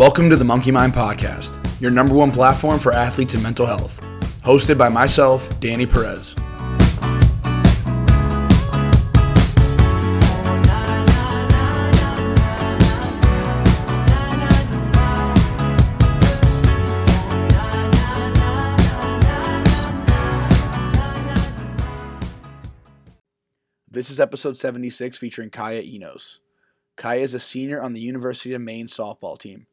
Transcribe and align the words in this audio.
Welcome 0.00 0.30
to 0.30 0.36
the 0.36 0.46
Monkey 0.46 0.70
Mind 0.70 0.94
Podcast, 0.94 1.52
your 1.78 1.90
number 1.90 2.14
one 2.14 2.32
platform 2.32 2.78
for 2.78 2.90
athletes 2.90 3.34
and 3.34 3.42
mental 3.42 3.66
health. 3.66 4.00
Hosted 4.42 4.78
by 4.78 4.88
myself, 4.88 5.60
Danny 5.60 5.84
Perez. 5.84 6.34
This 23.90 24.08
is 24.08 24.18
episode 24.18 24.56
76 24.56 25.18
featuring 25.18 25.50
Kaya 25.50 25.82
Enos. 25.82 26.40
Kaya 26.96 27.20
is 27.20 27.34
a 27.34 27.38
senior 27.38 27.82
on 27.82 27.92
the 27.92 28.00
University 28.00 28.54
of 28.54 28.62
Maine 28.62 28.86
softball 28.86 29.38
team. 29.38 29.66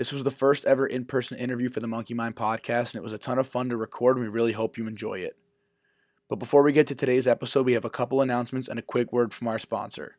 This 0.00 0.12
was 0.14 0.24
the 0.24 0.30
first 0.30 0.64
ever 0.64 0.86
in 0.86 1.04
person 1.04 1.36
interview 1.36 1.68
for 1.68 1.80
the 1.80 1.86
Monkey 1.86 2.14
Mind 2.14 2.34
podcast, 2.34 2.94
and 2.94 2.94
it 2.94 3.02
was 3.02 3.12
a 3.12 3.18
ton 3.18 3.38
of 3.38 3.46
fun 3.46 3.68
to 3.68 3.76
record, 3.76 4.16
and 4.16 4.24
we 4.24 4.32
really 4.32 4.52
hope 4.52 4.78
you 4.78 4.86
enjoy 4.86 5.18
it. 5.18 5.36
But 6.26 6.36
before 6.36 6.62
we 6.62 6.72
get 6.72 6.86
to 6.86 6.94
today's 6.94 7.26
episode, 7.26 7.66
we 7.66 7.74
have 7.74 7.84
a 7.84 7.90
couple 7.90 8.22
announcements 8.22 8.66
and 8.66 8.78
a 8.78 8.82
quick 8.82 9.12
word 9.12 9.34
from 9.34 9.46
our 9.46 9.58
sponsor. 9.58 10.16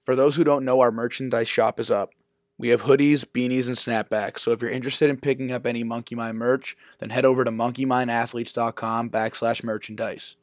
For 0.00 0.16
those 0.16 0.36
who 0.36 0.44
don't 0.44 0.64
know, 0.64 0.80
our 0.80 0.90
merchandise 0.90 1.46
shop 1.46 1.78
is 1.78 1.90
up. 1.90 2.12
We 2.56 2.68
have 2.68 2.84
hoodies, 2.84 3.26
beanies, 3.26 3.66
and 3.66 3.76
snapbacks, 3.76 4.38
so 4.38 4.52
if 4.52 4.62
you're 4.62 4.70
interested 4.70 5.10
in 5.10 5.18
picking 5.18 5.52
up 5.52 5.66
any 5.66 5.84
Monkey 5.84 6.14
Mind 6.14 6.38
merch, 6.38 6.74
then 7.00 7.10
head 7.10 7.26
over 7.26 7.44
to 7.44 7.50
monkeymindathletes.com 7.50 9.10
backslash 9.10 9.62
merchandise. 9.62 10.38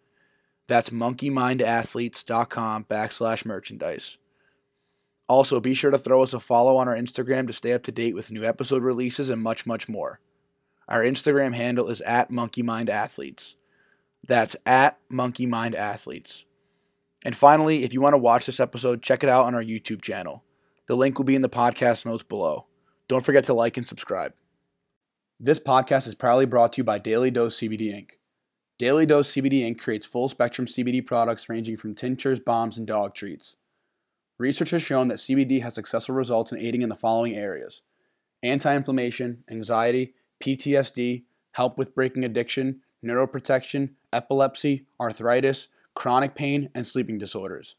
That's 0.67 0.91
monkeymindathletes.com 0.91 2.83
backslash 2.83 3.45
merchandise. 3.45 4.19
Also, 5.27 5.59
be 5.59 5.73
sure 5.73 5.91
to 5.91 5.98
throw 5.98 6.23
us 6.23 6.34
a 6.34 6.40
follow 6.40 6.77
on 6.77 6.88
our 6.88 6.95
Instagram 6.95 7.48
to 7.48 7.54
stay 7.54 7.73
up 7.73 7.84
to 7.84 7.91
date 7.91 8.16
with 8.16 8.31
new 8.31 8.45
episode 8.45 8.81
releases 8.81 9.30
and 9.30 9.42
much, 9.42 9.66
much 9.66 9.89
more. 9.89 10.19
Our 10.88 11.03
Instagram 11.03 11.53
handle 11.53 11.89
is 11.89 12.00
at 12.02 12.31
monkeymindathletes. 12.31 13.56
That's 14.25 14.56
at 14.66 14.97
monkeymindathletes. 15.11 16.45
And 17.25 17.36
finally, 17.36 17.84
if 17.84 17.94
you 17.94 18.00
want 18.00 18.14
to 18.14 18.17
watch 18.17 18.45
this 18.45 18.59
episode, 18.59 19.02
check 19.02 19.23
it 19.23 19.30
out 19.30 19.45
on 19.45 19.56
our 19.56 19.64
YouTube 19.64 20.02
channel. 20.02 20.45
The 20.88 20.95
link 20.95 21.17
will 21.17 21.25
be 21.25 21.36
in 21.36 21.41
the 21.41 21.50
podcast 21.50 22.06
notes 22.06 22.23
below. 22.23 22.67
Don't 23.09 23.25
forget 23.25 23.44
to 23.45 23.53
like 23.53 23.75
and 23.75 23.88
subscribe. 23.88 24.34
This 25.39 25.59
podcast 25.59 26.08
is 26.08 26.16
proudly 26.16 26.45
brought 26.45 26.73
to 26.73 26.78
you 26.80 26.84
by 26.84 27.00
Daily 27.00 27.31
Dose 27.31 27.59
CBD 27.59 27.94
Inc. 27.94 28.12
Daily 28.78 29.06
Dose 29.06 29.31
CBD 29.31 29.64
Inc. 29.64 29.80
creates 29.80 30.06
full 30.06 30.30
spectrum 30.30 30.67
CBD 30.67 31.06
products 31.06 31.50
ranging 31.50 31.75
from 31.75 31.95
tinctures, 31.95 32.39
balms, 32.39 32.78
and 32.78 32.88
dog 32.88 33.14
treats. 33.14 33.56
Research 34.39 34.69
has 34.69 34.83
shown 34.83 35.07
that 35.07 35.17
CBD 35.17 35.61
has 35.61 35.73
successful 35.73 36.13
results 36.13 36.52
in 36.52 36.59
aiding 36.59 36.81
in 36.81 36.89
the 36.89 36.95
following 36.95 37.35
areas 37.35 37.81
anti 38.44 38.75
inflammation, 38.75 39.44
anxiety, 39.49 40.13
PTSD, 40.44 41.23
help 41.53 41.77
with 41.77 41.95
breaking 41.95 42.23
addiction, 42.23 42.81
neuroprotection, 43.03 43.91
epilepsy, 44.13 44.85
arthritis, 44.99 45.69
chronic 45.95 46.35
pain, 46.35 46.69
and 46.75 46.85
sleeping 46.85 47.17
disorders. 47.17 47.75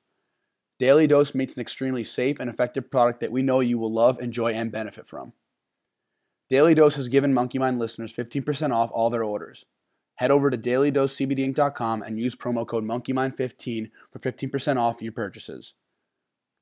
Daily 0.79 1.07
Dose 1.07 1.35
makes 1.35 1.55
an 1.55 1.61
extremely 1.61 2.05
safe 2.05 2.39
and 2.41 2.49
effective 2.51 2.91
product 2.91 3.21
that 3.21 3.33
we 3.33 3.43
know 3.43 3.61
you 3.61 3.79
will 3.79 3.93
love, 3.93 4.19
enjoy, 4.21 4.53
and 4.53 4.71
benefit 4.71 5.09
from. 5.09 5.33
Daily 6.49 6.75
Dose 6.75 6.97
has 6.97 7.09
given 7.09 7.35
Monkey 7.35 7.59
Mind 7.59 7.79
listeners 7.79 8.15
15% 8.15 8.73
off 8.73 8.91
all 8.93 9.11
their 9.11 9.25
orders. 9.25 9.67
Head 10.17 10.31
over 10.31 10.51
to 10.51 10.59
dailydosecbdinc.com 10.59 12.03
and 12.03 12.19
use 12.19 12.35
promo 12.35 12.67
code 12.67 12.85
MonkeyMind15 12.85 13.91
for 14.11 14.19
15% 14.19 14.77
off 14.77 15.03
your 15.03 15.13
purchases. 15.13 15.75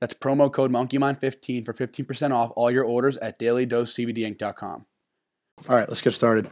That's 0.01 0.15
promo 0.15 0.53
code 0.53 0.71
MonkeyMind15 0.71 1.65
for 1.65 1.73
15% 1.73 2.35
off 2.35 2.53
all 2.55 2.71
your 2.71 2.85
orders 2.85 3.17
at 3.19 3.39
dailydosecbdinc.com. 3.39 4.87
All 5.69 5.77
right, 5.77 5.89
let's 5.89 6.03
get 6.03 6.13
started. 6.13 6.49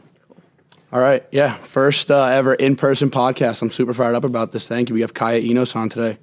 All 0.91 0.99
right, 0.99 1.23
yeah, 1.31 1.53
first 1.53 2.09
uh, 2.09 2.25
ever 2.25 2.55
in 2.55 2.75
person 2.75 3.11
podcast. 3.11 3.61
I'm 3.61 3.69
super 3.69 3.93
fired 3.93 4.15
up 4.15 4.23
about 4.23 4.51
this. 4.51 4.67
Thank 4.67 4.89
you. 4.89 4.95
We 4.95 5.01
have 5.01 5.13
Kaya 5.13 5.39
Enos 5.39 5.75
on 5.75 5.89
today. 5.89 6.17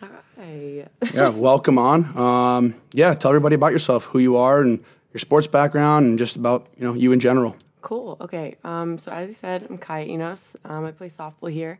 Hi. 0.00 0.88
Yeah, 1.12 1.28
welcome 1.28 1.78
on. 1.78 2.16
Um, 2.18 2.74
yeah, 2.92 3.14
tell 3.14 3.30
everybody 3.30 3.54
about 3.54 3.72
yourself, 3.72 4.04
who 4.06 4.18
you 4.18 4.36
are, 4.36 4.60
and 4.60 4.82
your 5.12 5.18
sports 5.18 5.46
background, 5.46 6.06
and 6.06 6.18
just 6.18 6.36
about 6.36 6.68
you 6.76 6.84
know 6.84 6.94
you 6.94 7.12
in 7.12 7.20
general. 7.20 7.56
Cool. 7.82 8.16
Okay. 8.20 8.56
Um, 8.64 8.98
so 8.98 9.12
as 9.12 9.28
you 9.28 9.34
said, 9.34 9.66
I'm 9.68 9.78
Kaya 9.78 10.06
Enos. 10.06 10.56
Um, 10.64 10.86
I 10.86 10.90
play 10.92 11.08
softball 11.08 11.52
here 11.52 11.78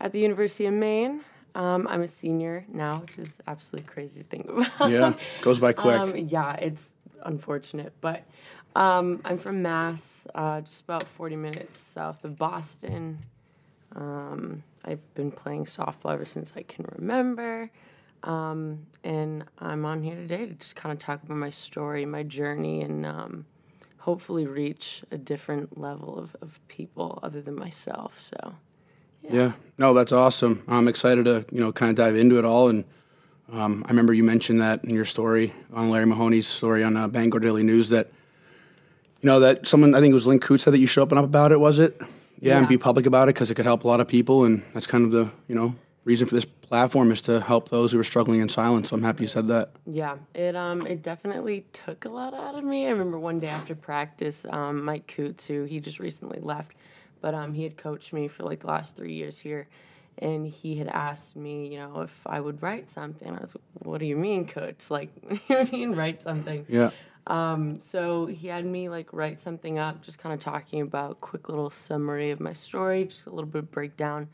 at 0.00 0.12
the 0.12 0.18
University 0.18 0.66
of 0.66 0.74
Maine. 0.74 1.20
Um, 1.58 1.88
I'm 1.90 2.02
a 2.02 2.08
senior 2.08 2.64
now, 2.68 2.98
which 2.98 3.18
is 3.18 3.40
absolutely 3.48 3.88
crazy 3.88 4.22
to 4.22 4.28
think 4.28 4.48
about. 4.48 4.90
Yeah, 4.90 5.14
goes 5.42 5.58
by 5.58 5.72
quick. 5.72 5.98
Um, 5.98 6.14
yeah, 6.16 6.52
it's 6.52 6.94
unfortunate, 7.24 7.92
but 8.00 8.22
um, 8.76 9.20
I'm 9.24 9.38
from 9.38 9.60
Mass, 9.60 10.26
uh, 10.36 10.60
just 10.60 10.82
about 10.84 11.08
40 11.08 11.34
minutes 11.34 11.80
south 11.80 12.24
of 12.24 12.38
Boston. 12.38 13.18
Um, 13.96 14.62
I've 14.84 15.14
been 15.14 15.32
playing 15.32 15.64
softball 15.64 16.12
ever 16.12 16.24
since 16.24 16.52
I 16.54 16.62
can 16.62 16.86
remember. 16.96 17.70
Um, 18.22 18.86
and 19.02 19.44
I'm 19.58 19.84
on 19.84 20.04
here 20.04 20.14
today 20.14 20.46
to 20.46 20.54
just 20.54 20.76
kind 20.76 20.92
of 20.92 21.00
talk 21.00 21.24
about 21.24 21.36
my 21.36 21.50
story, 21.50 22.06
my 22.06 22.22
journey, 22.22 22.82
and 22.82 23.04
um, 23.04 23.46
hopefully 23.98 24.46
reach 24.46 25.02
a 25.10 25.18
different 25.18 25.76
level 25.76 26.18
of, 26.18 26.36
of 26.40 26.60
people 26.68 27.18
other 27.22 27.40
than 27.40 27.56
myself. 27.56 28.20
So, 28.20 28.54
Yeah, 29.22 29.52
no, 29.76 29.94
that's 29.94 30.12
awesome. 30.12 30.62
I'm 30.68 30.88
excited 30.88 31.24
to 31.24 31.44
you 31.52 31.60
know 31.60 31.72
kind 31.72 31.90
of 31.90 31.96
dive 31.96 32.16
into 32.16 32.38
it 32.38 32.44
all. 32.44 32.68
And 32.68 32.84
um, 33.52 33.84
I 33.86 33.90
remember 33.90 34.12
you 34.12 34.24
mentioned 34.24 34.60
that 34.60 34.84
in 34.84 34.90
your 34.90 35.04
story 35.04 35.52
on 35.72 35.90
Larry 35.90 36.06
Mahoney's 36.06 36.46
story 36.46 36.82
on 36.84 36.96
uh, 36.96 37.08
Bangor 37.08 37.40
Daily 37.40 37.62
News 37.62 37.88
that 37.90 38.10
you 39.20 39.26
know 39.26 39.40
that 39.40 39.66
someone 39.66 39.94
I 39.94 40.00
think 40.00 40.12
it 40.12 40.14
was 40.14 40.26
Lynn 40.26 40.40
Coutts 40.40 40.64
said 40.64 40.72
that 40.72 40.78
you 40.78 40.86
should 40.86 41.02
open 41.02 41.18
up 41.18 41.24
about 41.24 41.52
it. 41.52 41.60
Was 41.60 41.78
it? 41.78 42.00
Yeah, 42.40 42.58
and 42.58 42.68
be 42.68 42.78
public 42.78 43.06
about 43.06 43.28
it 43.28 43.34
because 43.34 43.50
it 43.50 43.56
could 43.56 43.66
help 43.66 43.84
a 43.84 43.88
lot 43.88 44.00
of 44.00 44.06
people, 44.06 44.44
and 44.44 44.62
that's 44.72 44.86
kind 44.86 45.04
of 45.04 45.10
the 45.10 45.30
you 45.48 45.54
know 45.54 45.74
reason 46.04 46.26
for 46.26 46.34
this 46.34 46.44
platform 46.44 47.10
is 47.12 47.20
to 47.22 47.40
help 47.40 47.68
those 47.68 47.92
who 47.92 47.98
are 47.98 48.04
struggling 48.04 48.40
in 48.40 48.48
silence. 48.48 48.88
So 48.88 48.96
I'm 48.96 49.02
happy 49.02 49.24
you 49.24 49.28
said 49.28 49.48
that. 49.48 49.70
Yeah, 49.86 50.16
it 50.34 50.54
um 50.54 50.86
it 50.86 51.02
definitely 51.02 51.66
took 51.72 52.04
a 52.04 52.08
lot 52.08 52.34
out 52.34 52.54
of 52.54 52.64
me. 52.64 52.86
I 52.86 52.90
remember 52.90 53.18
one 53.18 53.40
day 53.40 53.48
after 53.48 53.74
practice, 53.74 54.46
um, 54.50 54.84
Mike 54.84 55.06
Coutts, 55.06 55.46
who 55.46 55.64
he 55.64 55.80
just 55.80 55.98
recently 55.98 56.38
left, 56.40 56.72
but 57.20 57.34
um 57.34 57.52
he 57.54 57.62
had 57.62 57.76
coached 57.76 58.12
me 58.12 58.28
for 58.28 58.44
like 58.44 58.60
the 58.60 58.66
last 58.66 58.96
three 58.96 59.14
years 59.14 59.38
here, 59.38 59.68
and 60.18 60.46
he 60.46 60.76
had 60.76 60.88
asked 60.88 61.36
me, 61.36 61.68
you 61.68 61.78
know, 61.78 62.00
if 62.00 62.20
I 62.26 62.40
would 62.40 62.62
write 62.62 62.90
something. 62.90 63.28
I 63.28 63.40
was, 63.40 63.54
like, 63.54 63.86
what 63.86 63.98
do 63.98 64.06
you 64.06 64.16
mean, 64.16 64.46
coach? 64.46 64.86
Like, 64.90 65.10
you 65.48 65.64
mean 65.72 65.94
write 65.94 66.22
something? 66.22 66.66
Yeah. 66.68 66.90
Um, 67.26 67.78
so 67.78 68.24
he 68.26 68.48
had 68.48 68.64
me 68.64 68.88
like 68.88 69.12
write 69.12 69.40
something 69.40 69.78
up, 69.78 70.00
just 70.02 70.18
kind 70.18 70.32
of 70.32 70.40
talking 70.40 70.80
about 70.80 71.20
quick 71.20 71.48
little 71.48 71.70
summary 71.70 72.30
of 72.30 72.40
my 72.40 72.54
story, 72.54 73.04
just 73.04 73.26
a 73.26 73.30
little 73.30 73.50
bit 73.50 73.60
of 73.60 73.70
breakdown. 73.70 74.28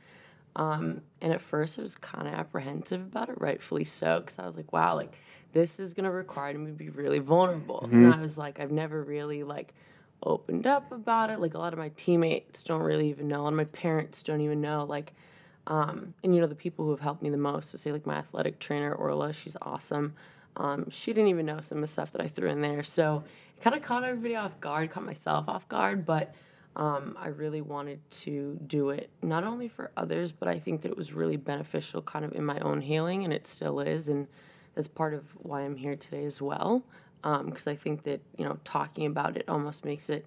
Um, 0.57 1.01
and 1.21 1.33
at 1.33 1.41
first 1.41 1.77
I 1.79 1.83
was 1.83 1.97
kind 1.97 2.29
of 2.29 2.35
apprehensive 2.35 3.01
about 3.01 3.29
it, 3.29 3.41
rightfully 3.41 3.83
so, 3.83 4.21
because 4.21 4.39
I 4.39 4.47
was 4.47 4.57
like, 4.57 4.73
wow, 4.73 4.95
like 4.95 5.19
this 5.53 5.81
is 5.81 5.93
gonna 5.93 6.13
require 6.13 6.57
me 6.57 6.67
to 6.67 6.73
be 6.73 6.89
really 6.89 7.19
vulnerable. 7.19 7.81
And 7.91 8.15
I 8.15 8.21
was 8.21 8.39
like, 8.39 8.61
I've 8.61 8.71
never 8.71 9.03
really 9.03 9.43
like 9.43 9.75
opened 10.25 10.67
up 10.67 10.91
about 10.93 11.31
it. 11.31 11.41
Like 11.41 11.55
a 11.55 11.59
lot 11.59 11.73
of 11.73 11.79
my 11.79 11.91
teammates 11.97 12.63
don't 12.63 12.83
really 12.83 13.09
even 13.11 13.29
know, 13.29 13.47
and 13.47 13.57
my 13.57 13.65
parents 13.65 14.23
don't 14.23 14.41
even 14.41 14.61
know. 14.61 14.85
Like, 14.85 15.13
um, 15.67 16.15
and 16.23 16.35
you 16.35 16.41
know 16.41 16.47
the 16.47 16.55
people 16.55 16.85
who 16.85 16.91
have 16.91 17.01
helped 17.01 17.23
me 17.23 17.31
the 17.31 17.39
most. 17.39 17.71
So 17.71 17.79
say 17.79 17.93
like 17.93 18.07
my 18.07 18.17
athletic 18.17 18.59
trainer 18.59 18.93
Orla, 18.93 19.33
she's 19.33 19.57
awesome. 19.63 20.15
Um, 20.57 20.89
she 20.91 21.13
didn't 21.13 21.29
even 21.29 21.47
know 21.47 21.61
some 21.61 21.79
of 21.79 21.83
the 21.83 21.89
stuff 21.89 22.13
that 22.13 22.21
I 22.21 22.29
threw 22.29 22.49
in 22.49 22.61
there. 22.61 22.83
So 22.83 23.25
it 23.57 23.63
kind 23.63 23.77
of 23.77 23.83
caught 23.83 24.05
everybody 24.05 24.37
off 24.37 24.61
guard, 24.61 24.91
caught 24.91 25.05
myself 25.05 25.49
off 25.49 25.69
guard, 25.69 26.07
but 26.07 26.35
um, 26.77 27.17
I 27.21 27.29
really 27.29 27.61
wanted 27.61 28.01
to 28.11 28.59
do 28.67 28.91
it 28.91 29.11
not 29.23 29.45
only 29.45 29.69
for 29.69 29.91
others, 29.97 30.33
but 30.33 30.49
I 30.49 30.59
think 30.59 30.83
that 30.83 30.91
it 30.91 30.97
was 30.97 31.13
really 31.13 31.37
beneficial 31.37 32.03
kind 32.03 32.25
of 32.25 32.33
in 32.33 32.45
my 32.45 32.59
own 32.61 32.81
healing, 32.81 33.25
and 33.25 33.33
it 33.33 33.47
still 33.47 33.81
is. 33.81 34.09
And 34.09 34.27
that's 34.75 34.89
part 34.89 35.15
of 35.15 35.25
why 35.37 35.63
I'm 35.63 35.77
here 35.77 35.97
today 35.97 36.25
as 36.25 36.41
well. 36.41 36.83
Because 37.25 37.67
I 37.67 37.75
think 37.75 38.05
that, 38.05 38.21
you 38.37 38.45
know, 38.45 38.59
talking 38.65 39.07
about 39.07 39.37
it 39.37 39.49
almost 39.49 39.85
makes 39.85 40.09
it 40.11 40.27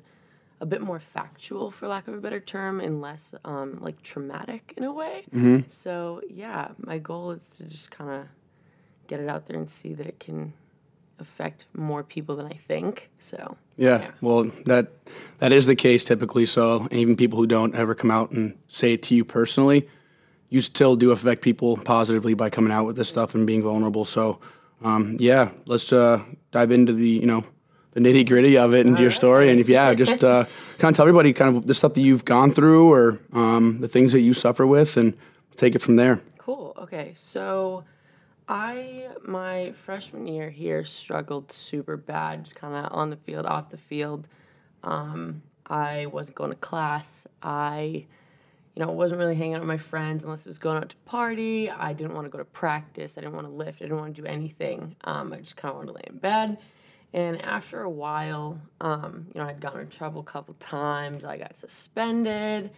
a 0.60 0.66
bit 0.66 0.82
more 0.82 1.00
factual, 1.00 1.70
for 1.70 1.88
lack 1.88 2.08
of 2.08 2.16
a 2.16 2.18
better 2.18 2.40
term, 2.40 2.80
and 2.82 3.00
less 3.00 3.36
um, 3.46 3.78
like 3.80 4.02
traumatic 4.02 4.74
in 4.76 4.84
a 4.84 4.92
way. 4.92 5.24
So, 5.68 6.22
yeah, 6.30 6.70
my 6.78 6.98
goal 6.98 7.32
is 7.32 7.48
to 7.58 7.64
just 7.66 7.92
kind 7.92 8.10
of 8.10 8.28
get 9.08 9.20
it 9.20 9.30
out 9.30 9.46
there 9.46 9.58
and 9.58 9.70
see 9.70 9.94
that 9.94 10.08
it 10.08 10.20
can 10.20 10.54
affect 11.20 11.66
more 11.74 12.04
people 12.04 12.36
than 12.36 12.48
I 12.48 12.54
think. 12.56 13.10
So, 13.20 13.58
Yeah, 13.78 14.02
Yeah. 14.02 14.12
well, 14.22 14.44
that 14.66 14.92
that 15.40 15.52
is 15.52 15.66
the 15.68 15.76
case 15.76 16.04
typically. 16.04 16.46
So 16.46 16.88
even 16.92 17.16
people 17.16 17.38
who 17.38 17.48
don't 17.48 17.76
ever 17.76 17.94
come 17.96 18.12
out 18.12 18.32
and 18.32 18.58
say 18.68 18.94
it 18.94 19.04
to 19.04 19.16
you 19.16 19.24
personally, 19.24 19.88
you 20.50 20.62
still 20.62 20.96
do 20.96 21.12
affect 21.12 21.42
people 21.42 21.78
positively 21.78 22.34
by 22.34 22.50
coming 22.50 22.72
out 22.72 22.86
with 22.86 22.96
this 22.96 23.10
stuff 23.10 23.36
and 23.36 23.46
being 23.48 23.62
vulnerable. 23.64 24.06
So, 24.06 24.40
um, 24.84 25.18
yeah, 25.20 25.52
let's 25.66 25.92
uh, 25.92 26.24
dive 26.52 26.72
into 26.72 26.94
the 26.94 27.08
you 27.08 27.26
know 27.26 27.44
the 27.92 28.00
nitty 28.00 28.28
gritty 28.28 28.58
of 28.58 28.74
it 28.74 28.86
into 28.86 29.02
your 29.02 29.12
story. 29.12 29.50
And 29.50 29.60
if 29.60 29.68
yeah, 29.68 29.94
just 29.94 30.24
uh, 30.24 30.46
kind 30.78 30.94
of 30.94 30.98
tell 30.98 31.04
everybody 31.04 31.34
kind 31.34 31.56
of 31.56 31.68
the 31.68 31.74
stuff 31.74 31.94
that 31.96 32.02
you've 32.02 32.26
gone 32.26 32.52
through 32.52 32.92
or 32.92 33.20
um, 33.34 33.80
the 33.82 33.88
things 33.88 34.12
that 34.12 34.22
you 34.22 34.34
suffer 34.34 34.66
with, 34.68 34.98
and 34.98 35.18
take 35.56 35.76
it 35.76 35.80
from 35.80 35.96
there. 35.96 36.22
Cool. 36.38 36.76
Okay. 36.78 37.14
So, 37.16 37.84
I 38.48 39.08
my 39.26 39.72
freshman 39.72 40.28
year 40.28 40.50
here 40.50 40.86
struggled 40.86 41.52
super 41.52 41.98
bad, 41.98 42.46
just 42.46 42.56
kind 42.56 42.76
of 42.76 42.92
on 42.92 43.10
the 43.10 43.18
field, 43.18 43.46
off 43.46 43.70
the 43.70 43.78
field. 43.78 44.28
Um, 44.84 45.42
I 45.70 46.06
wasn't 46.08 46.36
going 46.36 46.52
to 46.52 46.56
class. 46.56 47.28
I, 47.42 48.06
you 48.78 48.86
know, 48.86 48.92
wasn't 48.92 49.18
really 49.18 49.34
hanging 49.34 49.56
out 49.56 49.62
with 49.62 49.68
my 49.68 49.78
friends 49.78 50.24
unless 50.24 50.46
it 50.46 50.50
was 50.50 50.60
going 50.60 50.78
out 50.78 50.90
to 50.90 50.96
party. 50.98 51.68
I 51.68 51.94
didn't 51.94 52.14
want 52.14 52.26
to 52.26 52.30
go 52.30 52.38
to 52.38 52.46
practice. 52.46 53.18
I 53.18 53.22
didn't 53.22 53.34
want 53.34 53.48
to 53.48 53.52
lift. 53.52 53.82
I 53.82 53.86
didn't 53.86 53.98
want 53.98 54.16
to 54.16 54.22
do 54.22 54.28
anything. 54.28 54.96
Um, 55.04 55.34
I 55.34 55.38
just 55.38 55.56
kind 55.56 55.72
of 55.72 55.78
wanted 55.78 55.88
to 55.88 55.94
lay 55.94 56.04
in 56.06 56.18
bed. 56.20 56.60
And 57.12 57.42
after 57.42 57.82
a 57.82 57.90
while, 57.90 58.62
um, 58.80 59.26
you 59.34 59.42
know, 59.42 59.48
I'd 59.48 59.60
gotten 59.60 59.82
in 59.82 59.90
trouble 59.90 60.22
a 60.22 60.26
couple 60.26 60.54
times. 60.60 61.26
I 61.26 61.38
got 61.38 61.56
suspended. 61.56 62.70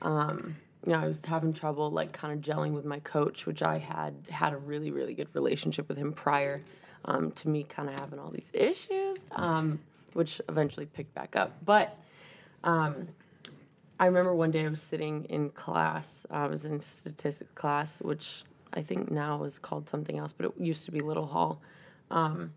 Um, 0.00 0.56
you 0.86 0.94
know, 0.94 1.00
I 1.00 1.06
was 1.06 1.22
having 1.22 1.52
trouble 1.52 1.90
like 1.90 2.12
kind 2.12 2.32
of 2.32 2.40
gelling 2.40 2.72
with 2.72 2.86
my 2.86 3.00
coach, 3.00 3.44
which 3.44 3.60
I 3.60 3.76
had 3.76 4.14
had 4.30 4.54
a 4.54 4.56
really, 4.56 4.90
really 4.90 5.12
good 5.12 5.28
relationship 5.34 5.86
with 5.86 5.98
him 5.98 6.14
prior 6.14 6.62
um, 7.04 7.30
to 7.32 7.50
me 7.50 7.64
kind 7.64 7.90
of 7.90 8.00
having 8.00 8.18
all 8.18 8.30
these 8.30 8.50
issues, 8.54 9.26
um, 9.32 9.80
which 10.14 10.40
eventually 10.48 10.86
picked 10.86 11.14
back 11.14 11.36
up. 11.36 11.52
But 11.62 11.98
um, 12.64 13.08
I 14.02 14.06
remember 14.06 14.34
one 14.34 14.50
day 14.50 14.66
I 14.66 14.68
was 14.68 14.82
sitting 14.82 15.26
in 15.26 15.50
class. 15.50 16.26
I 16.28 16.48
was 16.48 16.64
in 16.64 16.80
statistics 16.80 17.52
class, 17.54 18.02
which 18.02 18.42
I 18.74 18.82
think 18.82 19.12
now 19.12 19.44
is 19.44 19.60
called 19.60 19.88
something 19.88 20.18
else, 20.18 20.32
but 20.32 20.46
it 20.46 20.52
used 20.58 20.86
to 20.86 20.90
be 20.90 20.98
Little 20.98 21.26
Hall. 21.26 21.62
Um, 22.10 22.52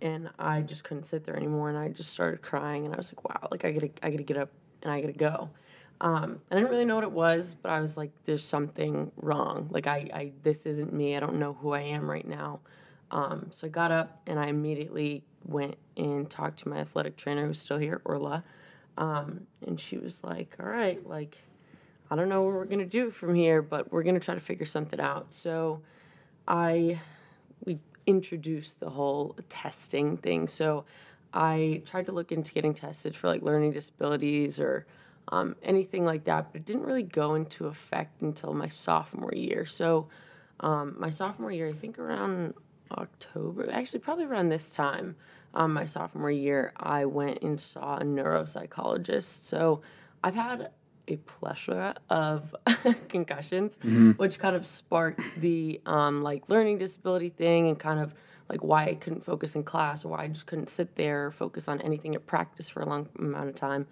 and 0.00 0.30
I 0.38 0.62
just 0.62 0.84
couldn't 0.84 1.06
sit 1.06 1.24
there 1.24 1.34
anymore, 1.34 1.70
and 1.70 1.76
I 1.76 1.88
just 1.88 2.12
started 2.12 2.40
crying, 2.40 2.84
and 2.84 2.94
I 2.94 2.96
was 2.96 3.12
like, 3.12 3.28
"Wow! 3.28 3.48
Like 3.50 3.64
I 3.64 3.72
gotta, 3.72 3.90
I 4.00 4.10
gotta 4.10 4.22
get 4.22 4.36
up, 4.36 4.50
and 4.84 4.92
I 4.92 5.00
gotta 5.00 5.14
go." 5.14 5.50
Um, 6.00 6.40
I 6.52 6.54
didn't 6.54 6.70
really 6.70 6.84
know 6.84 6.94
what 6.94 7.02
it 7.02 7.10
was, 7.10 7.56
but 7.60 7.72
I 7.72 7.80
was 7.80 7.96
like, 7.96 8.12
"There's 8.24 8.44
something 8.44 9.10
wrong. 9.16 9.66
Like 9.72 9.88
I, 9.88 10.08
I 10.14 10.32
this 10.44 10.66
isn't 10.66 10.92
me. 10.92 11.16
I 11.16 11.20
don't 11.20 11.40
know 11.40 11.54
who 11.54 11.72
I 11.72 11.80
am 11.80 12.08
right 12.08 12.28
now." 12.28 12.60
Um, 13.10 13.48
so 13.50 13.66
I 13.66 13.70
got 13.70 13.90
up, 13.90 14.20
and 14.28 14.38
I 14.38 14.46
immediately 14.46 15.24
went 15.44 15.78
and 15.96 16.30
talked 16.30 16.60
to 16.60 16.68
my 16.68 16.76
athletic 16.76 17.16
trainer, 17.16 17.44
who's 17.44 17.58
still 17.58 17.78
here, 17.78 18.00
Orla, 18.04 18.44
um, 18.98 19.46
and 19.66 19.78
she 19.78 19.98
was 19.98 20.24
like, 20.24 20.56
"All 20.60 20.66
right, 20.66 21.06
like." 21.06 21.38
I 22.10 22.16
don't 22.16 22.28
know 22.28 22.42
what 22.42 22.52
we're 22.52 22.66
gonna 22.66 22.84
do 22.84 23.10
from 23.10 23.34
here, 23.34 23.62
but 23.62 23.90
we're 23.90 24.02
gonna 24.02 24.20
try 24.20 24.34
to 24.34 24.40
figure 24.40 24.66
something 24.66 25.00
out. 25.00 25.32
So, 25.32 25.80
I 26.46 27.00
we 27.64 27.78
introduced 28.06 28.80
the 28.80 28.90
whole 28.90 29.36
testing 29.48 30.16
thing. 30.16 30.48
So 30.48 30.84
I 31.32 31.82
tried 31.84 32.06
to 32.06 32.12
look 32.12 32.32
into 32.32 32.52
getting 32.52 32.74
tested 32.74 33.16
for 33.16 33.28
like 33.28 33.42
learning 33.42 33.72
disabilities 33.72 34.60
or 34.60 34.86
um, 35.28 35.56
anything 35.62 36.04
like 36.04 36.24
that, 36.24 36.52
but 36.52 36.60
it 36.60 36.66
didn't 36.66 36.84
really 36.84 37.02
go 37.02 37.34
into 37.34 37.66
effect 37.66 38.22
until 38.22 38.52
my 38.52 38.68
sophomore 38.68 39.32
year. 39.34 39.64
So 39.66 40.08
um, 40.60 40.94
my 40.98 41.10
sophomore 41.10 41.50
year, 41.50 41.68
I 41.68 41.72
think 41.72 41.98
around 41.98 42.54
October, 42.92 43.68
actually 43.70 44.00
probably 44.00 44.26
around 44.26 44.50
this 44.50 44.70
time, 44.70 45.16
um, 45.54 45.72
my 45.72 45.86
sophomore 45.86 46.30
year, 46.30 46.72
I 46.76 47.06
went 47.06 47.42
and 47.42 47.60
saw 47.60 47.96
a 47.96 48.02
neuropsychologist. 48.02 49.44
So 49.46 49.82
I've 50.22 50.34
had 50.34 50.70
a 51.06 51.16
plethora 51.16 51.94
of 52.10 52.54
concussions, 53.08 53.78
mm-hmm. 53.78 54.12
which 54.12 54.38
kind 54.38 54.56
of 54.56 54.66
sparked 54.66 55.40
the 55.40 55.80
um, 55.86 56.22
like 56.22 56.48
learning 56.48 56.78
disability 56.78 57.28
thing 57.28 57.68
and 57.68 57.78
kind 57.78 58.00
of 58.00 58.14
like 58.48 58.62
why 58.62 58.86
I 58.86 58.94
couldn't 58.94 59.22
focus 59.22 59.54
in 59.54 59.62
class 59.62 60.04
or 60.04 60.08
why 60.08 60.24
I 60.24 60.28
just 60.28 60.46
couldn't 60.46 60.68
sit 60.68 60.96
there 60.96 61.26
or 61.26 61.30
focus 61.30 61.68
on 61.68 61.80
anything 61.80 62.14
at 62.14 62.26
practice 62.26 62.68
for 62.68 62.80
a 62.82 62.86
long 62.86 63.08
amount 63.18 63.48
of 63.48 63.54
time. 63.54 63.86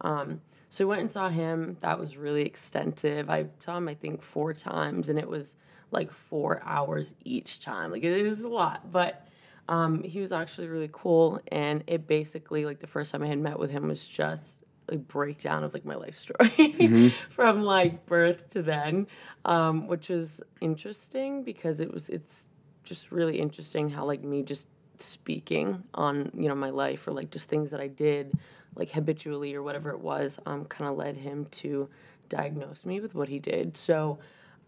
Um, 0.00 0.40
so 0.68 0.84
I 0.84 0.88
went 0.88 1.00
and 1.02 1.12
saw 1.12 1.28
him. 1.28 1.76
That 1.80 1.98
was 1.98 2.16
really 2.16 2.42
extensive. 2.42 3.30
I 3.30 3.46
saw 3.60 3.76
him, 3.76 3.88
I 3.88 3.94
think, 3.94 4.22
four 4.22 4.52
times, 4.52 5.08
and 5.08 5.18
it 5.18 5.28
was 5.28 5.54
like 5.90 6.10
four 6.10 6.60
hours 6.64 7.14
each 7.24 7.60
time. 7.60 7.92
Like 7.92 8.02
it 8.02 8.22
was 8.24 8.42
a 8.42 8.48
lot, 8.48 8.90
but 8.90 9.28
um, 9.68 10.02
he 10.02 10.20
was 10.20 10.32
actually 10.32 10.68
really 10.68 10.90
cool. 10.92 11.40
And 11.50 11.84
it 11.86 12.06
basically, 12.06 12.64
like 12.64 12.80
the 12.80 12.86
first 12.86 13.12
time 13.12 13.22
I 13.22 13.26
had 13.26 13.38
met 13.38 13.58
with 13.58 13.70
him, 13.70 13.88
was 13.88 14.06
just 14.06 14.60
a 14.88 14.96
breakdown 14.96 15.64
of 15.64 15.72
like 15.72 15.84
my 15.84 15.94
life 15.94 16.16
story 16.16 16.50
mm-hmm. 16.50 17.08
from 17.30 17.62
like 17.62 18.06
birth 18.06 18.50
to 18.50 18.62
then, 18.62 19.06
um, 19.44 19.86
which 19.86 20.08
was 20.08 20.42
interesting 20.60 21.42
because 21.42 21.80
it 21.80 21.92
was 21.92 22.08
it's 22.08 22.48
just 22.84 23.10
really 23.10 23.40
interesting 23.40 23.88
how 23.88 24.04
like 24.04 24.22
me 24.22 24.42
just 24.42 24.66
speaking 24.98 25.82
on 25.94 26.30
you 26.34 26.48
know 26.48 26.54
my 26.54 26.70
life 26.70 27.08
or 27.08 27.12
like 27.12 27.30
just 27.30 27.48
things 27.48 27.70
that 27.70 27.80
I 27.80 27.88
did 27.88 28.32
like 28.76 28.90
habitually 28.90 29.54
or 29.54 29.62
whatever 29.62 29.90
it 29.90 30.00
was 30.00 30.38
um, 30.46 30.64
kind 30.66 30.90
of 30.90 30.96
led 30.96 31.16
him 31.16 31.46
to 31.46 31.88
diagnose 32.28 32.84
me 32.84 33.00
with 33.00 33.14
what 33.14 33.28
he 33.28 33.38
did. 33.38 33.76
So 33.76 34.18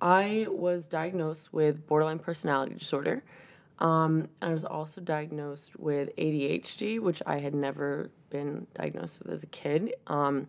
I 0.01 0.47
was 0.49 0.87
diagnosed 0.87 1.53
with 1.53 1.87
borderline 1.87 2.19
personality 2.19 2.75
disorder. 2.75 3.25
Um, 3.79 4.29
I 4.41 4.53
was 4.53 4.65
also 4.65 5.01
diagnosed 5.01 5.79
with 5.79 6.15
ADHD, 6.17 7.01
which 7.01 7.23
I 7.27 7.39
had 7.39 7.55
never 7.55 8.11
been 8.31 8.67
diagnosed 8.75 9.23
with 9.23 9.33
as 9.33 9.43
a 9.43 9.49
kid. 9.49 9.95
Um, 10.07 10.49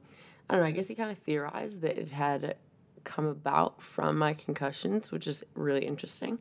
I 0.49 0.53
don't 0.53 0.63
know, 0.63 0.67
I 0.67 0.71
guess 0.71 0.87
he 0.87 0.95
kind 0.95 1.11
of 1.11 1.17
theorized 1.17 1.81
that 1.81 1.97
it 1.97 2.11
had 2.11 2.55
come 3.03 3.25
about 3.25 3.81
from 3.81 4.17
my 4.17 4.33
concussions, 4.33 5.11
which 5.11 5.27
is 5.27 5.43
really 5.55 5.85
interesting. 5.85 6.39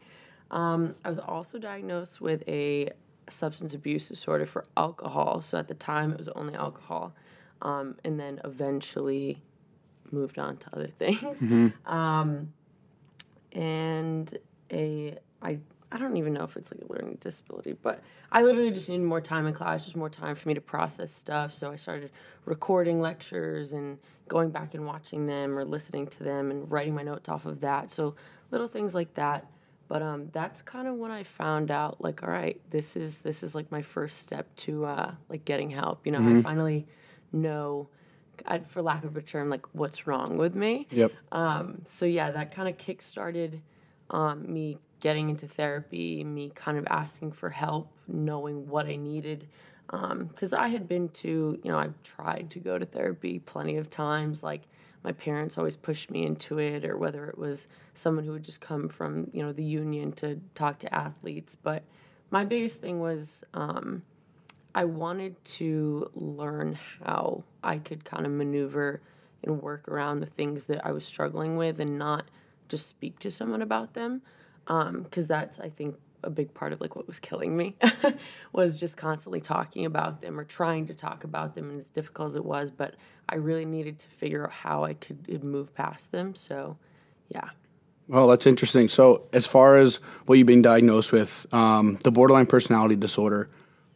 Um, 0.50 0.94
I 1.04 1.08
was 1.08 1.18
also 1.18 1.58
diagnosed 1.58 2.20
with 2.20 2.44
a 2.48 2.90
substance 3.30 3.74
abuse 3.74 4.08
disorder 4.08 4.46
for 4.46 4.64
alcohol. 4.76 5.40
So 5.40 5.58
at 5.58 5.68
the 5.68 5.74
time, 5.74 6.12
it 6.12 6.18
was 6.18 6.28
only 6.28 6.54
alcohol, 6.54 7.14
um, 7.62 7.96
and 8.04 8.18
then 8.18 8.40
eventually 8.44 9.42
moved 10.12 10.38
on 10.38 10.56
to 10.58 10.72
other 10.72 10.86
things. 10.98 11.40
Mm-hmm. 11.40 11.92
Um, 11.92 12.52
and 13.52 14.36
a 14.70 15.18
I 15.42 15.58
I 15.92 15.98
don't 15.98 16.16
even 16.16 16.32
know 16.32 16.42
if 16.42 16.56
it's 16.56 16.72
like 16.72 16.82
a 16.82 16.92
learning 16.92 17.18
disability, 17.20 17.74
but 17.80 18.02
I 18.32 18.42
literally 18.42 18.72
just 18.72 18.88
needed 18.88 19.04
more 19.04 19.20
time 19.20 19.46
in 19.46 19.54
class, 19.54 19.84
just 19.84 19.96
more 19.96 20.10
time 20.10 20.34
for 20.34 20.48
me 20.48 20.54
to 20.54 20.60
process 20.60 21.12
stuff. 21.12 21.52
So 21.52 21.70
I 21.70 21.76
started 21.76 22.10
recording 22.44 23.00
lectures 23.00 23.72
and 23.72 23.98
going 24.26 24.50
back 24.50 24.74
and 24.74 24.84
watching 24.84 25.26
them 25.26 25.56
or 25.56 25.64
listening 25.64 26.08
to 26.08 26.24
them 26.24 26.50
and 26.50 26.68
writing 26.70 26.94
my 26.94 27.02
notes 27.02 27.28
off 27.28 27.46
of 27.46 27.60
that. 27.60 27.90
So 27.90 28.16
little 28.50 28.68
things 28.68 28.94
like 28.94 29.14
that. 29.14 29.46
But 29.88 30.02
um, 30.02 30.30
that's 30.32 30.62
kind 30.62 30.88
of 30.88 30.96
when 30.96 31.12
I 31.12 31.22
found 31.22 31.70
out, 31.70 32.00
like, 32.00 32.24
all 32.24 32.28
right, 32.30 32.60
this 32.70 32.96
is 32.96 33.18
this 33.18 33.44
is 33.44 33.54
like 33.54 33.70
my 33.70 33.82
first 33.82 34.18
step 34.18 34.54
to 34.56 34.84
uh, 34.84 35.14
like 35.28 35.44
getting 35.44 35.70
help. 35.70 36.04
You 36.04 36.10
know, 36.10 36.18
mm-hmm. 36.18 36.38
I 36.38 36.42
finally 36.42 36.88
know, 37.30 37.88
I, 38.44 38.58
for 38.58 38.82
lack 38.82 39.04
of 39.04 39.16
a 39.16 39.22
term, 39.22 39.48
like 39.48 39.64
what's 39.74 40.08
wrong 40.08 40.38
with 40.38 40.56
me. 40.56 40.88
Yep. 40.90 41.12
Um, 41.30 41.82
so 41.84 42.04
yeah, 42.04 42.32
that 42.32 42.50
kind 42.50 42.68
of 42.68 42.76
kick 42.76 43.00
started 43.00 43.62
um, 44.10 44.52
me 44.52 44.78
getting 45.06 45.30
into 45.30 45.46
therapy, 45.46 46.24
me 46.24 46.50
kind 46.52 46.76
of 46.76 46.84
asking 46.90 47.30
for 47.30 47.48
help, 47.48 47.88
knowing 48.08 48.68
what 48.68 48.86
I 48.86 48.96
needed. 48.96 49.46
Because 49.88 50.52
um, 50.52 50.60
I 50.60 50.66
had 50.66 50.88
been 50.88 51.10
to, 51.10 51.60
you 51.62 51.70
know, 51.70 51.78
I've 51.78 52.02
tried 52.02 52.50
to 52.50 52.58
go 52.58 52.76
to 52.76 52.84
therapy 52.84 53.38
plenty 53.38 53.76
of 53.76 53.88
times. 53.88 54.42
Like 54.42 54.62
my 55.04 55.12
parents 55.12 55.58
always 55.58 55.76
pushed 55.76 56.10
me 56.10 56.26
into 56.26 56.58
it, 56.58 56.84
or 56.84 56.96
whether 56.96 57.28
it 57.28 57.38
was 57.38 57.68
someone 57.94 58.24
who 58.24 58.32
would 58.32 58.42
just 58.42 58.60
come 58.60 58.88
from, 58.88 59.30
you 59.32 59.44
know, 59.44 59.52
the 59.52 59.62
union 59.62 60.10
to 60.14 60.40
talk 60.56 60.80
to 60.80 60.92
athletes. 60.92 61.54
But 61.54 61.84
my 62.32 62.44
biggest 62.44 62.80
thing 62.80 62.98
was 62.98 63.44
um, 63.54 64.02
I 64.74 64.86
wanted 64.86 65.36
to 65.44 66.10
learn 66.16 66.80
how 67.04 67.44
I 67.62 67.78
could 67.78 68.04
kind 68.04 68.26
of 68.26 68.32
maneuver 68.32 69.02
and 69.44 69.62
work 69.62 69.86
around 69.86 70.18
the 70.18 70.26
things 70.26 70.66
that 70.66 70.84
I 70.84 70.90
was 70.90 71.04
struggling 71.04 71.56
with 71.56 71.78
and 71.78 71.96
not 71.96 72.24
just 72.66 72.88
speak 72.88 73.20
to 73.20 73.30
someone 73.30 73.62
about 73.62 73.94
them 73.94 74.22
because 74.66 75.24
um, 75.24 75.26
that's 75.26 75.60
I 75.60 75.68
think 75.68 75.96
a 76.22 76.30
big 76.30 76.52
part 76.54 76.72
of 76.72 76.80
like 76.80 76.96
what 76.96 77.06
was 77.06 77.18
killing 77.20 77.56
me 77.56 77.76
was 78.52 78.76
just 78.76 78.96
constantly 78.96 79.40
talking 79.40 79.86
about 79.86 80.20
them 80.20 80.38
or 80.40 80.44
trying 80.44 80.86
to 80.86 80.94
talk 80.94 81.24
about 81.24 81.54
them 81.54 81.70
and 81.70 81.78
as 81.78 81.88
difficult 81.88 82.30
as 82.30 82.36
it 82.36 82.44
was 82.44 82.70
but 82.72 82.96
i 83.28 83.36
really 83.36 83.64
needed 83.64 83.96
to 83.96 84.08
figure 84.08 84.44
out 84.44 84.50
how 84.50 84.82
i 84.82 84.92
could 84.92 85.44
move 85.44 85.72
past 85.74 86.10
them 86.10 86.34
so 86.34 86.76
yeah. 87.28 87.50
Well 88.08 88.28
that's 88.28 88.46
interesting. 88.46 88.88
So 88.88 89.26
as 89.32 89.46
far 89.46 89.76
as 89.76 89.96
what 90.26 90.38
you've 90.38 90.46
been 90.46 90.62
diagnosed 90.62 91.12
with 91.12 91.46
um, 91.52 91.98
the 92.02 92.12
borderline 92.12 92.46
personality 92.46 92.96
disorder 92.96 93.48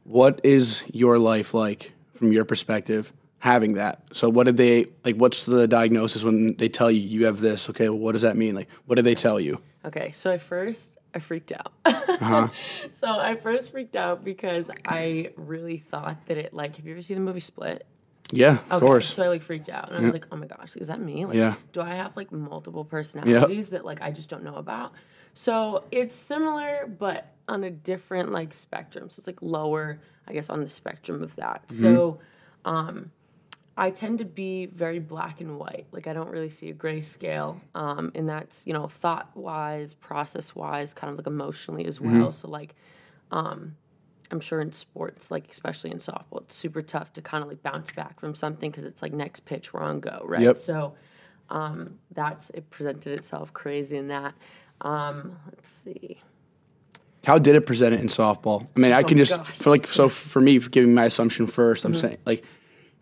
what 0.05 0.41
is 0.43 0.83
your 0.93 1.19
life 1.19 1.55
like 1.55 1.93
from 2.15 2.33
your 2.33 2.45
perspective 2.45 3.12
having 3.39 3.75
that? 3.75 4.03
So 4.12 4.29
what 4.29 4.45
did 4.45 4.57
they 4.57 4.87
like 5.05 5.17
what's 5.17 5.45
the 5.45 5.69
diagnosis 5.69 6.25
when 6.25 6.57
they 6.57 6.69
tell 6.69 6.91
you 6.91 7.00
you 7.00 7.27
have 7.27 7.41
this 7.41 7.71
okay 7.71 7.89
well, 7.89 7.99
what 7.99 8.12
does 8.12 8.23
that 8.23 8.37
mean? 8.37 8.55
Like 8.55 8.69
what 8.87 8.97
did 8.97 9.05
they 9.05 9.15
tell 9.15 9.39
you 9.39 9.62
Okay, 9.85 10.11
so 10.11 10.31
at 10.33 10.41
first 10.41 10.97
I 11.15 11.19
freaked 11.19 11.53
out. 11.53 11.73
uh-huh. 11.85 12.49
So 12.93 13.09
I 13.19 13.37
first 13.37 13.73
freaked 13.73 13.97
out 13.97 14.25
because 14.25 14.71
I 14.85 15.33
really 15.37 15.79
thought 15.79 16.27
that 16.27 16.37
it 16.37 16.53
like 16.53 16.77
have 16.77 16.87
you 16.87 16.93
ever 16.93 17.03
seen 17.03 17.17
the 17.17 17.23
movie 17.23 17.41
Split? 17.41 17.87
Yeah, 18.33 18.59
of 18.71 18.75
okay, 18.75 18.87
course. 18.87 19.13
So 19.13 19.25
I 19.25 19.29
like 19.29 19.43
freaked 19.43 19.69
out 19.69 19.89
and 19.89 19.99
I 19.99 20.01
was 20.01 20.13
like, 20.13 20.27
oh 20.31 20.37
my 20.37 20.47
gosh, 20.47 20.77
is 20.77 20.89
that 20.89 21.01
me? 21.01 21.27
Like, 21.27 21.35
yeah. 21.35 21.55
do 21.73 21.81
I 21.81 21.95
have 21.95 22.17
like 22.17 22.31
multiple 22.31 22.85
personalities 22.85 23.67
yep. 23.67 23.71
that 23.71 23.85
like 23.85 24.03
I 24.03 24.13
just 24.13 24.31
don't 24.31 24.45
know 24.45 24.55
about? 24.55 24.93
So 25.35 25.85
it's 25.91 26.15
similar, 26.15 26.87
but 26.99 27.33
on 27.49 27.65
a 27.65 27.71
different 27.71 28.31
like 28.31 28.53
spectrum. 28.53 29.09
So 29.09 29.21
it's 29.21 29.27
like 29.27 29.43
lower, 29.43 30.01
I 30.29 30.33
guess, 30.33 30.49
on 30.49 30.61
the 30.61 30.69
spectrum 30.69 31.23
of 31.23 31.35
that. 31.37 31.67
Mm-hmm. 31.69 31.83
So 31.83 32.21
um, 32.65 33.11
I 33.77 33.91
tend 33.91 34.19
to 34.19 34.25
be 34.25 34.67
very 34.67 34.99
black 34.99 35.41
and 35.41 35.59
white. 35.59 35.87
Like 35.93 36.07
I 36.07 36.12
don't 36.12 36.29
really 36.29 36.50
see 36.50 36.69
a 36.71 36.73
gray 36.75 37.00
scale, 37.00 37.61
um, 37.75 38.12
and 38.15 38.29
that's 38.29 38.67
you 38.67 38.73
know 38.73 38.89
thought 38.89 39.31
wise, 39.35 39.95
process 39.95 40.55
wise, 40.55 40.93
kind 40.93 41.11
of 41.11 41.17
like 41.17 41.27
emotionally 41.27 41.87
as 41.87 42.00
well. 42.00 42.33
So 42.33 42.49
like, 42.49 42.75
um, 43.31 43.77
I'm 44.31 44.41
sure 44.41 44.61
in 44.61 44.73
sports, 44.73 45.31
like 45.31 45.50
especially 45.50 45.91
in 45.91 45.99
softball, 45.99 46.43
it's 46.43 46.57
super 46.57 46.83
tough 46.83 47.12
to 47.15 47.23
kind 47.23 47.43
of 47.43 47.49
like 47.49 47.62
bounce 47.62 47.93
back 47.93 48.21
from 48.21 48.35
something 48.35 48.71
because 48.71 48.85
it's 48.85 49.03
like 49.03 49.12
next 49.12 49.45
pitch, 49.45 49.73
we're 49.73 49.83
on 49.83 50.00
go, 50.00 50.23
right? 50.25 50.43
Yep. 50.43 50.59
So 50.59 50.95
um, 51.49 51.99
that's 52.12 52.50
it 52.50 52.71
presented 52.71 53.12
itself 53.15 53.53
crazy 53.53 53.97
in 53.97 54.09
that. 54.09 54.35
Um, 54.81 55.39
let's 55.47 55.71
see. 55.85 56.21
How 57.25 57.39
did 57.39 57.55
it 57.55 57.67
present 57.67 57.95
it 57.95 58.00
in 58.00 58.09
softball? 58.09 58.67
I 58.77 58.81
mean, 58.81 58.93
I 58.93 59.03
can 59.03 59.19
just 59.19 59.37
gosh. 59.37 59.59
for 59.59 59.71
like 59.71 59.87
so 59.87 60.09
for 60.09 60.41
me, 60.41 60.59
for 60.59 60.71
giving 60.71 60.95
my 60.95 61.05
assumption 61.05 61.47
1st 61.47 61.85
i 61.85 61.89
I'm 61.89 61.95
saying 61.95 62.19
like 62.25 62.45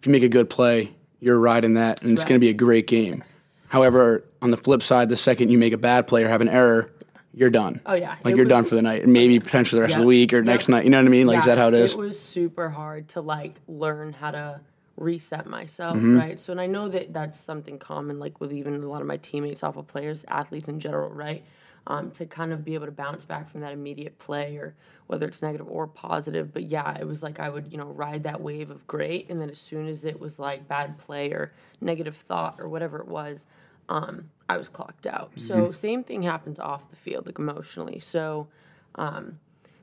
if 0.00 0.06
you 0.06 0.12
make 0.12 0.22
a 0.22 0.28
good 0.28 0.48
play, 0.50 0.90
you're 1.20 1.38
riding 1.38 1.74
that, 1.74 2.02
and 2.02 2.12
it's 2.12 2.24
going 2.24 2.38
to 2.40 2.44
be 2.44 2.50
a 2.50 2.54
great 2.54 2.86
game. 2.86 3.24
However, 3.68 4.24
on 4.40 4.50
the 4.50 4.56
flip 4.56 4.82
side, 4.82 5.08
the 5.08 5.16
second 5.16 5.50
you 5.50 5.58
make 5.58 5.72
a 5.72 5.78
bad 5.78 6.06
play 6.06 6.24
or 6.24 6.28
have 6.28 6.40
an 6.40 6.48
error, 6.48 6.90
you're 7.34 7.50
done. 7.50 7.80
Oh, 7.86 7.94
yeah. 7.94 8.16
like 8.24 8.34
It 8.34 8.36
you're 8.36 8.46
done 8.46 8.64
for 8.64 8.74
the 8.74 8.82
night, 8.82 9.02
and 9.04 9.12
maybe 9.12 9.38
potentially 9.40 9.78
the 9.80 9.82
rest 9.82 9.96
of 9.96 10.00
the 10.02 10.06
week 10.06 10.32
or 10.32 10.42
next 10.42 10.68
night. 10.68 10.84
You 10.84 10.90
know 10.90 10.98
what 10.98 11.06
I 11.06 11.10
mean? 11.10 11.26
Like 11.26 11.40
is 11.40 11.44
that 11.44 11.58
how 11.58 11.68
it 11.68 11.74
is? 11.74 11.92
It 11.92 11.98
was 11.98 12.18
super 12.18 12.68
hard 12.70 13.08
to 13.10 13.20
like 13.20 13.56
learn 13.68 14.12
how 14.12 14.30
to 14.30 14.60
reset 14.96 15.46
myself, 15.46 15.96
Mm-hmm. 15.96 16.16
right? 16.18 16.40
So, 16.40 16.52
and 16.52 16.60
I 16.60 16.66
know 16.66 16.88
that 16.88 17.12
that's 17.12 17.38
something 17.38 17.78
common, 17.78 18.18
like 18.18 18.40
with 18.40 18.52
even 18.52 18.74
a 18.82 18.86
lot 18.88 19.00
of 19.00 19.06
my 19.06 19.16
teammates, 19.18 19.60
softball 19.60 19.86
players, 19.86 20.24
athletes 20.28 20.68
in 20.68 20.80
general, 20.80 21.10
right? 21.10 21.44
Um, 21.90 22.10
to 22.12 22.26
kind 22.26 22.52
of 22.52 22.64
be 22.64 22.74
able 22.74 22.84
to 22.84 22.92
bounce 22.92 23.24
back 23.24 23.48
from 23.48 23.62
that 23.62 23.72
immediate 23.72 24.18
play, 24.18 24.56
or 24.56 24.74
whether 25.06 25.26
it's 25.26 25.40
negative 25.40 25.66
or 25.68 25.86
positive. 25.86 26.52
But 26.52 26.64
yeah, 26.64 26.96
it 27.00 27.06
was 27.06 27.22
like 27.22 27.40
I 27.40 27.48
would, 27.48 27.72
you 27.72 27.78
know, 27.78 27.86
ride 27.86 28.24
that 28.24 28.42
wave 28.42 28.70
of 28.70 28.86
great, 28.86 29.30
and 29.30 29.40
then 29.40 29.48
as 29.48 29.58
soon 29.58 29.88
as 29.88 30.04
it 30.04 30.20
was 30.20 30.38
like 30.38 30.68
bad 30.68 30.98
play 30.98 31.30
or 31.30 31.52
negative 31.80 32.14
thought 32.14 32.56
or 32.60 32.68
whatever 32.68 32.98
it 32.98 33.08
was, 33.08 33.46
um, 33.88 34.28
I 34.50 34.58
was 34.58 34.68
clocked 34.68 35.06
out. 35.06 35.32
So 35.36 35.70
same 35.72 36.04
thing 36.04 36.22
happens 36.22 36.60
off 36.60 36.90
the 36.90 36.96
field, 36.96 37.24
like 37.24 37.38
emotionally. 37.38 38.00
So 38.00 38.48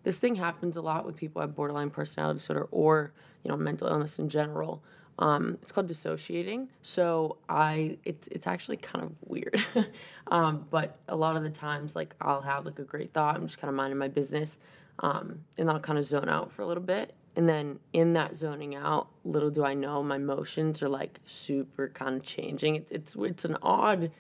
this 0.04 0.18
thing 0.20 0.36
happens 0.36 0.78
a 0.78 0.82
lot 0.82 1.06
with 1.06 1.16
people 1.16 1.42
who 1.42 1.48
have 1.48 1.56
borderline 1.56 1.90
personality 1.90 2.38
disorder 2.38 2.68
or 2.72 3.12
you 3.44 3.50
know 3.50 3.58
mental 3.58 3.88
illness 3.88 4.20
in 4.20 4.30
general 4.30 4.84
um, 5.18 5.58
it's 5.62 5.72
called 5.72 5.88
dissociating 5.88 6.68
so 6.82 7.38
i 7.48 7.98
it's, 8.04 8.28
it's 8.30 8.48
actually 8.48 8.78
kind 8.78 9.04
of 9.04 9.12
weird 9.26 9.64
um, 10.28 10.66
but 10.70 10.98
a 11.08 11.16
lot 11.16 11.36
of 11.36 11.44
the 11.44 11.50
times 11.50 11.96
like 11.96 12.16
i'll 12.22 12.42
have 12.42 12.66
like 12.66 12.80
a 12.80 12.84
great 12.84 13.14
thought 13.14 13.36
i'm 13.36 13.48
just 13.48 13.60
kind 13.60 13.70
of 13.70 13.76
minding 13.76 13.98
my 13.98 14.08
business 14.08 14.58
um, 15.00 15.40
and 15.58 15.70
i'll 15.70 15.80
kind 15.80 16.00
of 16.00 16.06
zone 16.06 16.30
out 16.30 16.52
for 16.52 16.62
a 16.62 16.68
little 16.68 16.84
bit 16.84 17.16
and 17.38 17.50
then 17.50 17.80
in 17.94 18.14
that 18.14 18.36
zoning 18.36 18.76
out 18.76 19.08
little 19.24 19.50
do 19.50 19.64
i 19.64 19.74
know 19.74 20.04
my 20.04 20.16
emotions 20.16 20.82
are 20.82 20.90
like 20.90 21.20
super 21.26 21.90
kind 21.90 22.16
of 22.16 22.24
changing 22.24 22.76
it's 22.76 22.92
it's 22.92 23.16
it's 23.16 23.46
an 23.46 23.58
odd 23.62 24.12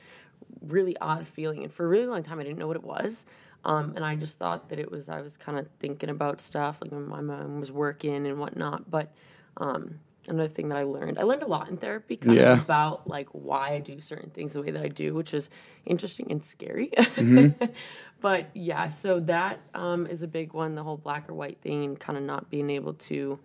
really 0.61 0.97
odd 0.97 1.27
feeling. 1.27 1.63
And 1.63 1.71
for 1.71 1.85
a 1.85 1.87
really 1.87 2.07
long 2.07 2.23
time, 2.23 2.39
I 2.39 2.43
didn't 2.43 2.59
know 2.59 2.67
what 2.67 2.77
it 2.77 2.83
was. 2.83 3.25
Um, 3.63 3.93
and 3.95 4.05
I 4.05 4.15
just 4.15 4.37
thought 4.37 4.69
that 4.69 4.79
it 4.79 4.91
was, 4.91 5.09
I 5.09 5.21
was 5.21 5.37
kind 5.37 5.57
of 5.57 5.67
thinking 5.79 6.09
about 6.09 6.39
stuff, 6.39 6.79
like 6.81 6.91
my 6.91 7.21
mom 7.21 7.59
was 7.59 7.71
working 7.71 8.27
and 8.27 8.39
whatnot. 8.39 8.89
But 8.89 9.11
um, 9.57 9.99
another 10.27 10.49
thing 10.49 10.69
that 10.69 10.77
I 10.77 10.83
learned, 10.83 11.19
I 11.19 11.23
learned 11.23 11.43
a 11.43 11.47
lot 11.47 11.69
in 11.69 11.77
therapy 11.77 12.19
Yeah. 12.23 12.61
about 12.61 13.07
like 13.07 13.27
why 13.31 13.71
I 13.73 13.79
do 13.79 13.99
certain 14.01 14.29
things 14.29 14.53
the 14.53 14.61
way 14.61 14.71
that 14.71 14.83
I 14.83 14.87
do, 14.87 15.13
which 15.13 15.33
is 15.33 15.49
interesting 15.85 16.31
and 16.31 16.43
scary. 16.43 16.91
but 18.21 18.47
yeah, 18.53 18.89
so 18.89 19.19
that 19.21 19.59
um, 19.73 20.07
is 20.07 20.23
a 20.23 20.27
big 20.27 20.53
one 20.53 20.75
the 20.75 20.83
whole 20.83 20.97
black 20.97 21.29
or 21.29 21.33
white 21.33 21.59
thing 21.61 21.83
and 21.85 21.99
kind 21.99 22.17
of 22.17 22.23
not 22.23 22.49
being 22.49 22.69
able 22.69 22.93
to 22.93 23.39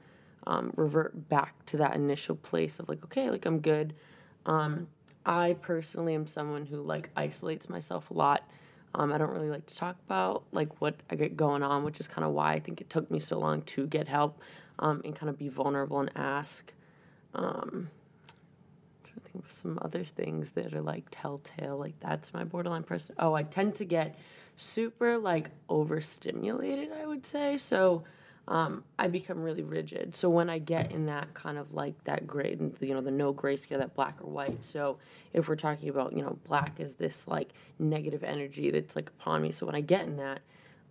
um, 0.46 0.72
revert 0.76 1.28
back 1.28 1.64
to 1.66 1.76
that 1.78 1.94
initial 1.94 2.36
place 2.36 2.78
of 2.78 2.88
like, 2.88 3.04
okay, 3.04 3.30
like 3.30 3.46
I'm 3.46 3.60
good. 3.60 3.94
Um, 4.46 4.88
I 5.26 5.56
personally 5.60 6.14
am 6.14 6.26
someone 6.26 6.66
who 6.66 6.80
like 6.82 7.10
isolates 7.16 7.68
myself 7.68 8.10
a 8.10 8.14
lot. 8.14 8.48
Um, 8.94 9.12
I 9.12 9.18
don't 9.18 9.30
really 9.30 9.50
like 9.50 9.66
to 9.66 9.76
talk 9.76 9.96
about 10.06 10.44
like 10.50 10.80
what 10.80 10.94
I 11.10 11.14
get 11.14 11.36
going 11.36 11.62
on, 11.62 11.84
which 11.84 12.00
is 12.00 12.08
kind 12.08 12.24
of 12.24 12.32
why 12.32 12.54
I 12.54 12.60
think 12.60 12.80
it 12.80 12.90
took 12.90 13.10
me 13.10 13.20
so 13.20 13.38
long 13.38 13.62
to 13.62 13.86
get 13.86 14.08
help 14.08 14.40
um, 14.80 15.00
and 15.04 15.14
kind 15.14 15.30
of 15.30 15.38
be 15.38 15.48
vulnerable 15.48 16.00
and 16.00 16.10
ask. 16.16 16.72
Um, 17.34 17.90
trying 19.04 19.14
to 19.14 19.32
think 19.32 19.44
of 19.44 19.50
some 19.52 19.78
other 19.82 20.04
things 20.04 20.50
that 20.52 20.74
are 20.74 20.80
like 20.82 21.04
telltale. 21.10 21.78
Like 21.78 21.98
that's 22.00 22.34
my 22.34 22.42
borderline 22.42 22.82
person. 22.82 23.14
Oh, 23.18 23.34
I 23.34 23.44
tend 23.44 23.76
to 23.76 23.84
get 23.84 24.16
super 24.56 25.16
like 25.16 25.50
overstimulated. 25.68 26.90
I 26.92 27.06
would 27.06 27.24
say 27.24 27.56
so 27.56 28.02
um, 28.48 28.82
I 28.98 29.06
become 29.06 29.42
really 29.42 29.62
rigid. 29.62 30.16
So 30.16 30.28
when 30.28 30.50
I 30.50 30.58
get 30.58 30.90
in 30.90 31.06
that 31.06 31.32
kind 31.34 31.56
of 31.56 31.72
like 31.72 32.02
that 32.04 32.26
gray, 32.26 32.56
you 32.80 32.94
know, 32.94 33.00
the 33.00 33.10
no 33.12 33.32
gray 33.32 33.56
scale, 33.56 33.78
that 33.78 33.94
black 33.94 34.16
or 34.20 34.28
white. 34.28 34.64
So 34.64 34.98
if 35.32 35.48
we're 35.48 35.54
talking 35.54 35.88
about, 35.88 36.14
you 36.14 36.22
know, 36.22 36.36
black 36.48 36.80
is 36.80 36.96
this 36.96 37.28
like 37.28 37.50
negative 37.78 38.24
energy 38.24 38.72
that's 38.72 38.96
like 38.96 39.08
upon 39.08 39.42
me. 39.42 39.52
So 39.52 39.66
when 39.66 39.76
I 39.76 39.80
get 39.80 40.04
in 40.06 40.16
that, 40.16 40.40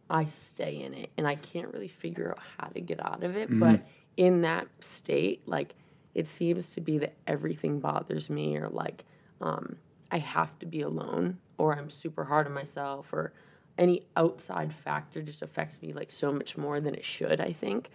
I 0.09 0.25
stay 0.25 0.81
in 0.81 0.93
it 0.93 1.11
and 1.17 1.27
I 1.27 1.35
can't 1.35 1.71
really 1.73 1.87
figure 1.87 2.31
out 2.31 2.39
how 2.57 2.67
to 2.67 2.81
get 2.81 3.03
out 3.05 3.23
of 3.23 3.35
it. 3.35 3.49
But 3.59 3.81
in 4.17 4.41
that 4.41 4.67
state, 4.79 5.47
like 5.47 5.75
it 6.15 6.25
seems 6.27 6.73
to 6.73 6.81
be 6.81 6.97
that 6.99 7.13
everything 7.27 7.79
bothers 7.79 8.29
me 8.29 8.57
or 8.57 8.69
like 8.69 9.05
um, 9.41 9.77
I 10.11 10.17
have 10.17 10.57
to 10.59 10.65
be 10.65 10.81
alone 10.81 11.37
or 11.57 11.77
I'm 11.77 11.89
super 11.89 12.23
hard 12.25 12.47
on 12.47 12.53
myself 12.53 13.13
or 13.13 13.33
any 13.77 14.01
outside 14.17 14.73
factor 14.73 15.21
just 15.21 15.41
affects 15.41 15.81
me 15.81 15.93
like 15.93 16.11
so 16.11 16.31
much 16.31 16.57
more 16.57 16.81
than 16.81 16.95
it 16.95 17.05
should, 17.05 17.39
I 17.39 17.53
think. 17.53 17.89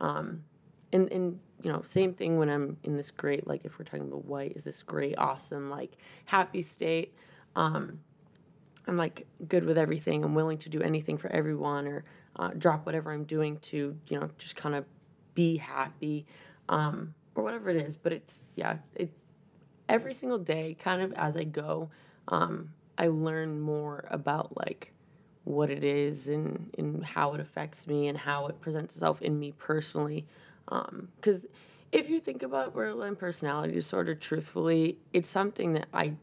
Um, 0.00 0.44
and, 0.92 1.10
and 1.12 1.38
you 1.62 1.72
know, 1.72 1.82
same 1.82 2.14
thing 2.14 2.38
when 2.38 2.50
I'm 2.50 2.76
in 2.82 2.96
this 2.96 3.10
great, 3.10 3.46
like 3.46 3.64
if 3.64 3.78
we're 3.78 3.84
talking 3.84 4.08
about 4.08 4.24
white, 4.24 4.52
is 4.56 4.64
this 4.64 4.82
great, 4.82 5.14
awesome, 5.18 5.70
like 5.70 5.96
happy 6.26 6.62
state. 6.62 7.14
Um, 7.56 8.00
I'm 8.86 8.96
like 8.96 9.26
good 9.48 9.64
with 9.64 9.78
everything. 9.78 10.24
I'm 10.24 10.34
willing 10.34 10.58
to 10.58 10.68
do 10.68 10.80
anything 10.80 11.18
for 11.18 11.30
everyone 11.30 11.86
or 11.86 12.04
uh, 12.36 12.50
drop 12.56 12.86
whatever 12.86 13.12
I'm 13.12 13.24
doing 13.24 13.58
to, 13.58 13.96
you 14.08 14.20
know, 14.20 14.30
just 14.38 14.56
kind 14.56 14.74
of 14.74 14.84
be 15.34 15.56
happy 15.56 16.26
um, 16.68 17.14
or 17.34 17.44
whatever 17.44 17.70
it 17.70 17.76
is. 17.76 17.96
But 17.96 18.12
it's, 18.12 18.42
yeah, 18.56 18.78
it, 18.94 19.10
every 19.88 20.14
single 20.14 20.38
day, 20.38 20.76
kind 20.78 21.02
of 21.02 21.12
as 21.14 21.36
I 21.36 21.44
go, 21.44 21.90
um, 22.28 22.70
I 22.98 23.08
learn 23.08 23.60
more 23.60 24.06
about 24.10 24.56
like 24.56 24.92
what 25.44 25.70
it 25.70 25.84
is 25.84 26.28
and, 26.28 26.72
and 26.78 27.04
how 27.04 27.34
it 27.34 27.40
affects 27.40 27.86
me 27.86 28.08
and 28.08 28.16
how 28.16 28.46
it 28.46 28.60
presents 28.60 28.94
itself 28.94 29.22
in 29.22 29.38
me 29.38 29.52
personally. 29.52 30.26
Because 31.16 31.46
if 31.90 32.08
you 32.08 32.20
think 32.20 32.42
about 32.42 32.72
borderline 32.72 33.16
personality 33.16 33.72
disorder, 33.72 34.14
truthfully, 34.14 34.98
it's 35.12 35.28
something 35.28 35.72
that 35.72 35.86
I, 35.92 36.14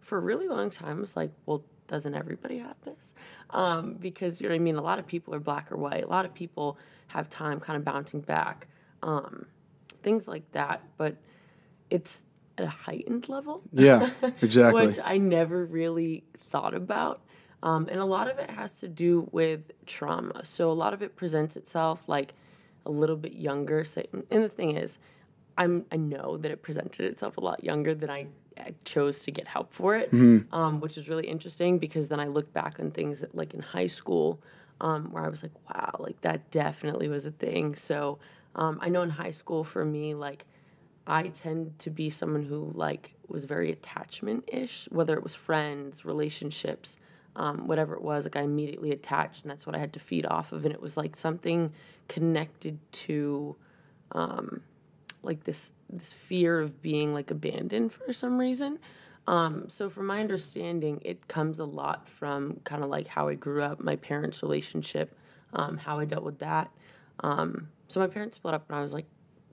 for 0.00 0.18
a 0.18 0.20
really 0.20 0.48
long 0.48 0.70
time, 0.70 1.00
was 1.00 1.16
like, 1.16 1.30
well, 1.46 1.62
doesn't 1.86 2.14
everybody 2.14 2.58
have 2.58 2.76
this? 2.84 3.14
Um, 3.50 3.94
because 3.94 4.40
you 4.40 4.48
know 4.48 4.54
what 4.54 4.60
I 4.60 4.60
mean. 4.60 4.76
A 4.76 4.82
lot 4.82 4.98
of 4.98 5.06
people 5.06 5.34
are 5.34 5.40
black 5.40 5.70
or 5.70 5.76
white. 5.76 6.04
A 6.04 6.08
lot 6.08 6.24
of 6.24 6.34
people 6.34 6.78
have 7.08 7.30
time 7.30 7.60
kind 7.60 7.76
of 7.76 7.84
bouncing 7.84 8.20
back, 8.20 8.66
um, 9.02 9.46
things 10.02 10.26
like 10.26 10.50
that. 10.52 10.82
But 10.96 11.16
it's 11.90 12.22
at 12.58 12.64
a 12.64 12.68
heightened 12.68 13.28
level. 13.28 13.62
Yeah, 13.72 14.10
exactly. 14.42 14.86
which 14.86 14.98
I 15.04 15.18
never 15.18 15.64
really 15.64 16.24
thought 16.50 16.74
about. 16.74 17.20
Um, 17.62 17.88
and 17.90 17.98
a 17.98 18.04
lot 18.04 18.30
of 18.30 18.38
it 18.38 18.50
has 18.50 18.74
to 18.80 18.88
do 18.88 19.26
with 19.32 19.72
trauma. 19.86 20.44
So 20.44 20.70
a 20.70 20.74
lot 20.74 20.92
of 20.92 21.02
it 21.02 21.16
presents 21.16 21.56
itself 21.56 22.08
like 22.08 22.34
a 22.84 22.90
little 22.90 23.16
bit 23.16 23.32
younger. 23.32 23.84
So, 23.84 24.02
and 24.12 24.44
the 24.44 24.48
thing 24.48 24.76
is, 24.76 24.98
I'm 25.56 25.86
I 25.90 25.96
know 25.96 26.36
that 26.36 26.50
it 26.50 26.62
presented 26.62 27.06
itself 27.06 27.36
a 27.36 27.40
lot 27.40 27.64
younger 27.64 27.94
than 27.94 28.10
I, 28.10 28.26
I 28.58 28.74
chose 28.84 29.22
to 29.22 29.30
get 29.30 29.48
help 29.48 29.72
for 29.72 29.96
it, 29.96 30.12
um, 30.52 30.80
which 30.80 30.96
is 30.96 31.08
really 31.08 31.26
interesting 31.26 31.78
because 31.78 32.08
then 32.08 32.20
I 32.20 32.26
look 32.26 32.52
back 32.52 32.78
on 32.80 32.90
things 32.90 33.20
that, 33.20 33.34
like 33.34 33.54
in 33.54 33.60
high 33.60 33.88
school 33.88 34.40
um, 34.80 35.10
where 35.12 35.24
I 35.24 35.28
was 35.28 35.42
like, 35.42 35.52
wow, 35.68 35.96
like 35.98 36.20
that 36.22 36.50
definitely 36.50 37.08
was 37.08 37.26
a 37.26 37.30
thing. 37.30 37.74
So 37.74 38.18
um, 38.54 38.78
I 38.80 38.88
know 38.88 39.02
in 39.02 39.10
high 39.10 39.30
school 39.32 39.64
for 39.64 39.84
me, 39.84 40.14
like 40.14 40.46
I 41.06 41.28
tend 41.28 41.78
to 41.80 41.90
be 41.90 42.10
someone 42.10 42.42
who 42.42 42.72
like 42.74 43.12
was 43.28 43.44
very 43.44 43.70
attachment 43.70 44.44
ish, 44.48 44.88
whether 44.90 45.14
it 45.14 45.22
was 45.22 45.34
friends, 45.34 46.04
relationships, 46.04 46.96
um, 47.36 47.66
whatever 47.66 47.94
it 47.94 48.02
was. 48.02 48.24
Like 48.24 48.36
I 48.36 48.42
immediately 48.42 48.90
attached, 48.90 49.42
and 49.42 49.50
that's 49.50 49.66
what 49.66 49.74
I 49.74 49.78
had 49.78 49.92
to 49.94 50.00
feed 50.00 50.26
off 50.26 50.52
of. 50.52 50.64
And 50.64 50.72
it 50.72 50.80
was 50.80 50.96
like 50.96 51.16
something 51.16 51.72
connected 52.08 52.78
to 52.92 53.56
um, 54.12 54.62
like 55.22 55.44
this 55.44 55.72
this 55.90 56.12
fear 56.12 56.60
of 56.60 56.80
being 56.82 57.12
like 57.14 57.30
abandoned 57.30 57.92
for 57.92 58.12
some 58.12 58.38
reason. 58.38 58.78
Um, 59.26 59.68
so 59.68 59.88
from 59.88 60.06
my 60.06 60.20
understanding, 60.20 61.00
it 61.02 61.28
comes 61.28 61.58
a 61.58 61.64
lot 61.64 62.08
from 62.08 62.60
kind 62.64 62.84
of 62.84 62.90
like 62.90 63.06
how 63.06 63.28
I 63.28 63.34
grew 63.34 63.62
up, 63.62 63.80
my 63.80 63.96
parents' 63.96 64.42
relationship, 64.42 65.16
um, 65.52 65.78
how 65.78 65.98
I 65.98 66.04
dealt 66.04 66.24
with 66.24 66.40
that. 66.40 66.70
Um, 67.20 67.68
so 67.88 68.00
my 68.00 68.06
parents 68.06 68.36
split 68.36 68.54
up 68.54 68.68
when 68.68 68.78
I 68.78 68.82
was 68.82 68.92
like 68.92 69.06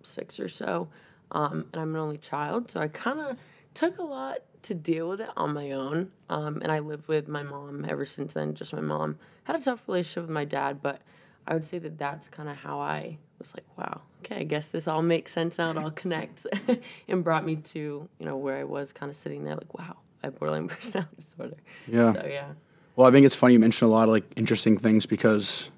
six 0.04 0.40
or 0.40 0.50
so, 0.50 0.90
um, 1.32 1.68
and 1.72 1.82
I'm 1.82 1.96
an 1.96 2.02
only 2.02 2.18
child, 2.18 2.70
so 2.70 2.80
I 2.80 2.88
kind 2.88 3.20
of 3.20 3.38
took 3.74 3.98
a 3.98 4.04
lot 4.04 4.40
to 4.64 4.74
deal 4.74 5.10
with 5.10 5.22
it 5.22 5.30
on 5.38 5.54
my 5.54 5.72
own. 5.72 6.12
Um, 6.30 6.62
and 6.62 6.72
I 6.72 6.80
lived 6.80 7.08
with 7.08 7.28
my 7.28 7.44
mom 7.44 7.86
ever 7.88 8.06
since 8.06 8.34
then, 8.34 8.54
just 8.54 8.74
my 8.74 8.82
mom. 8.82 9.18
Had 9.46 9.56
a 9.56 9.62
tough 9.62 9.88
relationship 9.88 10.24
with 10.24 10.32
my 10.32 10.46
dad, 10.46 10.82
but 10.82 11.02
I 11.48 11.53
would 11.53 11.63
say 11.63 11.79
that 11.79 11.98
that's 11.98 12.29
kind 12.29 12.50
of 12.50 12.55
how 12.55 12.79
I 12.79 13.17
was 13.39 13.53
like, 13.55 13.65
wow, 13.77 14.01
okay, 14.19 14.38
I 14.38 14.43
guess 14.43 14.67
this 14.67 14.88
all 14.88 15.01
makes 15.01 15.31
sense 15.31 15.57
now. 15.57 15.71
It 15.71 15.77
all 15.77 15.91
connects, 15.91 16.45
and 17.07 17.24
brought 17.24 17.45
me 17.45 17.55
to 17.57 18.07
you 18.19 18.25
know 18.25 18.38
where 18.38 18.57
I 18.57 18.63
was, 18.63 18.93
kind 18.93 19.10
of 19.10 19.15
sitting 19.15 19.43
there 19.43 19.55
like, 19.55 19.77
wow, 19.77 19.98
I 20.24 20.27
have 20.27 20.39
borderline 20.39 20.67
personality 20.67 21.15
disorder. 21.15 21.57
Yeah. 21.88 22.13
So 22.13 22.27
yeah. 22.29 22.51
Well, 22.95 23.07
I 23.07 23.12
think 23.12 23.25
it's 23.25 23.36
funny 23.36 23.53
you 23.53 23.60
mentioned 23.60 23.89
a 23.89 23.91
lot 23.91 24.07
of 24.07 24.13
like 24.13 24.25
interesting 24.36 24.77
things 24.77 25.05
because 25.05 25.69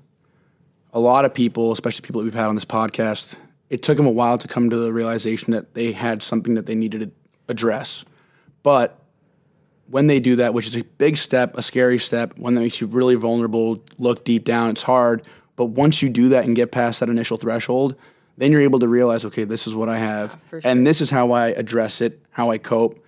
a 0.93 1.00
lot 1.00 1.25
of 1.25 1.34
people, 1.34 1.72
especially 1.72 2.01
people 2.01 2.22
that 2.22 2.25
we've 2.25 2.34
had 2.34 2.48
on 2.48 2.55
this 2.55 2.65
podcast, 2.65 3.36
it 3.70 3.82
took 3.82 3.98
them 3.98 4.05
a 4.05 4.12
while 4.12 4.38
to 4.38 4.48
come 4.48 4.70
to 4.70 4.77
the 4.77 4.91
realization 4.91 5.51
that 5.51 5.74
they 5.74 5.91
had 5.91 6.22
something 6.22 6.55
that 6.55 6.65
they 6.65 6.75
needed 6.75 7.00
to 7.01 7.12
address. 7.48 8.05
But 8.62 9.00
when 9.88 10.08
they 10.08 10.20
do 10.20 10.36
that, 10.38 10.53
which 10.53 10.67
is 10.67 10.75
a 10.75 10.84
big 10.84 11.17
step, 11.17 11.58
a 11.58 11.62
scary 11.62 12.00
step, 12.00 12.38
one 12.39 12.55
that 12.55 12.62
makes 12.62 12.82
you 12.82 12.88
really 12.88 13.15
vulnerable, 13.15 13.84
look 13.98 14.24
deep 14.24 14.43
down, 14.43 14.72
it's 14.72 14.84
hard. 14.84 15.24
But 15.56 15.66
once 15.66 16.02
you 16.02 16.10
do 16.10 16.30
that 16.30 16.46
and 16.46 16.56
get 16.56 16.72
past 16.72 17.00
that 17.00 17.10
initial 17.10 17.38
threshold, 17.38 17.96
then 18.38 18.52
you're 18.52 18.62
able 18.62 18.80
to 18.80 18.88
realize, 18.88 19.24
okay, 19.26 19.44
this 19.44 19.68
is 19.68 19.76
what 19.76 19.90
I 19.90 19.98
have, 20.00 20.38
for 20.50 20.60
and 20.64 20.86
this 20.88 21.02
is 21.02 21.10
how 21.12 21.32
I 21.32 21.48
address 21.50 22.02
it, 22.02 22.20
how 22.32 22.50
I 22.50 22.58
cope, 22.58 23.06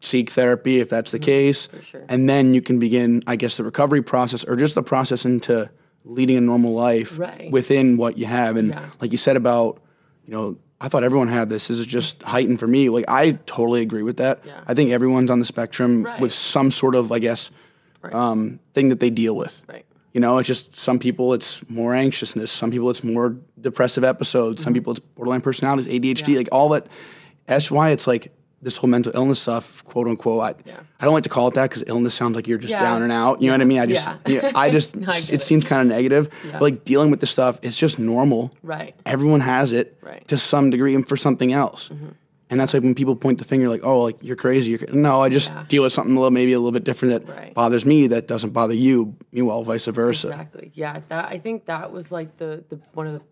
seek 0.00 0.30
therapy 0.30 0.80
if 0.80 0.88
that's 0.88 1.10
the 1.10 1.18
case, 1.18 1.66
Mm-hmm. 1.66 1.80
sure. 1.82 2.04
and 2.08 2.28
then 2.28 2.54
you 2.54 2.62
can 2.62 2.78
begin, 2.78 3.22
I 3.26 3.36
guess, 3.36 3.56
the 3.56 3.64
recovery 3.64 4.02
process 4.02 4.44
or 4.44 4.56
just 4.56 4.74
the 4.74 4.82
process 4.82 5.24
into 5.26 5.68
leading 6.04 6.38
a 6.38 6.40
normal 6.40 6.72
life 6.72 7.18
Right. 7.18 7.50
within 7.52 7.98
what 7.98 8.16
you 8.16 8.24
have. 8.26 8.56
And 8.56 8.70
Yeah. 8.70 8.86
like 9.00 9.12
you 9.12 9.18
said 9.18 9.36
about, 9.36 9.82
you 10.26 10.32
know, 10.32 10.56
I 10.80 10.88
thought 10.88 11.04
everyone 11.04 11.28
had 11.28 11.50
this. 11.50 11.68
This 11.68 11.78
is 11.80 11.86
just 11.86 12.22
heightened 12.22 12.60
for 12.60 12.66
me. 12.66 12.88
Like 12.88 13.04
I 13.08 13.32
totally 13.44 13.82
agree 13.82 14.04
with 14.04 14.16
that. 14.18 14.40
Yeah. 14.46 14.60
I 14.66 14.72
think 14.74 14.90
everyone's 14.92 15.30
on 15.30 15.40
the 15.40 15.44
spectrum 15.44 16.04
Right. 16.04 16.20
with 16.20 16.32
some 16.32 16.70
sort 16.70 16.94
of, 16.94 17.12
I 17.12 17.18
guess, 17.18 17.50
Right. 18.00 18.14
um, 18.14 18.60
thing 18.72 18.88
that 18.90 19.00
they 19.00 19.10
deal 19.10 19.36
with. 19.36 19.60
right. 19.68 19.84
You 20.12 20.20
know, 20.20 20.38
it's 20.38 20.46
just 20.48 20.74
some 20.74 20.98
people 20.98 21.34
it's 21.34 21.60
more 21.68 21.94
anxiousness, 21.94 22.50
some 22.50 22.70
people 22.70 22.88
it's 22.90 23.04
more 23.04 23.36
depressive 23.60 24.04
episodes, 24.04 24.62
some 24.62 24.72
people 24.72 24.92
it's 24.92 25.00
borderline 25.00 25.40
personalities, 25.42 25.86
ADHD, 25.86 26.14
Mm-hmm. 26.22 26.30
Yeah. 26.32 26.38
like 26.38 26.48
all 26.52 26.68
that. 26.70 26.86
That's 27.46 27.70
why 27.70 27.90
it's 27.90 28.06
like 28.06 28.32
this 28.60 28.76
whole 28.76 28.90
mental 28.90 29.12
illness 29.14 29.38
stuff, 29.40 29.84
quote 29.84 30.08
unquote. 30.08 30.42
I, 30.42 30.54
Yeah. 30.68 30.80
I 30.98 31.04
don't 31.04 31.14
like 31.14 31.22
to 31.24 31.28
call 31.28 31.46
it 31.48 31.54
that 31.54 31.70
because 31.70 31.84
illness 31.86 32.12
sounds 32.14 32.34
like 32.34 32.48
you're 32.48 32.58
just 32.58 32.72
Yeah. 32.72 32.80
down 32.82 33.02
and 33.02 33.12
out. 33.12 33.40
You 33.40 33.48
know 33.48 33.54
what 33.54 33.60
I 33.60 33.64
mean? 33.66 33.78
I 33.78 33.86
just, 33.86 34.04
Yeah. 34.06 34.16
yeah, 34.26 34.52
I 34.54 34.70
just, 34.70 34.96
No, 34.96 35.12
I 35.12 35.18
it, 35.18 35.30
it. 35.34 35.42
seems 35.42 35.64
kind 35.64 35.82
of 35.82 35.88
negative. 35.94 36.28
Yeah. 36.44 36.52
But 36.52 36.62
like 36.62 36.84
dealing 36.84 37.10
with 37.12 37.20
this 37.20 37.30
stuff, 37.30 37.58
it's 37.62 37.76
just 37.76 37.98
normal. 38.00 38.52
Right. 38.62 38.94
Everyone 39.06 39.40
has 39.40 39.72
it 39.72 39.96
Right. 40.02 40.16
Mm-hmm. 40.16 40.26
to 40.26 40.38
some 40.38 40.70
degree 40.70 40.94
and 40.94 41.06
for 41.08 41.16
something 41.16 41.52
else. 41.52 41.90
And 42.50 42.58
that's 42.58 42.72
like 42.72 42.82
when 42.82 42.94
people 42.94 43.14
point 43.14 43.38
the 43.38 43.44
finger, 43.44 43.68
like, 43.68 43.84
"Oh, 43.84 44.02
like 44.02 44.16
you're 44.22 44.36
crazy." 44.36 44.70
You're 44.70 44.78
cra-" 44.78 44.92
no, 44.94 45.20
I 45.20 45.28
just 45.28 45.52
Yeah. 45.52 45.64
deal 45.68 45.82
with 45.82 45.92
something 45.92 46.16
a 46.16 46.18
little, 46.18 46.30
maybe 46.30 46.52
a 46.54 46.58
little 46.58 46.72
bit 46.72 46.84
different 46.84 47.12
that 47.26 47.30
Right. 47.32 47.52
bothers 47.54 47.84
me 47.84 48.06
that 48.08 48.26
doesn't 48.26 48.50
bother 48.50 48.74
you. 48.74 49.14
Meanwhile, 49.32 49.64
vice 49.64 49.86
versa. 49.86 50.28
Exactly. 50.28 50.70
Yeah. 50.74 51.00
That 51.08 51.28
I 51.28 51.38
think 51.38 51.66
that 51.66 51.92
was 51.92 52.10
like 52.10 52.38
the 52.38 52.64
the 52.70 52.78
one 52.94 53.06
of 53.06 53.12
the 53.14 53.22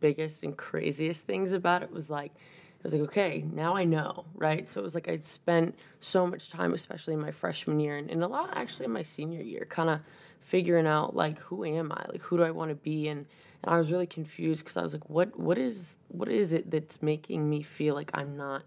biggest 0.00 0.42
and 0.42 0.56
craziest 0.56 1.24
things 1.26 1.52
about 1.52 1.82
it 1.82 1.92
was 1.92 2.08
like 2.10 2.32
I 2.34 2.82
was 2.82 2.94
like, 2.94 3.02
okay, 3.02 3.44
now 3.52 3.76
I 3.76 3.84
know, 3.84 4.24
right? 4.34 4.68
So 4.68 4.80
it 4.80 4.84
was 4.84 4.94
like 4.96 5.06
I'd 5.08 5.22
spent 5.22 5.76
so 6.00 6.26
much 6.26 6.50
time, 6.50 6.72
especially 6.74 7.14
in 7.14 7.20
my 7.20 7.30
freshman 7.30 7.78
year 7.78 7.96
and, 7.96 8.10
and 8.10 8.24
a 8.24 8.26
lot 8.26 8.50
actually 8.54 8.86
in 8.86 8.92
my 8.92 9.02
senior 9.02 9.40
year, 9.42 9.66
kind 9.68 9.88
of 9.90 10.00
figuring 10.40 10.86
out 10.86 11.14
like 11.14 11.38
who 11.40 11.64
am 11.64 11.92
I? 11.92 12.04
Like 12.08 12.22
who 12.22 12.36
do 12.38 12.42
I 12.42 12.50
want 12.50 12.70
to 12.70 12.74
be? 12.74 13.06
And 13.08 13.26
and 13.62 13.74
I 13.74 13.78
was 13.78 13.92
really 13.92 14.06
confused 14.06 14.64
because 14.64 14.76
I 14.76 14.82
was 14.82 14.92
like, 14.92 15.08
what 15.08 15.38
what 15.38 15.58
is 15.58 15.96
what 16.08 16.28
is 16.28 16.52
it 16.52 16.70
that's 16.70 17.02
making 17.02 17.48
me 17.48 17.62
feel 17.62 17.94
like 17.94 18.10
I'm 18.14 18.36
not 18.36 18.62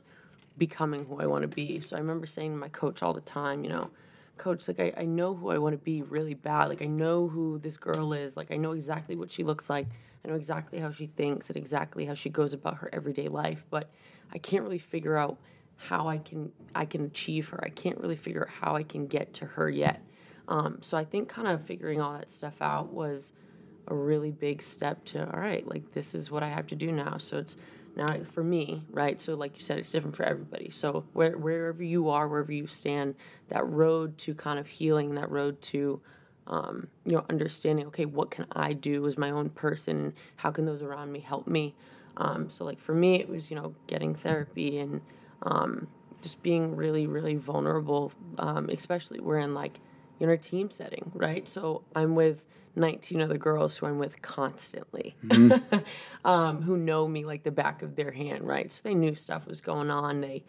becoming 0.58 1.06
who 1.06 1.20
I 1.20 1.26
want 1.26 1.42
to 1.42 1.48
be? 1.48 1.80
So 1.80 1.96
I 1.96 2.00
remember 2.00 2.26
saying 2.26 2.52
to 2.52 2.58
my 2.58 2.70
coach 2.70 3.04
all 3.04 3.14
the 3.14 3.22
time, 3.22 3.64
you 3.64 3.70
know, 3.70 3.90
coach, 4.38 4.68
like 4.68 4.80
I, 4.80 4.94
I 4.98 5.06
know 5.06 5.36
who 5.36 5.50
I 5.50 5.58
want 5.58 5.74
to 5.74 5.78
be 5.78 6.02
really 6.02 6.34
bad. 6.34 6.70
Like 6.70 6.82
I 6.82 6.88
know 6.88 7.28
who 7.28 7.60
this 7.60 7.78
girl 7.78 8.14
is. 8.14 8.38
Like 8.38 8.52
I 8.52 8.58
know 8.58 8.72
exactly 8.72 9.16
what 9.16 9.32
she 9.32 9.44
looks 9.44 9.70
like. 9.70 9.88
I 10.24 10.30
know 10.30 10.36
exactly 10.36 10.80
how 10.80 10.92
she 10.92 11.08
thinks 11.08 11.50
and 11.50 11.58
exactly 11.58 12.06
how 12.06 12.14
she 12.14 12.30
goes 12.30 12.54
about 12.54 12.78
her 12.78 12.90
everyday 12.94 13.28
life. 13.28 13.66
But 13.70 13.90
I 14.34 14.38
can't 14.38 14.64
really 14.64 14.80
figure 14.80 15.18
out 15.18 15.38
how 15.78 16.08
I 16.08 16.20
can 16.20 16.54
I 16.74 16.86
can 16.86 17.04
achieve 17.04 17.50
her. 17.50 17.62
I 17.64 17.70
can't 17.70 18.00
really 18.00 18.16
figure 18.16 18.44
out 18.44 18.50
how 18.50 18.76
I 18.76 18.84
can 18.84 19.08
get 19.08 19.34
to 19.36 19.46
her 19.46 19.70
yet. 19.70 20.02
Um, 20.48 20.78
so 20.82 20.96
I 20.96 21.04
think 21.04 21.28
kind 21.28 21.48
of 21.48 21.64
figuring 21.64 22.00
all 22.00 22.14
that 22.14 22.30
stuff 22.30 22.62
out 22.62 22.94
was 22.94 23.34
a 23.88 23.96
really 23.96 24.32
big 24.32 24.62
step 24.62 25.04
to 25.06 25.32
all 25.32 25.40
right, 25.40 25.68
like 25.68 25.92
this 25.94 26.16
is 26.16 26.32
what 26.32 26.44
I 26.44 26.50
have 26.50 26.68
to 26.68 26.76
do 26.76 26.92
now. 26.92 27.18
So 27.18 27.38
it's 27.38 27.56
now 27.96 28.08
for 28.24 28.44
me, 28.44 28.84
right? 28.92 29.20
So 29.22 29.36
like 29.36 29.56
you 29.56 29.64
said, 29.64 29.80
it's 29.80 29.92
different 29.92 30.16
for 30.16 30.24
everybody. 30.24 30.70
So 30.70 31.06
where, 31.14 31.38
wherever 31.38 31.84
you 31.84 32.10
are, 32.10 32.28
wherever 32.28 32.52
you 32.52 32.68
stand, 32.68 33.16
that 33.50 33.66
road 33.68 34.18
to 34.20 34.36
kind 34.36 34.60
of 34.60 34.68
healing, 34.68 35.16
that 35.16 35.32
road 35.32 35.62
to 35.64 36.02
um, 36.48 36.88
you 37.06 37.14
know 37.14 37.26
understanding. 37.30 37.88
Okay, 37.88 38.06
what 38.06 38.32
can 38.32 38.46
I 38.52 38.74
do 38.74 39.06
as 39.08 39.18
my 39.18 39.32
own 39.32 39.50
person? 39.50 40.14
How 40.38 40.52
can 40.52 40.66
those 40.66 40.82
around 40.82 41.12
me 41.12 41.20
help 41.20 41.48
me? 41.48 41.76
Um, 42.18 42.50
so 42.50 42.66
like 42.66 42.80
for 42.80 42.94
me, 42.94 43.16
it 43.20 43.30
was 43.30 43.50
you 43.50 43.56
know 43.56 43.76
getting 43.88 44.16
therapy 44.16 44.78
and 44.80 45.02
um, 45.44 45.88
just 46.22 46.42
being 46.44 46.76
really 46.76 47.08
really 47.08 47.36
vulnerable, 47.36 48.12
um, 48.38 48.70
especially 48.70 49.20
we're 49.20 49.40
in 49.40 49.54
like 49.54 49.80
in 50.20 50.30
a 50.30 50.38
team 50.38 50.70
setting, 50.70 51.12
right? 51.14 51.48
So 51.48 51.84
I'm 51.96 52.16
with 52.16 52.46
19 52.76 53.22
other 53.22 53.38
girls 53.38 53.78
who 53.78 53.86
I'm 53.86 53.98
with 53.98 54.22
constantly, 54.22 55.16
um, 56.26 56.62
who 56.62 56.78
know 56.78 57.08
me 57.08 57.26
like 57.26 57.44
the 57.44 57.52
back 57.52 57.82
of 57.82 57.96
their 57.96 58.12
hand, 58.12 58.48
right? 58.48 58.72
So 58.72 58.82
they 58.84 58.94
knew 58.94 59.16
stuff 59.16 59.48
was 59.48 59.62
going 59.62 59.90
on. 59.90 60.22
They, 60.22 60.44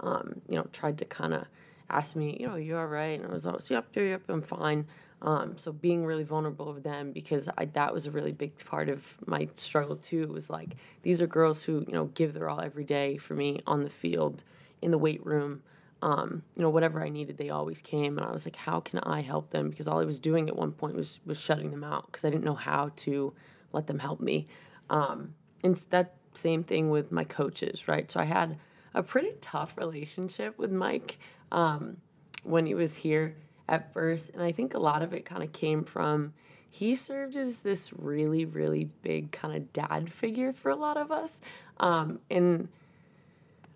um, 0.00 0.40
you 0.48 0.56
know, 0.56 0.66
tried 0.72 0.98
to 0.98 1.04
kind 1.04 1.34
of 1.34 1.46
ask 1.90 2.16
me, 2.16 2.36
you 2.38 2.48
know, 2.48 2.56
you 2.56 2.76
all 2.76 2.86
right? 2.86 3.20
And 3.20 3.30
I 3.30 3.34
was 3.34 3.46
always, 3.46 3.70
yep, 3.70 3.86
yep, 3.94 4.04
yep, 4.04 4.22
I'm 4.28 4.42
fine. 4.42 4.86
Um, 5.22 5.56
so 5.56 5.72
being 5.72 6.04
really 6.04 6.24
vulnerable 6.24 6.72
with 6.72 6.82
them 6.82 7.12
because 7.12 7.48
I, 7.56 7.66
that 7.66 7.94
was 7.94 8.06
a 8.06 8.10
really 8.10 8.32
big 8.32 8.58
part 8.64 8.88
of 8.88 9.06
my 9.26 9.48
struggle 9.54 9.94
too. 9.94 10.26
Was 10.26 10.50
like 10.50 10.74
these 11.02 11.22
are 11.22 11.28
girls 11.28 11.62
who 11.62 11.84
you 11.86 11.92
know 11.92 12.06
give 12.06 12.34
their 12.34 12.50
all 12.50 12.60
every 12.60 12.82
day 12.82 13.18
for 13.18 13.34
me 13.34 13.60
on 13.64 13.84
the 13.84 13.88
field, 13.88 14.42
in 14.80 14.90
the 14.90 14.98
weight 14.98 15.24
room, 15.24 15.62
um, 16.02 16.42
you 16.56 16.62
know, 16.62 16.68
whatever 16.68 17.00
I 17.02 17.08
needed, 17.08 17.38
they 17.38 17.50
always 17.50 17.80
came. 17.80 18.18
And 18.18 18.26
I 18.26 18.32
was 18.32 18.44
like, 18.44 18.56
how 18.56 18.80
can 18.80 18.98
I 18.98 19.22
help 19.22 19.50
them? 19.50 19.70
Because 19.70 19.86
all 19.86 20.00
I 20.00 20.04
was 20.04 20.18
doing 20.18 20.48
at 20.48 20.56
one 20.56 20.72
point 20.72 20.96
was 20.96 21.20
was 21.24 21.40
shutting 21.40 21.70
them 21.70 21.84
out 21.84 22.06
because 22.06 22.24
I 22.24 22.30
didn't 22.30 22.44
know 22.44 22.56
how 22.56 22.90
to 22.96 23.32
let 23.72 23.86
them 23.86 24.00
help 24.00 24.20
me. 24.20 24.48
Um, 24.90 25.34
and 25.62 25.76
that 25.90 26.14
same 26.34 26.64
thing 26.64 26.90
with 26.90 27.12
my 27.12 27.24
coaches, 27.24 27.86
right? 27.86 28.10
So 28.10 28.18
I 28.18 28.24
had 28.24 28.58
a 28.94 29.02
pretty 29.02 29.32
tough 29.40 29.78
relationship 29.78 30.58
with 30.58 30.72
Mike 30.72 31.18
um, 31.52 31.98
when 32.42 32.66
he 32.66 32.74
was 32.74 32.96
here 32.96 33.36
at 33.68 33.92
first, 33.92 34.30
and 34.30 34.42
I 34.42 34.50
think 34.50 34.74
a 34.74 34.78
lot 34.78 35.02
of 35.02 35.14
it 35.14 35.24
kind 35.24 35.42
of 35.42 35.52
came 35.52 35.84
from 35.84 36.34
he 36.68 36.94
served 36.94 37.36
as 37.36 37.58
this 37.58 37.92
really, 37.92 38.46
really 38.46 38.88
big 39.02 39.30
kind 39.30 39.54
of 39.54 39.72
dad 39.74 40.10
figure 40.10 40.54
for 40.54 40.70
a 40.70 40.74
lot 40.74 40.96
of 40.96 41.12
us, 41.12 41.40
um, 41.78 42.18
and 42.28 42.68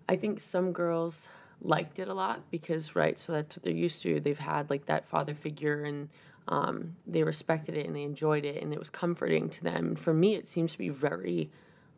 I 0.09 0.15
think 0.17 0.41
some 0.41 0.71
girls 0.71 1.29
liked 1.61 1.99
it 1.99 2.07
a 2.07 2.13
lot 2.13 2.49
because, 2.51 2.95
right, 2.95 3.17
so 3.17 3.33
that's 3.33 3.55
what 3.55 3.63
they're 3.63 3.73
used 3.73 4.01
to. 4.03 4.19
They've 4.19 4.37
had 4.37 4.69
like 4.69 4.85
that 4.85 5.07
father 5.07 5.33
figure 5.33 5.83
and 5.83 6.09
um, 6.47 6.95
they 7.05 7.23
respected 7.23 7.75
it 7.75 7.85
and 7.85 7.95
they 7.95 8.03
enjoyed 8.03 8.45
it 8.45 8.61
and 8.61 8.73
it 8.73 8.79
was 8.79 8.89
comforting 8.89 9.49
to 9.49 9.63
them. 9.63 9.95
For 9.95 10.13
me, 10.13 10.35
it 10.35 10.47
seems 10.47 10.71
to 10.73 10.77
be 10.77 10.89
very 10.89 11.49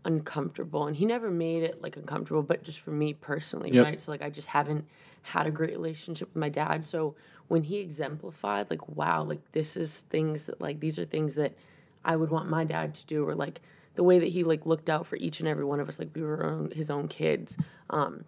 uncomfortable. 0.05 0.87
And 0.87 0.95
he 0.95 1.05
never 1.05 1.29
made 1.29 1.63
it 1.63 1.81
like 1.81 1.97
uncomfortable, 1.97 2.41
but 2.41 2.63
just 2.63 2.79
for 2.79 2.91
me 2.91 3.13
personally, 3.13 3.71
Yep. 3.71 3.85
right? 3.85 3.99
So, 3.99 4.11
like, 4.11 4.21
I 4.21 4.29
just 4.29 4.47
haven't 4.47 4.85
had 5.21 5.45
a 5.45 5.51
great 5.51 5.71
relationship 5.71 6.29
with 6.29 6.39
my 6.39 6.49
dad. 6.49 6.83
So, 6.85 7.15
when 7.47 7.63
he 7.63 7.77
exemplified, 7.77 8.69
like, 8.69 8.87
wow, 8.95 9.23
like, 9.23 9.51
this 9.51 9.75
is 9.75 10.01
things 10.09 10.45
that, 10.45 10.61
like, 10.61 10.79
these 10.79 10.97
are 10.99 11.05
things 11.05 11.35
that 11.35 11.53
I 12.05 12.15
would 12.15 12.29
want 12.29 12.49
my 12.49 12.63
dad 12.63 12.93
to 12.95 13.05
do, 13.05 13.27
or 13.27 13.35
like, 13.35 13.59
the 13.95 14.03
way 14.03 14.17
that 14.19 14.29
he 14.29 14.45
like 14.45 14.65
looked 14.65 14.89
out 14.89 15.05
for 15.05 15.17
each 15.17 15.39
and 15.41 15.49
every 15.49 15.65
one 15.65 15.81
of 15.81 15.89
us, 15.89 15.99
like 15.99 16.09
we 16.15 16.21
were 16.21 16.45
own, 16.45 16.71
his 16.71 16.89
own 16.89 17.09
kids. 17.09 17.57
Um, 17.89 18.23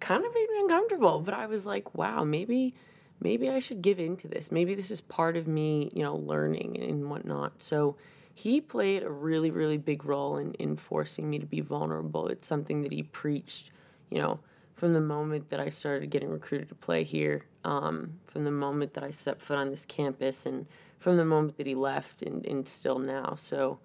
kind 0.00 0.24
of 0.24 0.34
made 0.34 0.48
me 0.50 0.60
uncomfortable, 0.60 1.20
but 1.20 1.34
I 1.34 1.46
was 1.46 1.66
like, 1.66 1.94
wow, 1.94 2.24
maybe 2.24 2.74
maybe 3.20 3.50
I 3.50 3.58
should 3.58 3.82
give 3.82 4.00
into 4.00 4.28
this. 4.28 4.50
Maybe 4.50 4.74
this 4.74 4.90
is 4.90 5.00
part 5.00 5.36
of 5.36 5.46
me, 5.46 5.90
you 5.94 6.02
know, 6.02 6.16
learning 6.16 6.80
and 6.80 7.10
whatnot. 7.10 7.62
So 7.62 7.96
he 8.34 8.60
played 8.60 9.02
a 9.02 9.10
really, 9.10 9.50
really 9.50 9.76
big 9.76 10.04
role 10.06 10.38
in, 10.38 10.54
in 10.54 10.76
forcing 10.76 11.28
me 11.28 11.38
to 11.38 11.46
be 11.46 11.60
vulnerable. 11.60 12.28
It's 12.28 12.48
something 12.48 12.80
that 12.82 12.92
he 12.92 13.02
preached, 13.02 13.70
you 14.10 14.18
know, 14.18 14.40
from 14.74 14.94
the 14.94 15.00
moment 15.00 15.50
that 15.50 15.60
I 15.60 15.68
started 15.68 16.08
getting 16.08 16.30
recruited 16.30 16.70
to 16.70 16.74
play 16.74 17.04
here, 17.04 17.44
um, 17.64 18.14
from 18.24 18.44
the 18.44 18.50
moment 18.50 18.94
that 18.94 19.04
I 19.04 19.10
stepped 19.10 19.42
foot 19.42 19.58
on 19.58 19.68
this 19.68 19.84
campus, 19.84 20.46
and 20.46 20.66
from 20.98 21.18
the 21.18 21.24
moment 21.24 21.58
that 21.58 21.66
he 21.66 21.74
left, 21.74 22.22
and, 22.22 22.46
and 22.46 22.66
still 22.66 22.98
now. 22.98 23.34
So, 23.36 23.78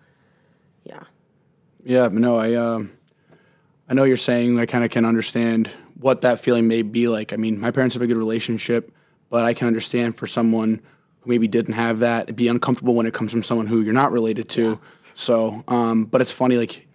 yeah. 0.85 1.03
Yeah, 1.83 2.07
no, 2.09 2.37
I 2.37 2.53
um, 2.53 2.93
I 3.89 3.93
know 3.93 4.05
you're 4.05 4.15
saying 4.15 4.57
I 4.57 4.65
kind 4.65 4.85
of 4.85 4.89
can 4.89 5.03
understand 5.03 5.69
what 5.99 6.21
that 6.21 6.39
feeling 6.39 6.67
may 6.67 6.81
be 6.81 7.07
like. 7.07 7.33
I 7.33 7.37
mean, 7.37 7.59
my 7.59 7.71
parents 7.71 7.95
have 7.95 8.01
a 8.01 8.07
good 8.07 8.17
relationship, 8.17 8.93
but 9.29 9.45
I 9.45 9.53
can 9.53 9.67
understand 9.67 10.17
for 10.17 10.27
someone 10.27 10.81
who 11.21 11.29
maybe 11.29 11.47
didn't 11.47 11.73
have 11.73 11.99
that, 11.99 12.23
it'd 12.23 12.35
be 12.35 12.47
uncomfortable 12.47 12.95
when 12.95 13.05
it 13.05 13.13
comes 13.13 13.31
from 13.31 13.43
someone 13.43 13.67
who 13.67 13.81
you're 13.81 13.93
not 13.93 14.11
related 14.11 14.49
to. 14.49 14.79
So, 15.13 15.63
um, 15.67 16.05
but 16.05 16.21
it's 16.21 16.31
funny, 16.31 16.57
like 16.57 16.85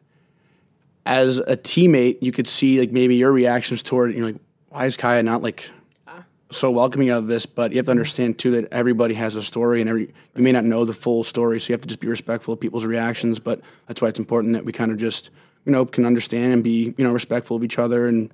as 1.07 1.39
a 1.39 1.57
teammate, 1.57 2.19
you 2.21 2.33
could 2.33 2.47
see 2.47 2.79
like 2.79 2.93
maybe 2.93 3.17
your 3.17 3.33
reactions 3.33 3.83
toward 3.83 4.11
it. 4.11 4.17
You're 4.17 4.27
like, 4.27 4.41
why 4.69 4.87
is 4.87 4.97
Kaya 4.97 5.23
not 5.23 5.43
like 5.43 5.71
so 6.51 6.71
welcoming 6.71 7.11
out 7.11 7.19
of 7.19 7.29
this, 7.29 7.47
but 7.47 7.71
you 7.71 7.77
have 7.77 7.87
to 7.87 7.91
understand 7.93 8.39
too 8.39 8.51
that 8.53 8.73
everybody 8.73 9.15
has 9.15 9.37
a 9.37 9.43
story, 9.43 9.81
and 9.81 9.89
every 9.89 10.13
you 10.37 10.43
may 10.43 10.53
not 10.53 10.65
know 10.65 10.85
the 10.85 10.93
full 10.93 11.25
story, 11.25 11.61
so 11.61 11.69
you 11.69 11.75
have 11.75 11.81
to 11.83 11.89
just 11.89 12.01
be 12.01 12.09
respectful 12.09 12.55
of 12.55 12.61
people's 12.61 12.85
reactions. 12.85 13.39
But 13.39 13.61
that's 13.87 14.03
why 14.03 14.09
it's 14.09 14.19
important 14.19 14.55
that 14.55 14.65
we 14.65 14.73
kind 14.73 14.91
of 14.91 14.99
just 14.99 15.31
you 15.65 15.73
know 15.73 15.87
can 15.87 16.05
understand 16.05 16.53
and 16.53 16.65
be 16.65 16.95
you 16.99 17.05
know 17.05 17.13
respectful 17.13 17.57
of 17.57 17.65
each 17.65 17.79
other, 17.79 18.07
and 18.07 18.33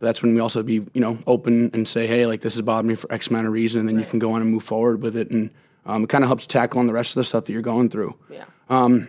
that's 0.00 0.22
when 0.22 0.34
we 0.34 0.40
also 0.40 0.62
be 0.62 0.74
you 0.74 1.00
know 1.00 1.18
open 1.26 1.70
and 1.72 1.86
say, 1.88 2.06
hey, 2.06 2.26
like 2.26 2.40
this 2.40 2.54
has 2.54 2.62
bothered 2.62 2.86
me 2.86 2.94
for 2.94 3.10
X 3.12 3.28
amount 3.28 3.46
of 3.46 3.52
reason, 3.52 3.80
and 3.80 3.88
then 3.88 3.96
right. 3.96 4.04
you 4.04 4.10
can 4.10 4.18
go 4.18 4.32
on 4.32 4.42
and 4.42 4.50
move 4.50 4.62
forward 4.62 5.02
with 5.02 5.16
it, 5.16 5.30
and 5.30 5.50
um, 5.86 6.04
it 6.04 6.08
kind 6.08 6.24
of 6.24 6.28
helps 6.28 6.46
tackle 6.46 6.80
on 6.80 6.86
the 6.86 6.92
rest 6.92 7.10
of 7.10 7.14
the 7.16 7.24
stuff 7.24 7.44
that 7.44 7.52
you're 7.52 7.62
going 7.62 7.88
through. 7.88 8.16
Yeah. 8.30 8.44
Um, 8.68 9.08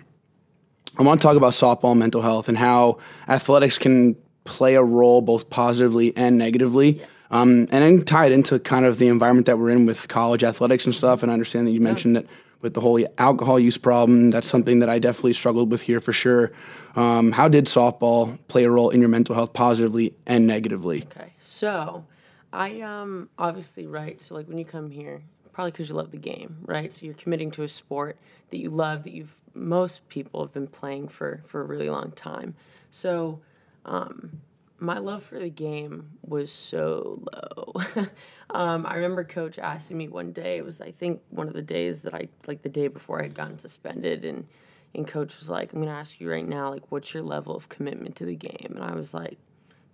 I 0.98 1.04
want 1.04 1.22
to 1.22 1.28
talk 1.28 1.36
about 1.36 1.54
softball 1.54 1.96
mental 1.96 2.22
health 2.22 2.50
and 2.50 2.58
how 2.58 3.00
athletics 3.28 3.78
can 3.78 4.16
play 4.46 4.76
a 4.76 4.84
role 4.84 5.22
both 5.22 5.50
positively 5.50 6.16
and 6.16 6.38
negatively. 6.38 7.00
Yeah. 7.00 7.06
Um, 7.30 7.68
and 7.72 7.84
then 7.84 8.06
tie 8.06 8.28
it 8.28 8.32
into 8.32 8.58
kind 8.60 8.86
of 8.86 8.98
the 8.98 9.08
environment 9.08 9.48
that 9.48 9.60
we're 9.60 9.70
in 9.70 9.86
with 9.86 10.08
college 10.08 10.44
athletics 10.44 10.86
and 10.86 10.96
stuff. 10.96 11.22
And 11.22 11.32
I 11.32 11.34
understand 11.34 11.68
that 11.68 11.72
you 11.72 11.82
mentioned 11.82 12.16
that 12.16 12.26
with 12.62 12.74
the 12.74 12.82
whole 12.82 13.04
alcohol 13.18 13.60
use 13.60 13.78
problem, 13.78 14.32
that's 14.32 14.48
something 14.48 14.80
that 14.80 14.90
I 14.90 15.00
definitely 15.00 15.34
struggled 15.34 15.72
with 15.72 15.84
here 15.84 16.00
for 16.00 16.14
sure. 16.14 16.52
Um, 16.96 17.32
how 17.32 17.48
did 17.48 17.66
softball 17.66 18.40
play 18.48 18.64
a 18.64 18.72
role 18.72 18.90
in 18.90 19.00
your 19.00 19.10
mental 19.10 19.36
health 19.36 19.54
positively 19.54 20.16
and 20.26 20.48
negatively? 20.48 21.04
Okay, 21.04 21.34
so 21.40 22.06
I 22.52 22.82
um 22.82 23.30
obviously 23.38 23.86
right. 23.86 24.20
So 24.20 24.36
like 24.36 24.48
when 24.48 24.58
you 24.58 24.66
come 24.66 24.90
here, 24.90 25.22
probably 25.52 25.72
because 25.72 25.90
you 25.90 25.96
love 25.96 26.12
the 26.12 26.18
game, 26.18 26.58
right? 26.66 26.92
So 26.92 27.06
you're 27.06 27.16
committing 27.16 27.52
to 27.52 27.64
a 27.64 27.70
sport 27.70 28.18
that 28.50 28.58
you 28.58 28.70
love 28.70 29.04
that 29.04 29.14
you've 29.14 29.36
most 29.54 30.08
people 30.10 30.42
have 30.42 30.54
been 30.54 30.68
playing 30.68 31.08
for 31.10 31.44
for 31.46 31.62
a 31.62 31.64
really 31.64 31.90
long 31.90 32.12
time. 32.12 32.56
So 32.90 33.42
um, 33.86 34.42
my 34.80 34.98
love 34.98 35.24
for 35.24 35.40
the 35.40 35.50
game 35.50 36.12
was 36.26 36.52
so 36.52 37.24
low. 37.32 37.74
um, 38.50 38.86
I 38.86 38.96
remember 38.96 39.24
coach 39.24 39.60
asking 39.60 39.98
me 39.98 40.08
one 40.08 40.32
day, 40.32 40.58
it 40.58 40.66
was 40.66 40.82
I 40.82 40.92
think 40.92 41.22
one 41.30 41.48
of 41.48 41.54
the 41.54 41.62
days 41.62 42.02
that 42.02 42.14
I 42.14 42.28
like 42.48 42.62
the 42.62 42.70
day 42.70 42.88
before 42.88 43.20
I 43.20 43.24
had 43.24 43.36
gotten 43.36 43.60
suspended 43.60 44.24
and 44.26 44.48
and 44.96 45.08
coach 45.08 45.38
was 45.38 45.50
like, 45.50 45.74
I'm 45.74 45.80
gonna 45.80 45.92
ask 45.92 46.20
you 46.20 46.30
right 46.30 46.48
now, 46.48 46.70
like 46.70 46.84
what's 46.90 47.14
your 47.14 47.24
level 47.24 47.56
of 47.56 47.70
commitment 47.70 48.16
to 48.18 48.26
the 48.26 48.36
game? 48.36 48.74
And 48.76 48.84
I 48.84 48.96
was 48.96 49.14
like, 49.14 49.38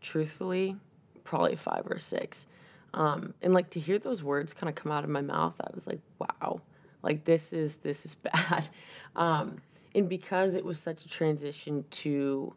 truthfully, 0.01 0.75
probably 1.23 1.55
five 1.55 1.83
or 1.89 1.97
six. 1.97 2.47
Um, 2.93 3.33
and 3.41 3.53
like 3.53 3.71
to 3.71 3.79
hear 3.79 3.97
those 3.97 4.23
words 4.23 4.53
kind 4.53 4.69
of 4.69 4.75
come 4.75 4.91
out 4.91 5.03
of 5.03 5.09
my 5.09 5.21
mouth, 5.21 5.55
I 5.59 5.71
was 5.73 5.87
like, 5.87 5.99
wow, 6.19 6.61
like 7.01 7.25
this 7.25 7.53
is 7.53 7.77
this 7.77 8.05
is 8.05 8.15
bad. 8.15 8.69
Um, 9.15 9.61
and 9.95 10.07
because 10.07 10.53
it 10.55 10.63
was 10.63 10.79
such 10.79 11.05
a 11.05 11.07
transition 11.07 11.85
to 11.89 12.53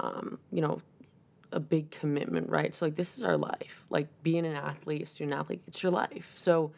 um, 0.00 0.38
you 0.52 0.60
know 0.60 0.80
a 1.52 1.60
big 1.60 1.90
commitment, 1.90 2.48
right? 2.48 2.74
So 2.74 2.86
like 2.86 2.96
this 2.96 3.16
is 3.16 3.24
our 3.24 3.36
life. 3.36 3.84
Like 3.90 4.08
being 4.22 4.46
an 4.46 4.54
athlete, 4.54 5.02
a 5.02 5.06
student 5.06 5.38
athlete, 5.38 5.62
it's 5.66 5.82
your 5.82 5.92
life. 5.92 6.34
So 6.36 6.72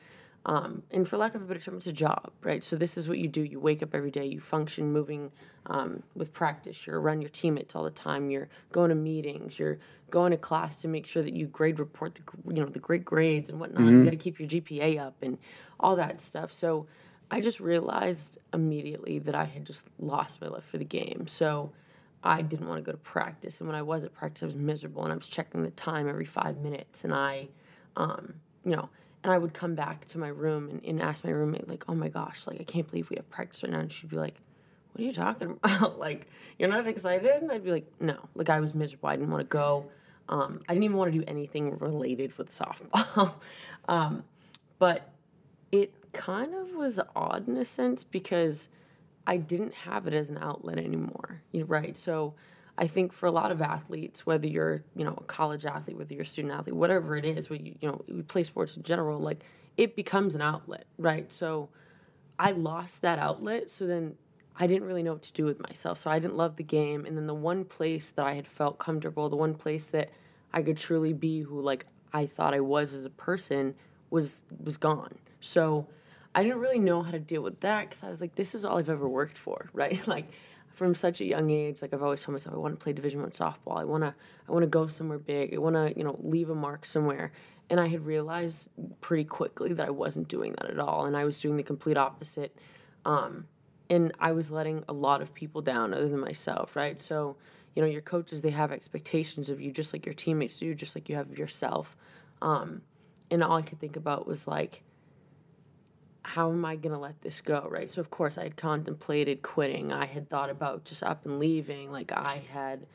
um, 0.46 0.82
and 0.90 1.06
for 1.06 1.18
lack 1.18 1.34
of 1.34 1.42
a 1.42 1.44
better 1.44 1.60
term, 1.60 1.76
it's 1.76 1.86
a 1.86 1.92
job, 1.92 2.32
right? 2.42 2.64
So 2.64 2.76
this 2.76 2.96
is 2.96 3.06
what 3.06 3.18
you 3.18 3.28
do. 3.28 3.42
You 3.42 3.60
wake 3.60 3.82
up 3.82 3.94
every 3.94 4.10
day. 4.10 4.24
You 4.24 4.40
function, 4.40 4.92
moving 4.92 5.32
um, 5.66 6.02
with 6.14 6.32
practice. 6.32 6.86
You're 6.86 6.98
around 6.98 7.20
your 7.20 7.30
teammates 7.30 7.74
all 7.74 7.84
the 7.84 7.90
time. 7.90 8.30
You're 8.30 8.48
going 8.72 8.88
to 8.88 8.94
meetings. 8.94 9.58
You're 9.58 9.78
going 10.10 10.30
to 10.30 10.38
class 10.38 10.80
to 10.82 10.88
make 10.88 11.06
sure 11.06 11.22
that 11.22 11.34
you 11.34 11.46
grade 11.46 11.78
report 11.78 12.14
the 12.14 12.22
you 12.52 12.62
know 12.62 12.68
the 12.68 12.78
great 12.78 13.04
grades 13.04 13.50
and 13.50 13.60
whatnot. 13.60 13.82
Mm-hmm. 13.82 13.98
You 13.98 14.04
got 14.04 14.10
to 14.10 14.16
keep 14.16 14.40
your 14.40 14.48
GPA 14.48 14.98
up 14.98 15.16
and 15.22 15.36
all 15.78 15.96
that 15.96 16.20
stuff. 16.22 16.52
So 16.52 16.86
I 17.30 17.40
just 17.40 17.60
realized 17.60 18.38
immediately 18.54 19.18
that 19.20 19.34
I 19.34 19.44
had 19.44 19.66
just 19.66 19.84
lost 19.98 20.40
my 20.40 20.48
love 20.48 20.64
for 20.64 20.78
the 20.78 20.84
game. 20.84 21.26
So 21.26 21.72
I 22.22 22.42
didn't 22.42 22.68
want 22.68 22.78
to 22.78 22.82
go 22.82 22.92
to 22.92 22.98
practice. 22.98 23.60
And 23.60 23.68
when 23.68 23.76
I 23.76 23.82
was 23.82 24.04
at 24.04 24.12
practice, 24.12 24.42
I 24.42 24.46
was 24.46 24.56
miserable 24.56 25.04
and 25.04 25.12
I 25.12 25.16
was 25.16 25.28
checking 25.28 25.62
the 25.62 25.70
time 25.70 26.08
every 26.08 26.26
five 26.26 26.58
minutes. 26.58 27.04
And 27.04 27.14
I, 27.14 27.48
um, 27.96 28.34
you 28.64 28.76
know, 28.76 28.90
and 29.24 29.32
I 29.32 29.38
would 29.38 29.54
come 29.54 29.74
back 29.74 30.06
to 30.08 30.18
my 30.18 30.28
room 30.28 30.68
and, 30.68 30.84
and 30.84 31.02
ask 31.02 31.24
my 31.24 31.30
roommate, 31.30 31.68
like, 31.68 31.84
oh 31.88 31.94
my 31.94 32.08
gosh, 32.08 32.46
like, 32.46 32.60
I 32.60 32.64
can't 32.64 32.88
believe 32.88 33.08
we 33.10 33.16
have 33.16 33.28
practice 33.30 33.62
right 33.62 33.72
now. 33.72 33.80
And 33.80 33.90
she'd 33.90 34.10
be 34.10 34.16
like, 34.16 34.34
what 34.92 35.02
are 35.02 35.04
you 35.04 35.12
talking 35.12 35.58
about? 35.64 35.98
like, 35.98 36.26
you're 36.58 36.68
not 36.68 36.86
excited? 36.86 37.42
And 37.42 37.50
I'd 37.50 37.64
be 37.64 37.70
like, 37.70 37.90
no. 38.00 38.18
Like, 38.34 38.50
I 38.50 38.60
was 38.60 38.74
miserable. 38.74 39.08
I 39.08 39.16
didn't 39.16 39.30
want 39.30 39.48
to 39.48 39.52
go. 39.52 39.86
Um, 40.28 40.60
I 40.68 40.74
didn't 40.74 40.84
even 40.84 40.96
want 40.96 41.12
to 41.12 41.18
do 41.18 41.24
anything 41.26 41.78
related 41.78 42.36
with 42.36 42.50
softball. 42.50 43.32
um, 43.88 44.24
but 44.78 45.10
it 45.72 45.94
kind 46.12 46.54
of 46.54 46.74
was 46.74 47.00
odd 47.16 47.48
in 47.48 47.56
a 47.56 47.64
sense 47.64 48.04
because– 48.04 48.68
I 49.30 49.36
didn't 49.36 49.74
have 49.74 50.08
it 50.08 50.12
as 50.12 50.28
an 50.28 50.38
outlet 50.38 50.76
anymore. 50.76 51.40
You 51.52 51.64
right? 51.64 51.96
So 51.96 52.34
I 52.76 52.88
think 52.88 53.12
for 53.12 53.26
a 53.26 53.30
lot 53.30 53.52
of 53.52 53.62
athletes, 53.62 54.26
whether 54.26 54.48
you're 54.48 54.82
you 54.96 55.04
know 55.04 55.14
a 55.16 55.22
college 55.22 55.64
athlete, 55.64 55.96
whether 55.96 56.12
you're 56.12 56.24
a 56.24 56.26
student 56.26 56.52
athlete, 56.52 56.74
whatever 56.74 57.16
it 57.16 57.24
is, 57.24 57.48
you 57.48 57.76
you 57.80 57.88
know 57.88 58.02
we 58.08 58.22
play 58.22 58.42
sports 58.42 58.76
in 58.76 58.82
general, 58.82 59.20
like 59.20 59.44
it 59.76 59.94
becomes 59.94 60.34
an 60.34 60.42
outlet, 60.42 60.84
right? 60.98 61.32
So 61.32 61.68
I 62.40 62.50
lost 62.50 63.02
that 63.02 63.20
outlet, 63.20 63.70
so 63.70 63.86
then 63.86 64.16
I 64.56 64.66
didn't 64.66 64.88
really 64.88 65.04
know 65.04 65.12
what 65.12 65.22
to 65.22 65.32
do 65.32 65.44
with 65.44 65.60
myself. 65.60 65.98
So 65.98 66.10
I 66.10 66.18
didn't 66.18 66.36
love 66.36 66.56
the 66.56 66.64
game, 66.64 67.06
and 67.06 67.16
then 67.16 67.28
the 67.28 67.34
one 67.34 67.64
place 67.64 68.10
that 68.10 68.26
I 68.26 68.34
had 68.34 68.48
felt 68.48 68.80
comfortable, 68.80 69.28
the 69.28 69.36
one 69.36 69.54
place 69.54 69.86
that 69.86 70.10
I 70.52 70.62
could 70.62 70.76
truly 70.76 71.12
be 71.12 71.42
who 71.42 71.60
like 71.60 71.86
I 72.12 72.26
thought 72.26 72.52
I 72.52 72.60
was 72.60 72.94
as 72.94 73.04
a 73.04 73.10
person 73.10 73.76
was 74.10 74.42
was 74.60 74.76
gone. 74.76 75.20
So 75.40 75.86
I 76.34 76.42
didn't 76.42 76.58
really 76.58 76.78
know 76.78 77.02
how 77.02 77.10
to 77.10 77.18
deal 77.18 77.42
with 77.42 77.60
that 77.60 77.88
because 77.88 78.04
I 78.04 78.10
was 78.10 78.20
like, 78.20 78.34
this 78.34 78.54
is 78.54 78.64
all 78.64 78.78
I've 78.78 78.88
ever 78.88 79.08
worked 79.08 79.36
for, 79.38 79.68
right? 79.74 80.06
like 80.06 80.26
from 80.72 80.94
such 80.94 81.20
a 81.20 81.24
young 81.24 81.50
age, 81.50 81.82
like 81.82 81.92
I've 81.92 82.02
always 82.02 82.22
told 82.22 82.34
myself, 82.34 82.54
I 82.54 82.58
want 82.58 82.78
to 82.78 82.82
play 82.82 82.92
Division 82.92 83.20
One 83.20 83.30
softball. 83.30 83.78
I 83.78 83.84
want 83.84 84.04
to, 84.04 84.14
I 84.48 84.52
want 84.52 84.62
to 84.62 84.68
go 84.68 84.86
somewhere 84.86 85.18
big. 85.18 85.54
I 85.54 85.58
want 85.58 85.76
to, 85.76 85.92
you 85.96 86.04
know, 86.04 86.16
leave 86.22 86.50
a 86.50 86.54
mark 86.54 86.84
somewhere. 86.86 87.32
And 87.68 87.78
I 87.78 87.88
had 87.88 88.04
realized 88.06 88.68
pretty 89.00 89.24
quickly 89.24 89.72
that 89.74 89.86
I 89.86 89.90
wasn't 89.90 90.28
doing 90.28 90.54
that 90.58 90.70
at 90.70 90.78
all, 90.78 91.06
and 91.06 91.16
I 91.16 91.24
was 91.24 91.38
doing 91.38 91.56
the 91.56 91.62
complete 91.62 91.96
opposite. 91.96 92.56
Um, 93.04 93.46
and 93.88 94.12
I 94.18 94.32
was 94.32 94.50
letting 94.50 94.84
a 94.88 94.92
lot 94.92 95.20
of 95.20 95.34
people 95.34 95.62
down, 95.62 95.92
other 95.92 96.08
than 96.08 96.20
myself, 96.20 96.74
right? 96.76 96.98
So, 96.98 97.36
you 97.74 97.82
know, 97.82 97.88
your 97.88 98.00
coaches 98.02 98.42
they 98.42 98.50
have 98.50 98.72
expectations 98.72 99.50
of 99.50 99.60
you, 99.60 99.70
just 99.70 99.92
like 99.92 100.06
your 100.06 100.14
teammates 100.14 100.56
do, 100.58 100.74
just 100.74 100.96
like 100.96 101.08
you 101.08 101.16
have 101.16 101.30
of 101.30 101.38
yourself. 101.38 101.96
Um, 102.42 102.82
and 103.30 103.42
all 103.44 103.56
I 103.56 103.62
could 103.62 103.78
think 103.78 103.96
about 103.96 104.26
was 104.26 104.48
like 104.48 104.82
how 106.34 106.52
am 106.52 106.64
I 106.64 106.76
going 106.76 106.92
to 106.92 106.98
let 106.98 107.20
this 107.22 107.40
go, 107.40 107.66
right? 107.68 107.90
So, 107.90 108.00
of 108.00 108.10
course, 108.10 108.38
I 108.38 108.44
had 108.44 108.56
contemplated 108.56 109.42
quitting. 109.42 109.92
I 109.92 110.06
had 110.06 110.28
thought 110.28 110.48
about 110.48 110.84
just 110.84 111.02
up 111.02 111.26
and 111.26 111.40
leaving. 111.40 111.90
Like, 111.90 112.12
I 112.12 112.42
had 112.52 112.86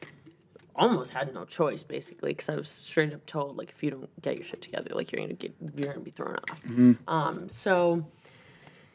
almost 0.73 1.11
had 1.11 1.33
no 1.33 1.43
choice, 1.43 1.83
basically, 1.83 2.31
because 2.31 2.47
I 2.47 2.55
was 2.55 2.69
straight 2.69 3.13
up 3.13 3.25
told, 3.25 3.57
like, 3.57 3.71
if 3.71 3.83
you 3.83 3.91
don't 3.91 4.21
get 4.21 4.37
your 4.37 4.45
shit 4.45 4.61
together, 4.61 4.91
like, 4.93 5.11
you're 5.11 5.19
going 5.19 5.35
to 5.35 5.47
get, 5.47 5.53
you're 5.75 5.91
going 5.91 5.97
to 5.97 6.03
be 6.03 6.11
thrown 6.11 6.37
off. 6.49 6.63
Mm-hmm. 6.63 6.93
Um, 7.09 7.49
so, 7.49 8.05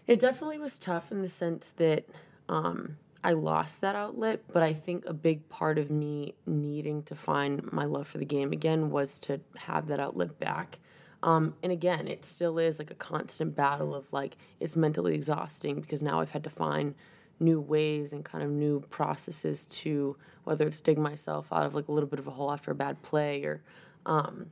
it 0.06 0.20
definitely 0.20 0.58
was 0.58 0.78
tough 0.78 1.12
in 1.12 1.20
the 1.20 1.28
sense 1.28 1.74
that 1.76 2.08
um, 2.48 2.96
I 3.22 3.32
lost 3.32 3.82
that 3.82 3.94
outlet, 3.94 4.44
but 4.50 4.62
I 4.62 4.72
think 4.72 5.04
a 5.06 5.12
big 5.12 5.46
part 5.50 5.78
of 5.78 5.90
me 5.90 6.34
needing 6.46 7.02
to 7.04 7.14
find 7.14 7.70
my 7.72 7.84
love 7.84 8.08
for 8.08 8.16
the 8.16 8.24
game 8.24 8.52
again 8.52 8.90
was 8.90 9.18
to 9.20 9.40
have 9.56 9.88
that 9.88 10.00
outlet 10.00 10.38
back 10.38 10.78
um, 11.22 11.54
and 11.62 11.70
again, 11.70 12.08
it 12.08 12.24
still 12.24 12.58
is 12.58 12.78
like 12.78 12.90
a 12.90 12.94
constant 12.94 13.54
battle 13.54 13.94
of 13.94 14.12
like 14.12 14.36
it's 14.58 14.76
mentally 14.76 15.14
exhausting 15.14 15.80
because 15.80 16.02
now 16.02 16.20
I've 16.20 16.30
had 16.30 16.44
to 16.44 16.50
find 16.50 16.94
new 17.38 17.60
ways 17.60 18.12
and 18.12 18.24
kind 18.24 18.44
of 18.44 18.50
new 18.50 18.80
processes 18.90 19.66
to 19.66 20.16
whether 20.44 20.66
it's 20.66 20.80
dig 20.80 20.98
myself 20.98 21.52
out 21.52 21.66
of 21.66 21.74
like 21.74 21.88
a 21.88 21.92
little 21.92 22.08
bit 22.08 22.18
of 22.18 22.26
a 22.26 22.30
hole 22.30 22.52
after 22.52 22.70
a 22.70 22.74
bad 22.74 23.00
play 23.02 23.42
or 23.44 23.62
um, 24.06 24.50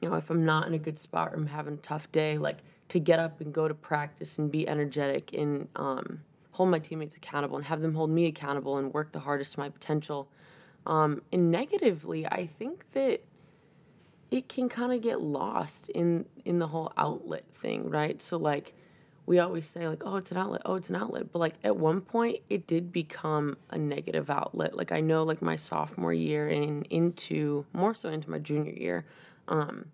you 0.00 0.08
know 0.08 0.16
if 0.16 0.30
I'm 0.30 0.44
not 0.44 0.66
in 0.66 0.74
a 0.74 0.78
good 0.78 0.98
spot 0.98 1.32
or 1.32 1.36
I'm 1.36 1.46
having 1.46 1.74
a 1.74 1.78
tough 1.78 2.10
day, 2.12 2.38
like 2.38 2.58
to 2.88 3.00
get 3.00 3.18
up 3.18 3.40
and 3.40 3.52
go 3.52 3.68
to 3.68 3.74
practice 3.74 4.38
and 4.38 4.50
be 4.50 4.68
energetic 4.68 5.32
and 5.32 5.68
um, 5.76 6.22
hold 6.52 6.70
my 6.70 6.78
teammates 6.78 7.16
accountable 7.16 7.56
and 7.56 7.66
have 7.66 7.80
them 7.80 7.94
hold 7.94 8.10
me 8.10 8.26
accountable 8.26 8.78
and 8.78 8.94
work 8.94 9.12
the 9.12 9.20
hardest 9.20 9.54
to 9.54 9.60
my 9.60 9.68
potential. 9.68 10.28
Um, 10.86 11.22
and 11.32 11.50
negatively, 11.50 12.26
I 12.26 12.46
think 12.46 12.90
that 12.92 13.20
it 14.30 14.48
can 14.48 14.68
kind 14.68 14.92
of 14.92 15.00
get 15.00 15.20
lost 15.20 15.88
in 15.90 16.26
in 16.44 16.58
the 16.58 16.68
whole 16.68 16.92
outlet 16.96 17.44
thing, 17.50 17.88
right? 17.90 18.20
So 18.20 18.36
like 18.36 18.74
we 19.26 19.38
always 19.38 19.66
say 19.66 19.86
like, 19.86 20.02
oh, 20.06 20.16
it's 20.16 20.30
an 20.30 20.38
outlet, 20.38 20.62
oh, 20.64 20.76
it's 20.76 20.88
an 20.88 20.96
outlet, 20.96 21.30
but 21.32 21.38
like 21.38 21.54
at 21.62 21.76
one 21.76 22.00
point 22.00 22.38
it 22.48 22.66
did 22.66 22.90
become 22.92 23.56
a 23.70 23.76
negative 23.78 24.30
outlet. 24.30 24.76
Like 24.76 24.90
I 24.90 25.00
know 25.00 25.22
like 25.22 25.42
my 25.42 25.56
sophomore 25.56 26.14
year 26.14 26.46
and 26.46 26.86
into 26.88 27.66
more 27.72 27.94
so 27.94 28.08
into 28.08 28.30
my 28.30 28.38
junior 28.38 28.72
year, 28.72 29.04
um, 29.48 29.86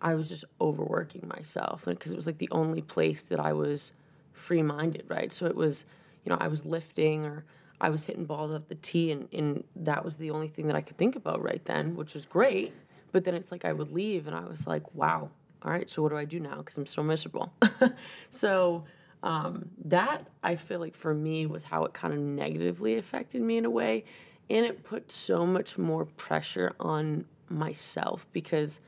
I 0.00 0.14
was 0.14 0.28
just 0.28 0.44
overworking 0.60 1.26
myself 1.26 1.84
because 1.86 2.12
it 2.12 2.16
was 2.16 2.26
like 2.26 2.38
the 2.38 2.50
only 2.52 2.82
place 2.82 3.24
that 3.24 3.40
I 3.40 3.52
was 3.52 3.92
free 4.32 4.62
minded, 4.62 5.04
right? 5.08 5.32
So 5.32 5.46
it 5.46 5.56
was, 5.56 5.84
you 6.24 6.30
know, 6.30 6.38
I 6.40 6.48
was 6.48 6.64
lifting 6.64 7.24
or 7.24 7.44
I 7.80 7.90
was 7.90 8.04
hitting 8.04 8.24
balls 8.24 8.52
off 8.52 8.68
the 8.68 8.74
tee, 8.76 9.10
and, 9.12 9.28
and 9.34 9.62
that 9.74 10.02
was 10.02 10.16
the 10.16 10.30
only 10.30 10.48
thing 10.48 10.66
that 10.68 10.76
I 10.76 10.80
could 10.80 10.96
think 10.96 11.14
about 11.14 11.42
right 11.42 11.62
then, 11.66 11.94
which 11.94 12.14
was 12.14 12.24
great 12.24 12.72
but 13.16 13.24
then 13.24 13.34
it's 13.34 13.50
like 13.50 13.64
I 13.64 13.72
would 13.72 13.92
leave 13.92 14.26
and 14.26 14.36
I 14.36 14.44
was 14.44 14.66
like, 14.66 14.94
wow, 14.94 15.30
all 15.62 15.70
right, 15.70 15.88
so 15.88 16.02
what 16.02 16.10
do 16.10 16.18
I 16.18 16.26
do 16.26 16.38
now? 16.38 16.56
Because 16.56 16.76
I'm 16.76 16.84
so 16.84 17.02
miserable. 17.02 17.50
so 18.28 18.84
um, 19.22 19.70
that 19.86 20.26
I 20.42 20.56
feel 20.56 20.80
like 20.80 20.94
for 20.94 21.14
me 21.14 21.46
was 21.46 21.64
how 21.64 21.86
it 21.86 21.94
kind 21.94 22.12
of 22.12 22.20
negatively 22.20 22.96
affected 22.98 23.40
me 23.40 23.56
in 23.56 23.64
a 23.64 23.70
way. 23.70 24.02
And 24.50 24.66
it 24.66 24.84
put 24.84 25.10
so 25.10 25.46
much 25.46 25.78
more 25.78 26.04
pressure 26.04 26.74
on 26.78 27.24
myself 27.48 28.26
because 28.34 28.80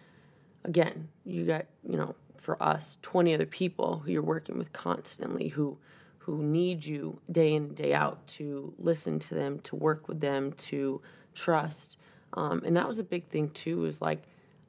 again, 0.65 1.09
you 1.25 1.47
got, 1.47 1.65
you 1.89 1.97
know, 1.97 2.15
for 2.37 2.63
us, 2.63 2.99
20 3.01 3.33
other 3.33 3.47
people 3.47 4.03
who 4.05 4.13
you're 4.13 4.21
working 4.21 4.59
with 4.59 4.75
constantly 4.75 5.49
who 5.49 5.79
who 6.19 6.43
need 6.43 6.85
you 6.85 7.19
day 7.33 7.55
in 7.55 7.73
day 7.73 7.95
out 7.95 8.27
to 8.27 8.75
listen 8.79 9.19
to 9.21 9.35
them, 9.35 9.59
to 9.61 9.75
work 9.75 10.07
with 10.07 10.21
them, 10.21 10.53
to 10.53 11.01
trust. 11.33 11.97
Um, 12.35 12.63
and 12.65 12.77
that 12.77 12.87
was 12.87 12.99
a 12.99 13.05
big 13.05 13.27
thing 13.27 13.49
too, 13.51 13.85
is 13.85 14.01
like 14.01 14.23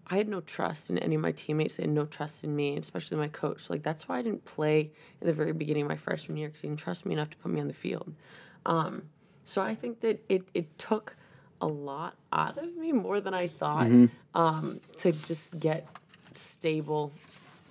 I 0.07 0.17
had 0.17 0.27
no 0.27 0.41
trust 0.41 0.89
in 0.89 0.97
any 0.97 1.15
of 1.15 1.21
my 1.21 1.31
teammates. 1.31 1.75
They 1.77 1.83
had 1.83 1.91
no 1.91 2.05
trust 2.05 2.43
in 2.43 2.55
me, 2.55 2.75
especially 2.77 3.17
my 3.17 3.27
coach. 3.27 3.69
Like 3.69 3.83
that's 3.83 4.07
why 4.07 4.17
I 4.19 4.21
didn't 4.21 4.45
play 4.45 4.91
in 5.21 5.27
the 5.27 5.33
very 5.33 5.53
beginning 5.53 5.83
of 5.83 5.89
my 5.89 5.97
freshman 5.97 6.37
year 6.37 6.47
because 6.49 6.61
he 6.61 6.67
didn't 6.67 6.79
trust 6.79 7.05
me 7.05 7.13
enough 7.13 7.29
to 7.31 7.37
put 7.37 7.51
me 7.51 7.59
on 7.61 7.67
the 7.67 7.73
field. 7.73 8.13
Um, 8.65 9.03
so 9.43 9.61
I 9.61 9.75
think 9.75 9.99
that 10.01 10.23
it 10.29 10.43
it 10.53 10.77
took 10.79 11.15
a 11.61 11.67
lot 11.67 12.15
out 12.31 12.57
of 12.57 12.75
me 12.77 12.91
more 12.93 13.19
than 13.21 13.33
I 13.33 13.47
thought 13.47 13.85
Mm-hmm. 13.87 14.05
um, 14.39 14.79
to 14.97 15.11
just 15.11 15.59
get 15.59 15.85
stable 16.33 17.11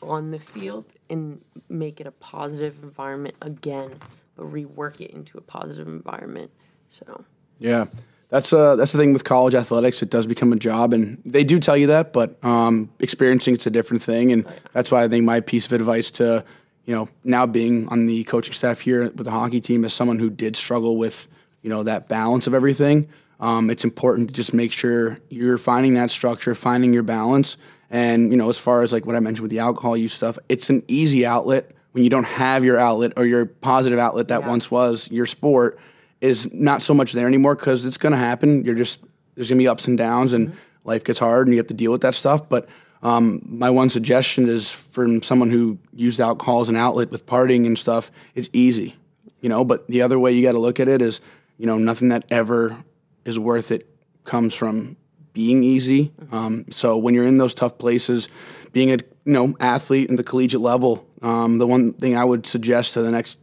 on 0.02 0.30
the 0.30 0.38
field 0.38 0.84
and 1.10 1.40
make 1.68 2.00
it 2.00 2.06
a 2.06 2.10
positive 2.12 2.82
environment 2.82 3.34
again, 3.42 3.90
but 4.36 4.52
rework 4.52 5.00
it 5.00 5.10
into 5.12 5.38
a 5.38 5.40
positive 5.40 5.88
environment. 5.88 6.50
So 6.88 7.24
Yeah, 7.58 7.86
that's 8.30 8.52
uh 8.52 8.76
that's 8.76 8.92
the 8.92 8.98
thing 8.98 9.12
with 9.12 9.24
college 9.24 9.54
athletics. 9.54 10.02
It 10.02 10.10
does 10.10 10.26
become 10.26 10.52
a 10.52 10.56
job, 10.56 10.92
and 10.92 11.20
they 11.24 11.44
do 11.44 11.58
tell 11.58 11.76
you 11.76 11.86
that, 11.88 12.12
but 12.12 12.42
um, 12.44 12.90
experiencing 13.00 13.54
it's 13.54 13.66
a 13.66 13.70
different 13.70 14.02
thing, 14.02 14.32
and 14.32 14.46
that's 14.72 14.90
why 14.90 15.04
I 15.04 15.08
think 15.08 15.24
my 15.24 15.40
piece 15.40 15.66
of 15.66 15.72
advice 15.72 16.10
to 16.12 16.44
you 16.84 16.94
know 16.94 17.08
now 17.24 17.46
being 17.46 17.88
on 17.88 18.06
the 18.06 18.24
coaching 18.24 18.52
staff 18.52 18.80
here 18.80 19.02
with 19.02 19.24
the 19.24 19.30
hockey 19.30 19.60
team 19.60 19.84
as 19.84 19.92
someone 19.94 20.18
who 20.18 20.30
did 20.30 20.56
struggle 20.56 20.96
with 20.96 21.26
you 21.62 21.70
know 21.70 21.82
that 21.84 22.08
balance 22.08 22.46
of 22.46 22.54
everything. 22.54 23.08
Um, 23.40 23.70
it's 23.70 23.84
important 23.84 24.28
to 24.28 24.34
just 24.34 24.52
make 24.52 24.72
sure 24.72 25.18
you're 25.30 25.58
finding 25.58 25.94
that 25.94 26.10
structure, 26.10 26.54
finding 26.54 26.92
your 26.92 27.04
balance, 27.04 27.56
and 27.90 28.30
you 28.30 28.36
know 28.36 28.50
as 28.50 28.58
far 28.58 28.82
as 28.82 28.92
like 28.92 29.06
what 29.06 29.16
I 29.16 29.20
mentioned 29.20 29.42
with 29.42 29.50
the 29.52 29.60
alcohol 29.60 29.96
use 29.96 30.12
stuff, 30.12 30.38
it's 30.48 30.68
an 30.70 30.82
easy 30.88 31.24
outlet 31.24 31.70
when 31.92 32.04
you 32.04 32.10
don't 32.10 32.24
have 32.24 32.64
your 32.64 32.78
outlet 32.78 33.12
or 33.16 33.24
your 33.24 33.46
positive 33.46 33.98
outlet 33.98 34.28
that 34.28 34.42
Yeah. 34.42 34.48
once 34.48 34.70
was 34.70 35.10
your 35.10 35.24
sport 35.26 35.78
is 36.20 36.52
not 36.52 36.82
so 36.82 36.94
much 36.94 37.12
there 37.12 37.26
anymore 37.26 37.54
because 37.54 37.84
it's 37.84 37.98
going 37.98 38.12
to 38.12 38.18
happen. 38.18 38.64
You're 38.64 38.74
just 38.74 39.00
there's 39.34 39.48
going 39.48 39.58
to 39.58 39.62
be 39.62 39.68
ups 39.68 39.86
and 39.86 39.96
downs, 39.96 40.32
and 40.32 40.56
life 40.84 41.04
gets 41.04 41.18
hard, 41.18 41.46
and 41.46 41.54
you 41.54 41.58
have 41.58 41.68
to 41.68 41.74
deal 41.74 41.92
with 41.92 42.00
that 42.00 42.14
stuff. 42.14 42.48
But 42.48 42.68
um, 43.02 43.40
my 43.44 43.70
one 43.70 43.90
suggestion 43.90 44.48
is 44.48 44.70
from 44.70 45.22
someone 45.22 45.50
who 45.50 45.78
used 45.94 46.18
alcohol 46.20 46.60
as 46.60 46.68
an 46.68 46.76
outlet 46.76 47.10
with 47.10 47.26
partying 47.26 47.66
and 47.66 47.78
stuff. 47.78 48.10
It's 48.34 48.48
easy, 48.52 48.96
you 49.40 49.48
know. 49.48 49.64
But 49.64 49.86
the 49.86 50.02
other 50.02 50.18
way 50.18 50.32
you 50.32 50.42
got 50.42 50.52
to 50.52 50.58
look 50.58 50.80
at 50.80 50.88
it 50.88 51.00
is, 51.00 51.20
you 51.56 51.66
know, 51.66 51.78
nothing 51.78 52.08
that 52.08 52.24
ever 52.30 52.84
is 53.24 53.38
worth 53.38 53.70
it 53.70 53.88
comes 54.24 54.54
from 54.54 54.96
being 55.32 55.62
easy. 55.62 56.12
Um, 56.32 56.64
so 56.72 56.96
when 56.96 57.14
you're 57.14 57.26
in 57.26 57.38
those 57.38 57.54
tough 57.54 57.78
places, 57.78 58.28
being 58.72 58.90
a 58.90 58.96
you 59.24 59.32
know 59.32 59.54
athlete 59.60 60.10
in 60.10 60.16
the 60.16 60.24
collegiate 60.24 60.60
level, 60.60 61.06
um, 61.22 61.58
the 61.58 61.66
one 61.66 61.92
thing 61.92 62.16
I 62.16 62.24
would 62.24 62.46
suggest 62.46 62.94
to 62.94 63.02
the 63.02 63.10
next 63.10 63.38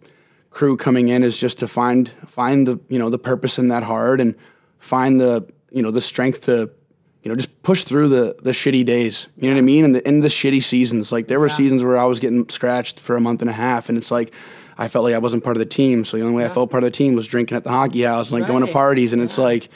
crew 0.56 0.78
coming 0.78 1.10
in 1.10 1.22
is 1.22 1.38
just 1.38 1.60
to 1.60 1.68
find 1.68 2.10
find 2.28 2.66
the 2.66 2.80
you 2.88 2.98
know 2.98 3.10
the 3.10 3.20
purpose 3.20 3.60
in 3.60 3.68
that 3.68 3.84
hard 3.84 4.22
and 4.22 4.34
find 4.80 5.20
the 5.20 5.46
you 5.70 5.84
know 5.84 5.92
the 5.92 6.02
strength 6.02 6.42
to 6.42 6.72
you 7.22 7.30
know 7.30 7.36
just 7.36 7.62
push 7.62 7.84
through 7.84 8.08
the 8.08 8.38
the 8.42 8.52
shitty 8.52 8.86
days. 8.86 9.28
You 9.36 9.50
know 9.50 9.56
what 9.56 9.60
I 9.60 9.64
mean? 9.64 9.84
And 9.84 9.94
the 9.94 10.08
in 10.08 10.22
the 10.22 10.30
shitty 10.30 10.64
seasons, 10.64 11.12
like 11.12 11.28
there 11.28 11.42
were 11.42 11.50
seasons 11.50 11.84
where 11.84 11.98
I 11.98 12.06
was 12.06 12.20
getting 12.20 12.48
scratched 12.50 13.02
for 13.02 13.18
a 13.18 13.20
month 13.20 13.42
and 13.42 13.50
a 13.50 13.54
half, 13.54 13.90
and 13.90 13.98
it's 13.98 14.10
like. 14.10 14.34
I 14.78 14.90
felt 14.90 15.06
like 15.06 15.14
I 15.14 15.20
wasn't 15.20 15.42
part 15.42 15.56
of 15.56 15.60
the 15.60 15.66
team, 15.66 16.04
so 16.04 16.18
the 16.18 16.24
only 16.24 16.36
way 16.36 16.46
I 16.46 16.50
felt 16.50 16.70
part 16.70 16.84
of 16.84 16.92
the 16.92 16.98
team 16.98 17.16
was 17.16 17.28
drinking 17.28 17.56
at 17.56 17.64
the 17.64 17.70
hockey 17.70 18.02
house 18.02 18.30
and 18.30 18.42
like 18.42 18.50
going 18.50 18.66
to 18.66 18.74
parties. 18.74 19.14
And 19.14 19.22
it's 19.22 19.38
like, 19.38 19.70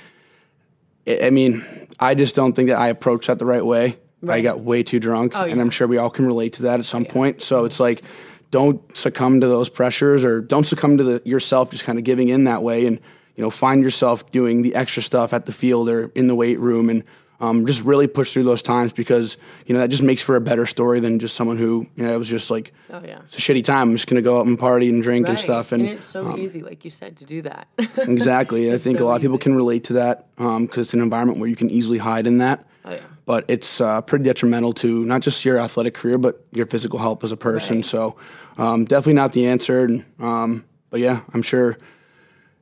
I 1.08 1.28
I 1.28 1.30
mean, 1.30 1.64
I 2.02 2.16
just 2.16 2.36
don't 2.36 2.54
think 2.54 2.68
that 2.68 2.78
I 2.78 2.90
approached 2.90 3.28
that 3.28 3.40
the 3.40 3.46
right 3.46 3.66
way. 3.66 3.98
I 4.28 4.42
got 4.42 4.60
way 4.60 4.84
too 4.84 5.00
drunk, 5.00 5.32
oh, 5.38 5.44
and 5.44 5.52
yeah. 5.52 5.58
Oh, 5.58 5.62
I'm 5.62 5.70
sure 5.70 5.88
we 5.88 5.98
all 5.98 6.10
can 6.10 6.28
relate 6.28 6.52
to 6.56 6.64
that 6.64 6.82
at 6.82 6.86
some 6.86 7.06
point. 7.06 7.42
So 7.42 7.64
it's 7.64 7.80
like, 7.80 8.04
don't 8.52 8.82
succumb 8.98 9.42
to 9.42 9.48
those 9.48 9.70
pressures, 9.70 10.24
or 10.24 10.42
don't 10.42 10.66
succumb 10.66 10.98
to 10.98 11.04
the, 11.04 11.22
yourself 11.26 11.72
just 11.72 11.84
kind 11.84 11.98
of 11.98 12.04
giving 12.04 12.30
in 12.30 12.46
that 12.46 12.64
way, 12.64 12.86
and 12.86 13.00
you 13.36 13.44
know, 13.44 13.50
find 13.50 13.84
yourself 13.84 14.32
doing 14.32 14.64
the 14.64 14.76
extra 14.76 15.02
stuff 15.02 15.34
at 15.34 15.46
the 15.46 15.54
field 15.54 15.90
or 15.90 16.12
in 16.16 16.28
the 16.28 16.36
weight 16.36 16.60
room, 16.60 16.90
and 16.90 17.04
um, 17.42 17.66
just 17.66 17.84
really 17.84 18.08
push 18.08 18.34
through 18.34 18.44
those 18.44 18.62
times 18.62 18.92
because 18.92 19.38
you 19.66 19.74
know 19.74 19.80
that 19.80 19.88
just 19.88 20.04
makes 20.04 20.22
for 20.22 20.36
a 20.36 20.42
better 20.42 20.66
story 20.66 21.00
than 21.00 21.20
just 21.20 21.36
someone 21.36 21.58
who 21.58 21.88
you 21.96 22.04
know 22.04 22.14
it 22.14 22.18
was 22.18 22.28
just 22.28 22.52
like 22.52 22.74
Oh 22.90 23.02
yeah. 23.06 23.20
it's 23.24 23.38
a 23.38 23.40
shitty 23.40 23.64
time. 23.64 23.90
I'm 23.90 23.96
just 23.96 24.08
gonna 24.08 24.22
go 24.22 24.40
out 24.40 24.46
and 24.46 24.60
party 24.60 24.90
and 24.90 25.02
drink 25.02 25.28
and 25.28 25.40
stuff, 25.40 25.72
and, 25.72 25.88
it's 25.88 26.08
so 26.08 26.38
easy, 26.38 26.62
like 26.62 26.84
you 26.84 26.92
said, 26.92 27.18
to 27.18 27.26
do 27.26 27.42
that. 27.44 27.68
exactly. 27.98 28.66
And 28.66 28.76
I 28.76 28.78
think 28.78 28.98
a 28.98 29.00
so 29.00 29.08
lot 29.08 29.16
of 29.16 29.22
people 29.22 29.38
can 29.38 29.56
relate 29.56 29.86
to 29.86 29.94
that 29.94 30.28
because 30.36 30.88
it's 30.88 30.94
an 30.94 31.02
environment 31.02 31.40
where 31.40 31.48
you 31.48 31.56
can 31.56 31.70
easily 31.70 31.98
hide 31.98 32.28
in 32.28 32.40
that. 32.40 32.66
But 33.30 33.46
it's 33.48 33.80
uh, 33.80 34.02
pretty 34.02 34.24
detrimental 34.24 34.74
to 34.74 35.06
not 35.06 35.22
just 35.22 35.46
your 35.46 35.60
athletic 35.60 35.94
career, 35.94 36.18
but 36.18 36.44
your 36.52 36.66
physical 36.66 36.98
health 36.98 37.24
as 37.24 37.32
a 37.32 37.38
person. 37.38 37.76
Right. 37.76 37.86
So 37.86 38.16
um, 38.58 38.86
definitely 38.86 39.14
not 39.14 39.34
the 39.34 39.46
answer. 39.46 39.86
And, 39.86 40.04
um, 40.18 40.66
but 40.90 41.00
yeah, 41.00 41.22
I'm 41.32 41.44
sure 41.44 41.78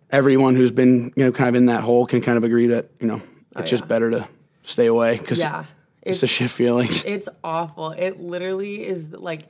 everyone 0.10 0.56
who's 0.56 0.72
been 0.72 1.14
you 1.16 1.24
know 1.24 1.32
kind 1.32 1.48
of 1.48 1.56
in 1.56 1.68
that 1.68 1.86
hole 1.86 2.06
can 2.06 2.20
kind 2.20 2.38
of 2.38 2.44
agree 2.44 2.68
that 2.68 2.90
you 3.00 3.08
know 3.08 3.22
it's 3.56 3.70
just 3.70 3.84
Oh, 3.84 3.86
yeah. 3.86 3.88
better 3.88 4.12
to 4.12 4.28
stay 4.64 4.88
away 4.88 5.18
because 5.18 5.40
yeah. 5.40 5.64
it's 6.02 6.22
a 6.24 6.28
shit 6.28 6.52
feeling. 6.52 6.90
It's 7.06 7.30
awful. 7.46 7.92
It 7.92 8.20
literally 8.20 8.86
is 8.86 9.12
like 9.14 9.44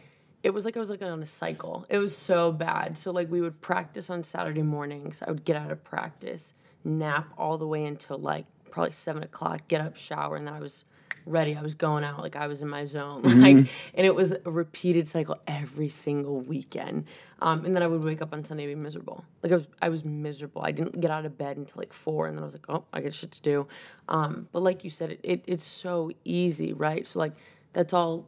it 0.43 0.51
was 0.51 0.65
like 0.65 0.77
I 0.77 0.79
was 0.79 0.91
like 0.91 1.01
on 1.01 1.23
a 1.23 1.25
cycle. 1.25 1.87
It 1.89 1.97
was 1.97 2.15
so 2.15 2.51
bad. 2.51 2.95
So 2.95 3.09
like 3.09 3.31
we 3.31 3.41
would 3.41 3.59
practice 3.61 4.11
on 4.11 4.23
Saturday 4.23 4.61
mornings. 4.61 5.23
I 5.25 5.31
would 5.31 5.45
get 5.45 5.55
out 5.55 5.71
of 5.71 5.83
practice, 5.83 6.53
nap 6.83 7.27
all 7.39 7.57
the 7.57 7.65
way 7.65 7.85
until 7.85 8.19
like 8.19 8.45
probably 8.69 8.91
seven 8.91 9.23
o'clock, 9.23 9.67
get 9.67 9.81
up, 9.81 9.97
shower, 9.97 10.35
and 10.35 10.45
then 10.45 10.53
I 10.53 10.59
was 10.59 10.83
ready. 11.29 11.55
I 11.55 11.61
was 11.61 11.75
going 11.75 12.03
out 12.03 12.21
like 12.21 12.35
I 12.35 12.47
was 12.47 12.61
in 12.61 12.69
my 12.69 12.85
zone. 12.85 13.23
Like 13.37 13.69
and 13.93 14.05
it 14.05 14.15
was 14.15 14.33
a 14.33 14.51
repeated 14.51 15.07
cycle 15.07 15.39
every 15.47 15.89
single 15.89 16.41
weekend. 16.41 17.05
Um, 17.39 17.65
and 17.65 17.75
then 17.75 17.83
I 17.83 17.87
would 17.87 18.03
wake 18.03 18.21
up 18.21 18.33
on 18.33 18.43
Sunday 18.43 18.63
and 18.63 18.71
be 18.71 18.75
miserable. 18.75 19.23
Like 19.43 19.51
I 19.51 19.55
was 19.55 19.67
I 19.81 19.89
was 19.89 20.05
miserable. 20.05 20.63
I 20.63 20.71
didn't 20.71 20.99
get 20.99 21.11
out 21.11 21.25
of 21.25 21.37
bed 21.37 21.57
until 21.57 21.79
like 21.79 21.93
four 21.93 22.27
and 22.27 22.35
then 22.35 22.43
I 22.43 22.45
was 22.45 22.53
like, 22.53 22.65
oh, 22.69 22.83
I 22.93 23.01
got 23.01 23.13
shit 23.13 23.31
to 23.31 23.41
do. 23.41 23.67
Um, 24.09 24.47
but 24.51 24.61
like 24.63 24.83
you 24.83 24.89
said, 24.89 25.11
it, 25.11 25.19
it 25.23 25.43
it's 25.47 25.63
so 25.63 26.11
easy, 26.23 26.73
right? 26.73 27.05
So 27.05 27.19
like 27.19 27.33
that's 27.73 27.93
all 27.93 28.27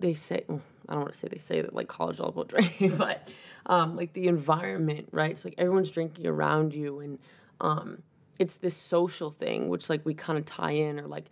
they 0.00 0.14
say. 0.14 0.44
well, 0.48 0.60
I 0.88 0.94
don't 0.94 1.02
want 1.02 1.12
to 1.12 1.18
say 1.18 1.28
they 1.28 1.38
say 1.38 1.60
that 1.62 1.74
like 1.74 1.88
college 1.88 2.18
all 2.18 2.28
about 2.30 2.48
drinking, 2.54 2.96
but 2.96 3.28
um, 3.66 3.96
like 3.96 4.12
the 4.12 4.26
environment, 4.26 5.08
right? 5.12 5.38
So 5.38 5.48
like 5.48 5.54
everyone's 5.58 5.90
drinking 5.90 6.26
around 6.26 6.74
you, 6.74 6.98
and 6.98 7.18
um, 7.60 8.02
it's 8.38 8.56
this 8.56 8.76
social 8.76 9.30
thing, 9.30 9.68
which 9.68 9.88
like 9.88 10.04
we 10.04 10.14
kind 10.14 10.38
of 10.38 10.44
tie 10.44 10.72
in, 10.72 10.98
or 10.98 11.06
like 11.06 11.26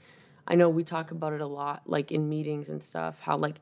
I 0.49 0.55
know 0.55 0.71
we 0.71 0.83
talk 0.83 1.11
about 1.11 1.35
it 1.35 1.43
a 1.43 1.47
lot, 1.47 1.83
like 1.85 2.11
in 2.11 2.29
meetings 2.29 2.71
and 2.71 2.83
stuff, 2.83 3.21
how 3.21 3.37
like 3.37 3.61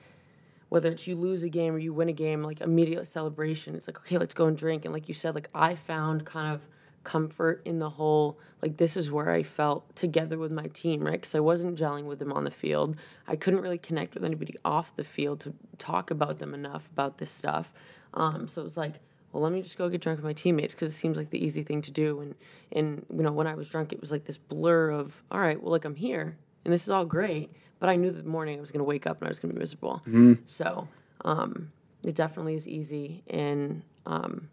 whether 0.69 0.89
it's 0.89 1.07
you 1.07 1.17
lose 1.17 1.43
a 1.43 1.49
game 1.49 1.75
or 1.75 1.79
you 1.79 1.93
win 1.93 2.09
a 2.09 2.13
game, 2.13 2.43
like 2.43 2.61
immediate 2.61 3.07
celebration. 3.07 3.75
It's 3.75 3.89
like, 3.89 3.99
okay, 3.99 4.19
let's 4.19 4.35
go 4.35 4.47
and 4.47 4.57
drink. 4.57 4.85
And 4.85 4.95
like 4.95 5.09
you 5.09 5.15
said, 5.15 5.35
like 5.35 5.49
I 5.53 5.75
found 5.75 6.25
kind 6.25 6.55
of 6.55 6.67
comfort 7.03 7.63
in 7.65 7.81
the 7.81 7.91
whole, 7.91 8.39
like 8.63 8.77
this 8.77 8.97
is 8.97 9.11
where 9.11 9.31
I 9.31 9.43
felt 9.43 9.95
together 9.97 10.39
with 10.39 10.53
my 10.53 10.67
team, 10.69 11.05
right? 11.05 11.21
Because 11.21 11.35
I 11.35 11.41
wasn't 11.41 11.79
gelling 11.79 12.05
with 12.05 12.21
them 12.21 12.33
on 12.33 12.45
the 12.45 12.51
field. 12.51 12.97
I 13.27 13.37
couldn't 13.37 13.61
really 13.61 13.79
connect 13.79 14.15
with 14.15 14.25
anybody 14.25 14.55
off 14.65 14.95
the 14.95 15.05
field 15.05 15.41
to 15.41 15.55
talk 15.79 16.11
about 16.11 16.39
them 16.39 16.55
enough 16.55 16.89
about 16.93 17.19
this 17.19 17.31
stuff. 17.31 17.73
Um, 18.15 18.49
so 18.49 18.61
it 18.61 18.65
was 18.65 18.77
like, 18.77 18.95
well, 19.33 19.43
let 19.43 19.53
me 19.53 19.61
just 19.61 19.77
go 19.77 19.89
get 19.89 20.01
drunk 20.01 20.19
with 20.19 20.25
my 20.25 20.33
teammates 20.33 20.75
because 20.75 20.93
it 20.93 20.97
seems 20.97 21.19
like 21.19 21.31
the 21.31 21.45
easy 21.45 21.63
thing 21.63 21.83
to 21.83 21.93
do. 21.93 22.21
And 22.21 22.35
and 22.73 23.05
you 23.13 23.23
know, 23.23 23.33
when 23.33 23.47
I 23.47 23.55
was 23.55 23.69
drunk, 23.69 23.93
it 23.93 24.01
was 24.01 24.11
like 24.11 24.25
this 24.25 24.39
blur 24.39 24.91
of, 24.91 25.23
all 25.31 25.41
right, 25.41 25.61
well, 25.61 25.73
like 25.73 25.85
I'm 25.85 25.97
here 25.97 26.37
and 26.67 26.73
this 26.73 26.83
is 26.83 26.91
all 26.91 27.05
great, 27.07 27.51
but 27.79 27.89
I 27.89 27.97
knew 27.97 28.11
that 28.11 28.25
the 28.25 28.29
morning 28.29 28.59
I 28.59 28.61
was 28.61 28.71
going 28.73 28.81
to 28.81 28.85
wake 28.85 29.07
up 29.07 29.19
and 29.19 29.27
I 29.27 29.31
was 29.31 29.39
going 29.39 29.51
to 29.51 29.55
be 29.55 29.61
miserable. 29.61 30.03
So 30.47 30.89
um, 31.25 31.71
it 32.05 32.15
definitely 32.15 32.55
is 32.57 32.67
easy, 32.67 33.23
and 33.29 33.83
um, 34.05 34.49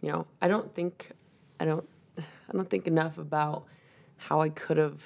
you 0.00 0.10
know, 0.10 0.26
I 0.40 0.48
don't 0.48 0.72
think 0.74 1.10
I 1.60 1.64
don't 1.64 1.86
I 2.18 2.52
don't 2.52 2.70
think 2.70 2.86
enough 2.86 3.18
about 3.18 3.64
how 4.16 4.40
I 4.40 4.48
could 4.50 4.76
have, 4.76 5.02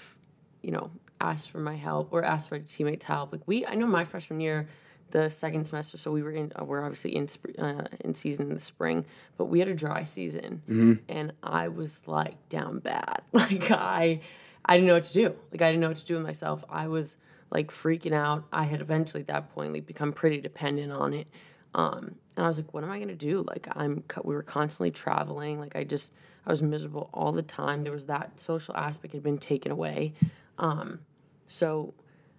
you 0.63 0.71
know, 0.73 0.91
asked 1.21 1.51
for 1.51 1.59
my 1.59 1.75
help 1.75 2.09
or 2.13 2.23
asked 2.23 2.51
for 2.51 2.57
a 2.57 2.61
teammate's 2.61 3.07
help. 3.07 3.33
Like 3.33 3.41
we, 3.47 3.65
I 3.65 3.75
know 3.75 3.87
my 3.87 4.05
freshman 4.05 4.41
year, 4.41 4.69
the 5.11 5.31
second 5.31 5.67
semester, 5.67 5.97
so 5.97 6.11
we 6.13 6.23
were 6.23 6.33
in, 6.33 6.53
uh, 6.61 6.65
we're 6.65 6.83
obviously 6.83 7.17
in 7.17 7.29
sp- 7.33 7.57
uh, 7.59 7.85
in 8.01 8.15
season 8.15 8.49
in 8.49 8.55
the 8.55 8.61
spring, 8.61 9.07
but 9.39 9.47
we 9.47 9.59
had 9.61 9.69
a 9.69 9.75
dry 9.75 10.05
season, 10.05 11.01
and 11.09 11.33
I 11.43 11.69
was 11.69 12.01
like 12.07 12.37
down 12.51 12.81
bad. 12.81 13.23
Like 13.33 13.71
I, 13.71 14.21
I 14.67 14.77
didn't 14.77 14.89
know 14.89 14.95
what 14.95 15.05
to 15.05 15.13
do. 15.13 15.35
Like 15.53 15.63
I 15.63 15.71
didn't 15.71 15.81
know 15.81 15.89
what 15.89 15.97
to 15.97 16.05
do 16.05 16.15
with 16.15 16.25
myself. 16.25 16.65
I 16.69 16.89
was 16.89 17.17
like 17.51 17.71
freaking 17.71 18.13
out. 18.13 18.45
I 18.53 18.65
had 18.65 18.81
eventually 18.81 19.23
at 19.23 19.29
that 19.29 19.55
point 19.55 19.73
like 19.73 19.87
become 19.87 20.13
pretty 20.13 20.41
dependent 20.41 20.93
on 20.93 21.15
it. 21.15 21.29
Um, 21.75 22.17
and 22.37 22.45
I 22.45 22.49
was 22.49 22.59
like, 22.59 22.75
what 22.75 22.83
am 22.83 22.91
I 22.91 22.99
gonna 22.99 23.15
do? 23.15 23.45
Like 23.47 23.69
I'm, 23.77 24.03
we 24.25 24.35
were 24.35 24.43
constantly 24.43 24.91
traveling. 24.91 25.61
Like 25.61 25.77
I 25.77 25.85
just, 25.85 26.15
I 26.47 26.51
was 26.51 26.63
miserable 26.63 27.09
all 27.15 27.33
the 27.33 27.43
time. 27.43 27.85
There 27.85 27.93
was 27.93 28.07
that 28.07 28.41
social 28.41 28.77
aspect 28.77 29.15
had 29.15 29.23
been 29.23 29.39
taken 29.39 29.71
away. 29.71 30.15
Um, 30.59 31.01
so 31.47 31.95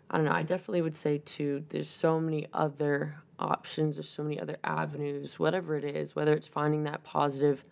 I 0.09 0.17
don't 0.17 0.25
know. 0.25 0.31
I 0.31 0.43
definitely 0.43 0.81
would 0.81 0.95
say 0.95 1.19
too. 1.19 1.63
There's 1.69 1.89
so 1.89 2.19
many 2.19 2.47
other 2.53 3.15
options. 3.39 3.97
There's 3.97 4.09
so 4.09 4.23
many 4.23 4.39
other 4.39 4.57
avenues. 4.63 5.39
Whatever 5.39 5.75
it 5.75 5.83
is, 5.83 6.15
whether 6.15 6.33
it's 6.33 6.47
finding 6.47 6.83
that 6.83 7.03
positive 7.03 7.63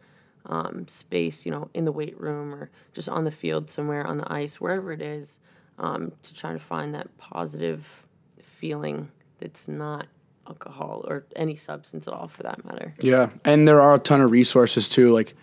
um, 0.47 0.87
space, 0.87 1.45
you 1.45 1.51
know, 1.51 1.69
in 1.73 1.85
the 1.85 1.91
weight 1.91 2.19
room 2.19 2.53
or 2.53 2.69
just 2.93 3.09
on 3.09 3.23
the 3.23 3.31
field 3.31 3.69
somewhere 3.69 4.05
on 4.05 4.17
the 4.17 4.31
ice, 4.31 4.61
wherever 4.61 4.91
it 4.91 5.01
is, 5.01 5.39
um, 5.77 6.11
to 6.23 6.33
try 6.33 6.53
to 6.53 6.59
find 6.59 6.93
that 6.93 7.15
positive 7.17 8.03
feeling 8.41 9.11
that's 9.39 9.67
not 9.67 10.07
alcohol 10.47 11.03
or 11.07 11.25
any 11.35 11.55
substance 11.55 12.07
at 12.07 12.13
all 12.13 12.27
for 12.27 12.43
that 12.43 12.63
matter. 12.65 12.93
Yeah, 13.01 13.29
and 13.43 13.67
there 13.67 13.81
are 13.81 13.95
a 13.95 13.99
ton 13.99 14.21
of 14.21 14.31
resources 14.31 14.87
too. 14.87 15.11
Like 15.11 15.35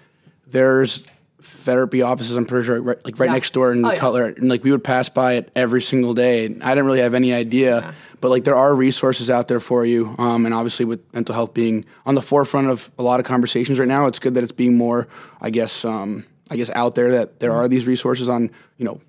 there's 0.47 1.07
therapy 1.43 2.03
offices. 2.03 2.37
I'm 2.37 2.45
pretty 2.45 2.67
sure 2.67 2.81
right, 2.81 3.05
like 3.05 3.19
right 3.19 3.27
Yeah. 3.27 3.33
next 3.33 3.53
door 3.53 3.73
in 3.73 3.85
Oh, 3.85 3.91
yeah. 3.93 3.99
Cutler, 3.99 4.25
and 4.27 4.49
like 4.49 4.65
we 4.65 4.71
would 4.71 4.85
pass 4.85 5.09
by 5.09 5.35
it 5.35 5.51
every 5.57 5.83
single 5.83 6.15
day. 6.15 6.47
And 6.47 6.63
I 6.63 6.71
didn't 6.71 6.87
really 6.87 7.01
have 7.01 7.15
any 7.15 7.33
idea, 7.33 7.81
Yeah. 7.81 7.93
but 8.21 8.31
like 8.31 8.45
there 8.45 8.57
are 8.57 8.75
resources 8.75 9.31
out 9.31 9.49
there 9.49 9.61
for 9.61 9.85
you. 9.85 10.15
Um, 10.19 10.47
and 10.47 10.55
obviously 10.55 10.85
with 10.85 11.01
mental 11.13 11.35
health 11.35 11.55
being 11.55 11.85
on 12.07 12.15
the 12.15 12.23
forefront 12.23 12.69
of 12.69 12.91
a 12.99 13.03
lot 13.03 13.21
of 13.21 13.27
conversations 13.27 13.79
right 13.79 13.89
now, 13.89 14.07
it's 14.07 14.19
good 14.19 14.35
that 14.35 14.45
it's 14.45 14.53
being 14.53 14.77
more, 14.77 15.09
I 15.41 15.51
guess, 15.51 15.85
um, 15.85 16.25
I 16.51 16.57
guess 16.57 16.71
out 16.75 16.95
there 16.95 17.11
that 17.13 17.41
there 17.41 17.53
are 17.53 17.67
these 17.69 17.87
resources 17.87 18.29
on 18.29 18.51
you 18.79 18.85
know 18.85 19.01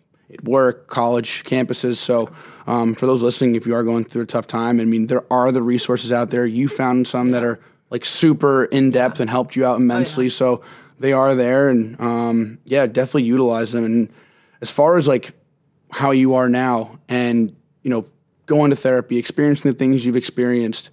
work, 0.43 0.87
college, 0.87 1.43
campuses. 1.45 1.97
So. 1.97 2.29
Um, 2.65 2.95
for 2.95 3.07
those 3.07 3.21
listening, 3.21 3.55
if 3.55 3.67
you 3.67 3.75
are 3.75 3.83
going 3.83 4.05
through 4.05 4.21
a 4.21 4.25
tough 4.25 4.47
time, 4.47 4.79
I 4.79 4.85
mean, 4.85 5.07
there 5.07 5.25
are 5.29 5.51
the 5.51 5.61
resources 5.61 6.13
out 6.13 6.29
there. 6.29 6.45
You 6.45 6.69
found 6.69 7.09
some 7.09 7.31
that 7.31 7.43
are 7.43 7.59
like 7.89 8.05
super 8.05 8.63
in 8.63 8.89
depth 8.89 9.19
and 9.19 9.29
helped 9.29 9.57
you 9.57 9.65
out 9.65 9.81
immensely. 9.81 10.29
So 10.29 10.61
they 10.99 11.13
are 11.13 11.35
there, 11.35 11.69
and 11.69 11.99
um, 11.99 12.59
yeah, 12.65 12.85
definitely 12.85 13.23
utilize 13.23 13.71
them. 13.71 13.85
And 13.85 14.13
as 14.61 14.69
far 14.69 14.97
as 14.97 15.07
like 15.07 15.33
how 15.91 16.11
you 16.11 16.35
are 16.35 16.49
now, 16.49 16.99
and 17.07 17.55
you 17.81 17.89
know, 17.89 18.05
going 18.45 18.71
to 18.71 18.75
therapy, 18.75 19.17
experiencing 19.17 19.71
the 19.71 19.77
things 19.77 20.05
you've 20.05 20.15
experienced, 20.15 20.89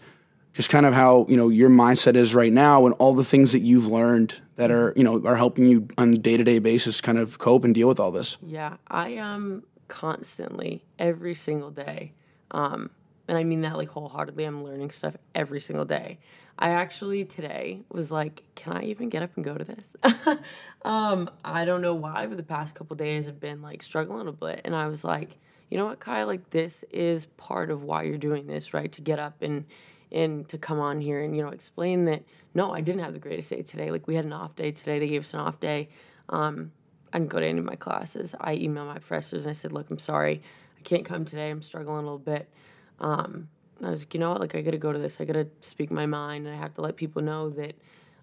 just 0.52 0.70
kind 0.70 0.86
of 0.86 0.94
how 0.94 1.26
you 1.28 1.36
know 1.36 1.48
your 1.48 1.70
mindset 1.70 2.16
is 2.16 2.34
right 2.34 2.52
now, 2.52 2.86
and 2.86 2.94
all 2.94 3.14
the 3.14 3.24
things 3.24 3.52
that 3.52 3.60
you've 3.60 3.86
learned 3.86 4.40
that 4.56 4.70
are 4.70 4.92
you 4.96 5.04
know 5.04 5.24
are 5.26 5.36
helping 5.36 5.66
you 5.66 5.88
on 5.96 6.14
a 6.14 6.18
day 6.18 6.36
to 6.36 6.44
day 6.44 6.58
basis, 6.58 7.00
kind 7.00 7.18
of 7.18 7.38
cope 7.38 7.64
and 7.64 7.74
deal 7.74 7.88
with 7.88 8.00
all 8.00 8.10
this. 8.10 8.36
Yeah, 8.42 8.76
I 8.88 9.16
um 9.16 9.64
constantly 9.88 10.84
every 10.98 11.34
single 11.34 11.70
day, 11.70 12.12
um, 12.50 12.90
and 13.28 13.38
I 13.38 13.44
mean 13.44 13.62
that 13.62 13.76
like 13.76 13.88
wholeheartedly. 13.88 14.44
I'm 14.44 14.64
learning 14.64 14.90
stuff 14.90 15.16
every 15.34 15.60
single 15.60 15.84
day. 15.84 16.18
I 16.60 16.70
actually 16.70 17.24
today 17.24 17.80
was 17.90 18.12
like, 18.12 18.42
can 18.54 18.74
I 18.74 18.82
even 18.84 19.08
get 19.08 19.22
up 19.22 19.30
and 19.36 19.44
go 19.44 19.56
to 19.56 19.64
this? 19.64 19.96
um, 20.84 21.30
I 21.42 21.64
don't 21.64 21.80
know 21.80 21.94
why, 21.94 22.26
but 22.26 22.36
the 22.36 22.42
past 22.42 22.74
couple 22.74 22.96
days 22.96 23.26
I've 23.26 23.40
been 23.40 23.62
like 23.62 23.82
struggling 23.82 24.28
a 24.28 24.32
bit, 24.32 24.60
and 24.64 24.76
I 24.76 24.86
was 24.86 25.02
like, 25.02 25.38
you 25.70 25.78
know 25.78 25.86
what, 25.86 26.00
Kai, 26.00 26.24
like 26.24 26.50
this 26.50 26.84
is 26.90 27.26
part 27.26 27.70
of 27.70 27.82
why 27.82 28.02
you're 28.02 28.18
doing 28.18 28.46
this, 28.46 28.74
right? 28.74 28.92
To 28.92 29.00
get 29.00 29.18
up 29.18 29.40
and 29.40 29.64
and 30.12 30.48
to 30.48 30.58
come 30.58 30.80
on 30.80 31.00
here 31.00 31.22
and 31.22 31.36
you 31.36 31.42
know 31.42 31.50
explain 31.50 32.04
that 32.06 32.24
no, 32.52 32.74
I 32.74 32.80
didn't 32.80 33.02
have 33.02 33.14
the 33.14 33.20
greatest 33.20 33.48
day 33.50 33.62
today. 33.62 33.90
Like 33.90 34.06
we 34.06 34.16
had 34.16 34.24
an 34.24 34.32
off 34.32 34.56
day 34.56 34.72
today. 34.72 34.98
They 34.98 35.08
gave 35.08 35.22
us 35.22 35.32
an 35.32 35.40
off 35.40 35.60
day. 35.60 35.88
Um, 36.28 36.72
I 37.12 37.18
didn't 37.18 37.30
go 37.30 37.40
to 37.40 37.46
any 37.46 37.60
of 37.60 37.64
my 37.64 37.76
classes. 37.76 38.34
I 38.40 38.56
emailed 38.56 38.88
my 38.88 38.98
professors 38.98 39.44
and 39.44 39.50
I 39.50 39.54
said, 39.54 39.72
"Look, 39.72 39.90
I'm 39.90 39.98
sorry, 39.98 40.42
I 40.78 40.82
can't 40.82 41.06
come 41.06 41.24
today. 41.24 41.50
I'm 41.50 41.62
struggling 41.62 41.98
a 41.98 42.02
little 42.02 42.18
bit." 42.18 42.50
Um, 42.98 43.48
I 43.86 43.90
was 43.90 44.02
like, 44.02 44.14
you 44.14 44.20
know 44.20 44.30
what? 44.30 44.40
Like, 44.40 44.54
I 44.54 44.60
got 44.62 44.72
to 44.72 44.78
go 44.78 44.92
to 44.92 44.98
this. 44.98 45.20
I 45.20 45.24
got 45.24 45.34
to 45.34 45.46
speak 45.60 45.90
my 45.90 46.06
mind, 46.06 46.46
and 46.46 46.54
I 46.54 46.58
have 46.58 46.74
to 46.74 46.80
let 46.80 46.96
people 46.96 47.22
know 47.22 47.50
that, 47.50 47.74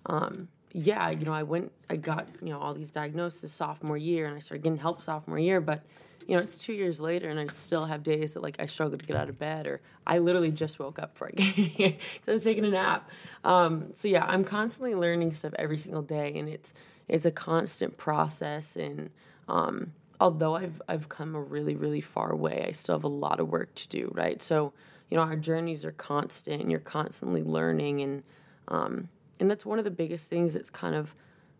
um, 0.05 0.47
yeah, 0.71 1.09
you 1.09 1.25
know, 1.25 1.33
I 1.33 1.43
went, 1.43 1.71
I 1.89 1.95
got, 1.95 2.27
you 2.41 2.49
know, 2.49 2.59
all 2.59 2.73
these 2.73 2.91
diagnoses 2.91 3.51
sophomore 3.51 3.97
year, 3.97 4.27
and 4.27 4.35
I 4.35 4.39
started 4.39 4.63
getting 4.63 4.77
help 4.77 5.01
sophomore 5.01 5.39
year, 5.39 5.61
but. 5.61 5.83
You 6.29 6.35
know, 6.35 6.41
it's 6.41 6.57
two 6.57 6.73
years 6.73 6.99
later, 6.99 7.29
and 7.29 7.39
I 7.39 7.47
still 7.47 7.85
have 7.85 8.03
days 8.03 8.33
that 8.33 8.43
like 8.43 8.57
I 8.59 8.65
struggle 8.65 8.97
to 8.97 9.05
get 9.05 9.15
out 9.15 9.29
of 9.29 9.39
bed, 9.39 9.65
or 9.65 9.79
I 10.05 10.17
literally 10.17 10.51
just 10.51 10.77
woke 10.77 10.99
up 10.99 11.15
for 11.15 11.27
a 11.27 11.31
game 11.35 11.71
because 11.77 12.27
I 12.27 12.31
was 12.33 12.43
taking 12.43 12.65
a 12.65 12.69
nap. 12.69 13.09
Um, 13.45 13.93
so 13.93 14.09
yeah, 14.09 14.25
I'm 14.25 14.43
constantly 14.43 14.93
learning 14.93 15.31
stuff 15.31 15.53
every 15.57 15.77
single 15.77 16.01
day, 16.01 16.37
and 16.37 16.49
it's 16.49 16.73
it's 17.07 17.23
a 17.23 17.31
constant 17.31 17.95
process. 17.95 18.75
And 18.75 19.09
um, 19.47 19.93
although 20.19 20.55
I've 20.57 20.81
I've 20.89 21.07
come 21.07 21.33
a 21.33 21.39
really 21.41 21.75
really 21.77 22.01
far 22.01 22.35
way, 22.35 22.65
I 22.67 22.73
still 22.73 22.95
have 22.95 23.05
a 23.05 23.07
lot 23.07 23.39
of 23.39 23.47
work 23.47 23.73
to 23.75 23.87
do. 23.87 24.11
Right, 24.13 24.41
so 24.41 24.73
you 25.09 25.17
know 25.17 25.23
our 25.23 25.35
journeys 25.35 25.85
are 25.85 25.91
constant, 25.91 26.61
and 26.61 26.71
you're 26.71 26.79
constantly 26.79 27.43
learning, 27.43 28.01
and 28.01 28.23
um, 28.67 29.09
and 29.39 29.49
that's 29.49 29.65
one 29.65 29.79
of 29.79 29.85
the 29.85 29.91
biggest 29.91 30.25
things 30.25 30.53
that's 30.53 30.69
kind 30.69 30.95
of 30.95 31.13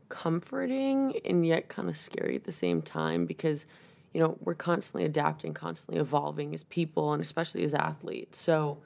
comforting 0.10 1.19
and 1.25 1.45
yet 1.45 1.67
kind 1.67 1.89
of 1.89 1.97
scary 1.97 2.36
at 2.36 2.45
the 2.45 2.51
same 2.51 2.81
time 2.81 3.25
because 3.25 3.65
you 4.13 4.21
know 4.21 4.38
we're 4.41 4.53
constantly 4.55 5.05
adapting, 5.05 5.53
constantly 5.53 5.99
evolving 5.99 6.53
as 6.53 6.63
people, 6.63 7.13
and 7.13 7.23
especially 7.23 7.63
as 7.63 7.73
athletes. 7.73 8.39
So 8.39 8.79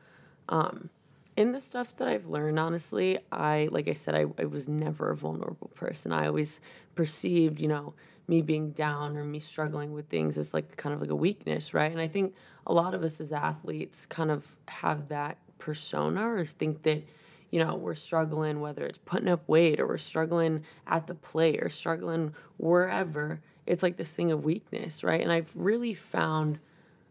um, 0.49 0.89
in 1.37 1.53
the 1.53 1.61
stuff 1.61 1.95
that 1.97 2.07
I've 2.07 2.27
learned, 2.27 2.59
honestly, 2.59 3.19
I 3.31 3.69
like 3.71 3.87
I 3.87 3.93
said, 3.93 4.15
I, 4.15 4.25
I 4.39 4.45
was 4.45 4.67
never 4.67 5.11
a 5.11 5.15
vulnerable 5.15 5.71
person. 5.75 6.11
I 6.11 6.27
always 6.27 6.59
perceived, 6.95 7.59
you 7.59 7.67
know, 7.67 7.93
me 8.31 8.41
being 8.41 8.71
down 8.71 9.17
or 9.17 9.25
me 9.25 9.39
struggling 9.39 9.91
with 9.91 10.07
things 10.07 10.37
is 10.37 10.53
like 10.53 10.77
kind 10.77 10.95
of 10.95 11.01
like 11.01 11.09
a 11.09 11.15
weakness, 11.15 11.73
right? 11.73 11.91
And 11.91 11.99
I 11.99 12.07
think 12.07 12.33
a 12.65 12.71
lot 12.73 12.93
of 12.93 13.03
us 13.03 13.19
as 13.19 13.33
athletes 13.33 14.05
kind 14.05 14.31
of 14.31 14.45
have 14.69 15.09
that 15.09 15.37
persona 15.59 16.25
or 16.25 16.45
think 16.45 16.83
that, 16.83 17.03
you 17.49 17.61
know, 17.61 17.75
we're 17.75 17.93
struggling 17.93 18.61
whether 18.61 18.85
it's 18.85 18.99
putting 18.99 19.27
up 19.27 19.45
weight 19.49 19.81
or 19.81 19.85
we're 19.85 19.97
struggling 19.97 20.63
at 20.87 21.07
the 21.07 21.13
plate 21.13 21.61
or 21.61 21.67
struggling 21.67 22.33
wherever. 22.55 23.41
It's 23.67 23.83
like 23.83 23.97
this 23.97 24.11
thing 24.11 24.31
of 24.31 24.45
weakness, 24.45 25.03
right? 25.03 25.19
And 25.19 25.29
I've 25.29 25.51
really 25.53 25.93
found 25.93 26.59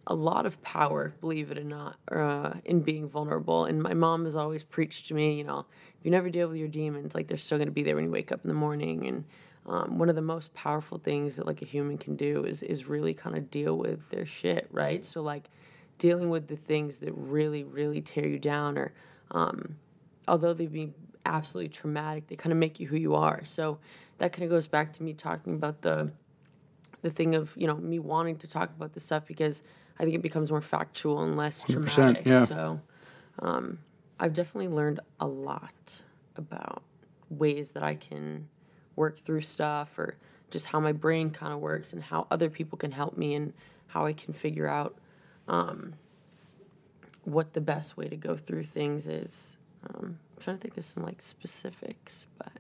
a 0.07 0.15
lot 0.15 0.47
of 0.47 0.63
power, 0.63 1.15
believe 1.21 1.51
it 1.51 1.59
or 1.59 1.65
not, 1.65 1.99
uh, 2.11 2.55
in 2.65 2.81
being 2.81 3.11
vulnerable. 3.11 3.67
And 3.67 3.83
my 3.83 3.93
mom 3.93 4.25
has 4.25 4.37
always 4.37 4.65
preached 4.65 5.09
to 5.09 5.15
me, 5.15 5.35
you 5.35 5.45
know, 5.45 5.67
if 5.99 6.03
you 6.03 6.11
never 6.11 6.31
deal 6.31 6.49
with 6.49 6.57
your 6.57 6.69
demons, 6.69 7.15
like 7.15 7.29
they're 7.29 7.37
still 7.37 7.59
going 7.59 7.69
to 7.69 7.73
be 7.73 7.83
there 7.83 7.95
when 7.95 8.05
you 8.05 8.11
wake 8.11 8.33
up 8.33 8.41
in 8.43 8.49
the 8.49 8.55
morning. 8.55 9.07
And 9.07 9.25
um, 9.67 9.99
one 9.99 10.09
of 10.09 10.17
the 10.17 10.23
most 10.23 10.53
powerful 10.55 10.99
things 10.99 11.37
that 11.37 11.47
like 11.47 11.63
a 11.63 11.65
human 11.65 11.99
can 11.99 12.17
do 12.17 12.45
is 12.45 12.63
is 12.63 12.87
really 12.87 13.15
kind 13.15 13.37
of 13.37 13.51
deal 13.51 13.77
with 13.77 14.09
their 14.11 14.27
shit, 14.27 14.69
right? 14.71 15.05
So 15.05 15.23
like 15.23 15.45
dealing 15.99 16.31
with 16.31 16.49
the 16.49 16.57
things 16.57 16.99
that 16.99 17.13
really, 17.15 17.63
really 17.65 18.01
tear 18.01 18.27
you 18.27 18.39
down, 18.39 18.79
or 18.79 18.93
um, 19.31 19.77
although 20.27 20.55
they 20.55 20.67
be 20.67 20.93
absolutely 21.27 21.69
traumatic, 21.69 22.27
they 22.27 22.37
kind 22.37 22.53
of 22.53 22.59
make 22.59 22.81
you 22.81 22.89
who 22.89 22.97
you 22.97 23.15
are. 23.15 23.45
So 23.45 23.79
that 24.19 24.33
kind 24.33 24.45
of 24.45 24.51
goes 24.51 24.67
back 24.67 24.93
to 24.95 25.03
me 25.03 25.13
talking 25.13 25.55
about 25.55 25.83
the 25.83 26.13
the 27.03 27.11
thing 27.11 27.35
of 27.35 27.53
you 27.57 27.67
know 27.67 27.77
me 27.77 27.99
wanting 27.99 28.37
to 28.37 28.47
talk 28.47 28.71
about 28.71 28.93
this 28.95 29.05
stuff 29.05 29.27
because 29.27 29.63
I 29.99 30.05
think 30.05 30.15
it 30.15 30.23
becomes 30.23 30.51
more 30.51 30.63
factual 30.63 31.23
and 31.23 31.37
less 31.37 31.63
traumatic. 31.63 32.25
yeah. 32.25 32.45
So 32.47 32.81
um, 33.39 33.79
I've 34.19 34.33
definitely 34.33 34.69
learned 34.69 35.01
a 35.21 35.27
lot 35.27 36.01
about 36.37 36.83
ways 37.29 37.71
that 37.71 37.83
I 37.83 37.95
can 37.95 38.49
work 39.01 39.19
through 39.25 39.41
stuff 39.41 39.99
or 39.99 40.19
just 40.51 40.67
how 40.67 40.79
my 40.79 40.93
brain 40.93 41.31
kind 41.31 41.55
of 41.55 41.61
works 41.61 41.95
and 41.95 42.03
how 42.03 42.27
other 42.31 42.51
people 42.51 42.77
can 42.77 42.93
help 42.93 43.17
me 43.17 43.35
and 43.35 43.55
how 43.87 44.05
I 44.05 44.13
can 44.13 44.35
figure 44.35 44.69
out 44.69 44.95
um, 45.49 45.95
what 47.25 47.55
the 47.55 47.63
best 47.63 47.97
way 47.97 48.09
to 48.09 48.17
go 48.17 48.37
through 48.37 48.65
things 48.65 49.09
is. 49.09 49.57
Um, 49.89 50.19
I'm 50.37 50.43
trying 50.43 50.57
to 50.59 50.63
think 50.63 50.77
of 50.77 50.85
some 50.85 51.03
like 51.03 51.23
specifics, 51.23 52.27
but 52.37 52.53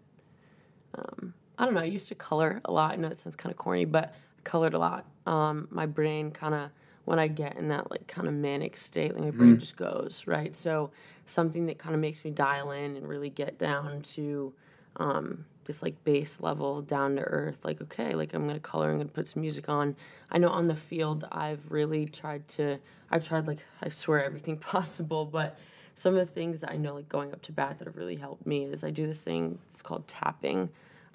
um, 0.94 1.34
I 1.58 1.66
don't 1.66 1.74
know. 1.74 1.80
I 1.80 1.84
used 1.84 2.08
to 2.08 2.14
color 2.14 2.62
a 2.64 2.72
lot. 2.72 2.92
I 2.92 2.96
know 2.96 3.08
it 3.08 3.18
sounds 3.18 3.36
kind 3.36 3.52
of 3.52 3.58
corny, 3.58 3.84
but 3.84 4.14
I 4.38 4.40
colored 4.42 4.72
a 4.72 4.78
lot. 4.78 5.04
Um, 5.26 5.68
my 5.70 5.84
brain 5.84 6.30
kind 6.30 6.54
of 6.54 6.70
when 7.04 7.18
I 7.18 7.28
get 7.28 7.56
in 7.56 7.68
that 7.68 7.90
like 7.90 8.06
kind 8.06 8.26
of 8.28 8.34
manic 8.34 8.76
state, 8.76 9.14
like 9.14 9.24
my 9.24 9.30
brain 9.30 9.58
just 9.58 9.76
goes 9.76 10.24
right. 10.26 10.56
So 10.56 10.90
something 11.26 11.66
that 11.66 11.78
kind 11.78 11.94
of 11.94 12.00
makes 12.00 12.24
me 12.24 12.30
dial 12.30 12.70
in 12.70 12.96
and 12.96 13.06
really 13.06 13.30
get 13.30 13.58
down 13.58 14.02
to 14.14 14.54
um, 14.96 15.44
this 15.64 15.82
like 15.82 16.02
base 16.04 16.40
level, 16.40 16.82
down 16.82 17.16
to 17.16 17.22
earth. 17.22 17.64
Like 17.64 17.80
okay, 17.80 18.14
like 18.14 18.34
I'm 18.34 18.46
gonna 18.46 18.60
color. 18.60 18.90
I'm 18.90 18.98
gonna 18.98 19.08
put 19.08 19.28
some 19.28 19.42
music 19.42 19.68
on. 19.68 19.96
I 20.30 20.38
know 20.38 20.48
on 20.48 20.68
the 20.68 20.76
field, 20.76 21.26
I've 21.30 21.60
really 21.70 22.06
tried 22.06 22.48
to. 22.48 22.78
I've 23.10 23.26
tried 23.26 23.46
like 23.46 23.60
I 23.82 23.88
swear 23.88 24.24
everything 24.24 24.56
possible, 24.74 25.24
but 25.24 25.58
some 25.94 26.16
of 26.16 26.26
the 26.26 26.32
things 26.32 26.60
that 26.60 26.70
I 26.70 26.76
know, 26.76 26.94
like 26.94 27.08
going 27.08 27.32
up 27.32 27.42
to 27.42 27.52
bat, 27.52 27.78
that 27.78 27.86
have 27.86 27.96
really 27.96 28.16
helped 28.16 28.46
me 28.46 28.64
is 28.64 28.84
I 28.84 28.90
do 28.90 29.06
this 29.06 29.20
thing. 29.20 29.58
It's 29.72 29.82
called 29.82 30.08
tapping, 30.08 30.70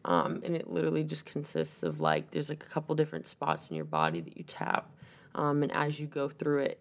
um, 0.05 0.41
and 0.43 0.55
it 0.55 0.69
literally 0.69 1.03
just 1.03 1.25
consists 1.25 1.83
of 1.83 2.01
like 2.01 2.31
there's 2.31 2.49
like 2.49 2.63
a 2.63 2.69
couple 2.69 2.95
different 2.95 3.27
spots 3.27 3.69
in 3.69 3.75
your 3.75 3.85
body 3.85 4.21
that 4.21 4.38
you 4.38 4.43
tap, 4.43 4.89
um, 5.33 5.63
and 5.63 5.71
as 5.71 5.99
you 5.99 6.07
go 6.07 6.29
through 6.29 6.59
it, 6.59 6.79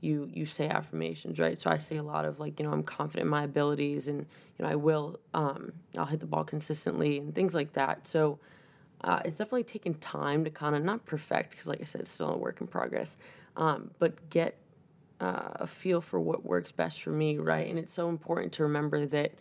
you 0.00 0.30
you 0.32 0.46
say 0.46 0.68
affirmations, 0.68 1.38
right? 1.38 1.58
So 1.58 1.70
I 1.70 1.78
say 1.78 1.96
a 1.96 2.02
lot 2.02 2.24
of 2.24 2.38
like 2.38 2.58
you 2.58 2.66
know 2.66 2.72
I'm 2.72 2.82
confident 2.82 3.26
in 3.26 3.30
my 3.30 3.44
abilities, 3.44 4.08
and 4.08 4.26
you 4.58 4.64
know 4.64 4.70
I 4.70 4.76
will 4.76 5.18
um, 5.34 5.72
I'll 5.96 6.06
hit 6.06 6.20
the 6.20 6.26
ball 6.26 6.44
consistently 6.44 7.18
and 7.18 7.34
things 7.34 7.54
like 7.54 7.72
that. 7.74 8.06
So. 8.06 8.38
Uh, 9.02 9.20
it's 9.26 9.36
definitely 9.36 9.62
taken 9.62 9.92
time 9.92 10.42
to 10.42 10.50
kind 10.50 10.74
of 10.74 10.82
not 10.82 11.04
perfect 11.04 11.50
because, 11.50 11.66
like 11.66 11.82
I 11.82 11.84
said, 11.84 12.00
it's 12.00 12.10
still 12.10 12.30
a 12.30 12.36
work 12.36 12.62
in 12.62 12.66
progress, 12.66 13.18
um, 13.54 13.90
but 13.98 14.30
get 14.30 14.56
uh, 15.20 15.50
a 15.56 15.66
feel 15.66 16.00
for 16.00 16.20
what 16.20 16.44
works 16.44 16.72
best 16.72 17.02
for 17.02 17.10
me, 17.10 17.38
right? 17.38 17.68
And 17.68 17.78
it's 17.78 17.92
so 17.92 18.08
important 18.08 18.52
to 18.54 18.64
remember 18.64 19.06
that 19.06 19.32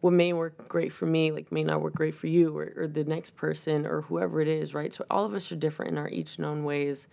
what 0.00 0.12
may 0.12 0.32
work 0.32 0.68
great 0.68 0.92
for 0.92 1.06
me, 1.06 1.30
like 1.30 1.52
may 1.52 1.62
not 1.62 1.82
work 1.82 1.94
great 1.94 2.14
for 2.14 2.26
you 2.26 2.56
or, 2.56 2.72
or 2.76 2.86
the 2.86 3.04
next 3.04 3.36
person 3.36 3.86
or 3.86 4.02
whoever 4.02 4.40
it 4.40 4.48
is, 4.48 4.74
right? 4.74 4.92
So 4.92 5.04
all 5.10 5.24
of 5.24 5.34
us 5.34 5.52
are 5.52 5.56
different 5.56 5.92
in 5.92 5.98
our 5.98 6.08
each 6.08 6.36
and 6.36 6.46
own 6.46 6.64
ways. 6.64 7.06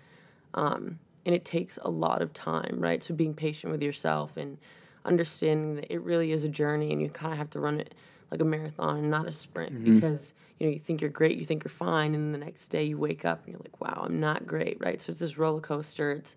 Um, 0.54 1.00
and 1.28 1.36
it 1.36 1.44
takes 1.44 1.78
a 1.84 1.90
lot 1.90 2.22
of 2.22 2.32
time, 2.32 2.78
right? 2.80 3.04
So 3.04 3.14
being 3.14 3.34
patient 3.34 3.72
with 3.72 3.84
yourself 3.84 4.38
and 4.38 4.58
understanding 5.04 5.76
that 5.76 5.94
it 5.94 6.02
really 6.02 6.32
is 6.32 6.46
a 6.46 6.50
journey 6.50 6.92
and 6.92 7.02
you 7.02 7.10
kind 7.10 7.34
of 7.34 7.38
have 7.38 7.50
to 7.52 7.60
run 7.60 7.82
it 7.82 7.94
like 8.32 8.42
a 8.42 8.46
marathon 8.46 8.98
and 8.98 9.12
not 9.12 9.28
a 9.28 9.32
sprint 9.32 9.74
because 9.84 10.34
you 10.58 10.66
know 10.66 10.72
you 10.74 10.80
think 10.80 11.02
you're 11.02 11.10
great, 11.10 11.38
you 11.38 11.44
think 11.46 11.66
you're 11.66 11.70
fine, 11.70 12.16
and 12.16 12.24
then 12.24 12.32
the 12.40 12.46
next 12.46 12.70
day 12.70 12.86
you 12.86 12.98
wake 12.98 13.26
up 13.26 13.44
and 13.46 13.54
you're 13.54 13.62
like, 13.62 13.80
wow, 13.82 14.04
I'm 14.06 14.22
not 14.22 14.48
great, 14.48 14.78
right? 14.80 15.02
So 15.02 15.12
it's 15.12 15.20
this 15.20 15.38
roller 15.38 15.62
coaster. 15.62 16.14
It's 16.14 16.36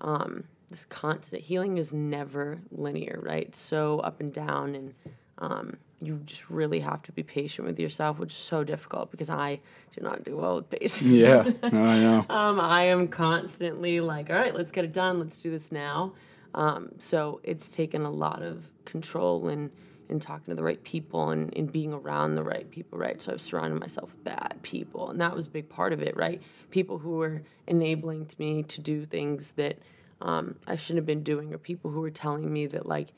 um, 0.00 0.44
this 0.68 0.84
constant 0.86 1.42
healing 1.42 1.78
is 1.78 1.92
never 1.92 2.60
linear, 2.72 3.20
right? 3.22 3.54
So 3.54 4.00
up 4.00 4.20
and 4.20 4.32
down, 4.32 4.74
and 4.74 4.94
um, 5.38 5.76
you 6.02 6.20
just 6.24 6.50
really 6.50 6.80
have 6.80 7.02
to 7.02 7.12
be 7.12 7.22
patient 7.22 7.66
with 7.66 7.78
yourself, 7.78 8.18
which 8.18 8.32
is 8.32 8.38
so 8.38 8.64
difficult 8.64 9.10
because 9.10 9.30
I 9.30 9.60
do 9.96 10.02
not 10.02 10.24
do 10.24 10.36
well 10.36 10.56
with 10.56 10.70
patience. 10.70 11.02
Yeah, 11.02 11.44
I 11.62 11.70
know. 11.70 12.26
um, 12.28 12.60
I 12.60 12.84
am 12.84 13.08
constantly 13.08 14.00
like, 14.00 14.30
all 14.30 14.36
right, 14.36 14.54
let's 14.54 14.72
get 14.72 14.84
it 14.84 14.92
done. 14.92 15.18
Let's 15.18 15.40
do 15.40 15.50
this 15.50 15.70
now. 15.70 16.14
Um, 16.54 16.90
so 16.98 17.40
it's 17.44 17.70
taken 17.70 18.02
a 18.02 18.10
lot 18.10 18.42
of 18.42 18.64
control 18.84 19.48
and 19.48 19.70
and 20.08 20.20
talking 20.20 20.52
to 20.52 20.54
the 20.54 20.62
right 20.62 20.82
people 20.84 21.30
and, 21.30 21.56
and 21.56 21.72
being 21.72 21.92
around 21.92 22.34
the 22.34 22.42
right 22.42 22.70
people, 22.70 22.98
right? 22.98 23.20
So 23.22 23.32
I've 23.32 23.40
surrounded 23.40 23.80
myself 23.80 24.10
with 24.10 24.24
bad 24.24 24.58
people, 24.62 25.10
and 25.10 25.20
that 25.20 25.34
was 25.34 25.46
a 25.46 25.50
big 25.50 25.68
part 25.70 25.94
of 25.94 26.02
it, 26.02 26.14
right? 26.16 26.40
People 26.70 26.98
who 26.98 27.12
were 27.16 27.40
enabling 27.66 28.26
to 28.26 28.36
me 28.38 28.62
to 28.64 28.80
do 28.80 29.06
things 29.06 29.52
that 29.52 29.78
um, 30.20 30.56
I 30.66 30.76
shouldn't 30.76 30.98
have 30.98 31.06
been 31.06 31.22
doing, 31.22 31.54
or 31.54 31.58
people 31.58 31.90
who 31.90 32.00
were 32.00 32.10
telling 32.10 32.52
me 32.52 32.66
that 32.66 32.84
like, 32.84 33.08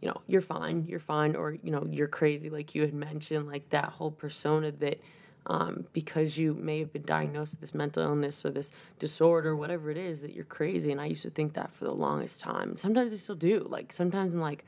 you 0.00 0.08
know, 0.08 0.20
you're 0.26 0.40
fine, 0.40 0.86
you're 0.88 0.98
fine, 0.98 1.36
or 1.36 1.56
you 1.62 1.70
know, 1.70 1.86
you're 1.90 2.08
crazy, 2.08 2.50
like 2.50 2.74
you 2.74 2.82
had 2.82 2.94
mentioned, 2.94 3.46
like 3.46 3.68
that 3.70 3.86
whole 3.86 4.10
persona 4.10 4.70
that. 4.72 5.00
Um, 5.46 5.86
because 5.94 6.36
you 6.36 6.52
may 6.52 6.80
have 6.80 6.92
been 6.92 7.00
diagnosed 7.00 7.52
with 7.52 7.62
this 7.62 7.74
mental 7.74 8.02
illness 8.02 8.44
or 8.44 8.50
this 8.50 8.72
disorder, 8.98 9.56
whatever 9.56 9.90
it 9.90 9.96
is, 9.96 10.20
that 10.20 10.34
you're 10.34 10.44
crazy. 10.44 10.92
And 10.92 11.00
I 11.00 11.06
used 11.06 11.22
to 11.22 11.30
think 11.30 11.54
that 11.54 11.72
for 11.72 11.86
the 11.86 11.94
longest 11.94 12.40
time. 12.40 12.76
Sometimes 12.76 13.10
I 13.14 13.16
still 13.16 13.36
do. 13.36 13.60
Like 13.60 13.90
sometimes 13.90 14.34
I'm 14.34 14.40
like, 14.40 14.66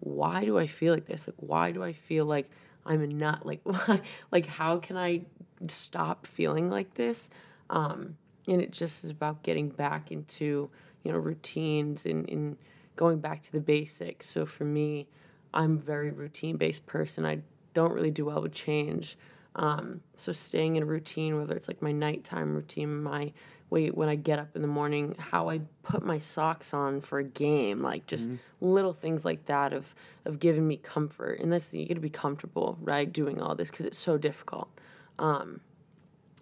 why 0.00 0.44
do 0.44 0.58
I 0.58 0.66
feel 0.66 0.92
like 0.92 1.06
this? 1.06 1.28
Like, 1.28 1.36
why 1.38 1.70
do 1.70 1.82
I 1.82 1.94
feel 1.94 2.26
like 2.26 2.50
I'm 2.84 3.00
a 3.00 3.06
nut? 3.06 3.40
Like, 3.46 3.60
why, 3.64 4.00
like 4.30 4.46
how 4.46 4.78
can 4.78 4.98
I 4.98 5.22
stop 5.68 6.26
feeling 6.26 6.70
like 6.70 6.92
this? 6.94 7.30
Um, 7.70 8.16
and 8.48 8.60
it 8.60 8.70
just 8.70 9.04
is 9.04 9.10
about 9.10 9.42
getting 9.42 9.68
back 9.68 10.10
into 10.10 10.70
you 11.04 11.12
know 11.12 11.18
routines 11.18 12.06
and, 12.06 12.28
and 12.28 12.56
going 12.96 13.20
back 13.20 13.42
to 13.42 13.52
the 13.52 13.60
basics. 13.60 14.28
So 14.28 14.46
for 14.46 14.64
me, 14.64 15.08
I'm 15.54 15.76
a 15.76 15.80
very 15.80 16.10
routine 16.10 16.56
based 16.56 16.86
person. 16.86 17.24
I 17.24 17.40
don't 17.74 17.92
really 17.92 18.10
do 18.10 18.26
well 18.26 18.42
with 18.42 18.52
change. 18.52 19.16
Um, 19.54 20.00
so 20.16 20.32
staying 20.32 20.76
in 20.76 20.82
a 20.82 20.86
routine, 20.86 21.38
whether 21.38 21.54
it's 21.54 21.68
like 21.68 21.82
my 21.82 21.92
nighttime 21.92 22.54
routine, 22.54 23.02
my 23.02 23.32
wait 23.72 23.96
when 23.96 24.08
I 24.08 24.14
get 24.16 24.38
up 24.38 24.54
in 24.54 24.62
the 24.62 24.68
morning, 24.68 25.14
how 25.18 25.48
I 25.48 25.60
put 25.82 26.02
my 26.02 26.18
socks 26.18 26.74
on 26.74 27.00
for 27.00 27.18
a 27.18 27.24
game, 27.24 27.80
like 27.82 28.06
just 28.06 28.28
mm-hmm. 28.28 28.66
little 28.66 28.92
things 28.92 29.24
like 29.24 29.46
that 29.46 29.72
of 29.72 29.94
of 30.24 30.38
giving 30.38 30.66
me 30.68 30.76
comfort. 30.76 31.40
And 31.40 31.52
that's 31.52 31.68
the 31.68 31.80
you 31.80 31.88
got 31.88 31.94
to 31.94 32.00
be 32.00 32.10
comfortable, 32.10 32.78
right, 32.80 33.10
doing 33.10 33.40
all 33.40 33.54
this 33.54 33.70
because 33.70 33.86
it's 33.86 33.98
so 33.98 34.18
difficult. 34.18 34.68
Um, 35.18 35.60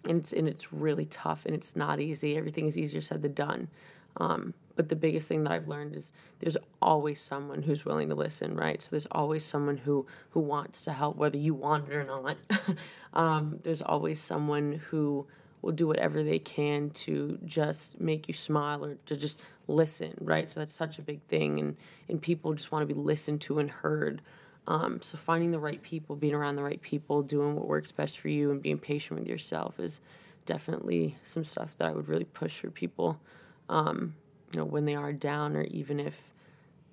and 0.07 0.19
it's 0.19 0.33
and 0.33 0.47
it's 0.47 0.73
really 0.73 1.05
tough 1.05 1.45
and 1.45 1.55
it's 1.55 1.75
not 1.75 1.99
easy. 1.99 2.37
Everything 2.37 2.67
is 2.67 2.77
easier 2.77 3.01
said 3.01 3.21
than 3.21 3.33
done. 3.33 3.69
Um, 4.17 4.53
but 4.75 4.89
the 4.89 4.95
biggest 4.95 5.27
thing 5.27 5.43
that 5.43 5.51
I've 5.51 5.67
learned 5.67 5.95
is 5.95 6.11
there's 6.39 6.57
always 6.81 7.19
someone 7.19 7.61
who's 7.61 7.85
willing 7.85 8.09
to 8.09 8.15
listen, 8.15 8.55
right? 8.55 8.81
So 8.81 8.89
there's 8.91 9.07
always 9.11 9.43
someone 9.43 9.77
who 9.77 10.05
who 10.31 10.39
wants 10.39 10.83
to 10.85 10.91
help, 10.91 11.17
whether 11.17 11.37
you 11.37 11.53
want 11.53 11.89
it 11.89 11.95
or 11.95 12.03
not. 12.03 12.37
um, 13.13 13.59
there's 13.63 13.81
always 13.81 14.19
someone 14.19 14.81
who 14.89 15.27
will 15.61 15.71
do 15.71 15.87
whatever 15.87 16.23
they 16.23 16.39
can 16.39 16.89
to 16.89 17.37
just 17.45 17.99
make 17.99 18.27
you 18.27 18.33
smile 18.33 18.83
or 18.83 18.95
to 19.05 19.15
just 19.15 19.41
listen, 19.67 20.13
right? 20.19 20.49
So 20.49 20.59
that's 20.59 20.73
such 20.73 20.99
a 20.99 21.01
big 21.01 21.21
thing, 21.23 21.59
and 21.59 21.75
and 22.09 22.21
people 22.21 22.53
just 22.53 22.71
want 22.71 22.87
to 22.87 22.93
be 22.93 22.99
listened 22.99 23.41
to 23.41 23.59
and 23.59 23.69
heard. 23.69 24.21
Um, 24.67 25.01
so 25.01 25.17
finding 25.17 25.51
the 25.51 25.59
right 25.59 25.81
people, 25.81 26.15
being 26.15 26.35
around 26.35 26.55
the 26.55 26.63
right 26.63 26.81
people, 26.81 27.23
doing 27.23 27.55
what 27.55 27.67
works 27.67 27.91
best 27.91 28.19
for 28.19 28.29
you, 28.29 28.51
and 28.51 28.61
being 28.61 28.79
patient 28.79 29.19
with 29.19 29.27
yourself 29.27 29.79
is 29.79 29.99
definitely 30.45 31.17
some 31.23 31.43
stuff 31.43 31.77
that 31.77 31.87
I 31.87 31.91
would 31.91 32.07
really 32.07 32.25
push 32.25 32.59
for 32.59 32.69
people. 32.69 33.19
Um, 33.69 34.15
you 34.51 34.59
know, 34.59 34.65
when 34.65 34.85
they 34.85 34.95
are 34.95 35.13
down, 35.13 35.55
or 35.55 35.63
even 35.63 35.99
if 35.99 36.21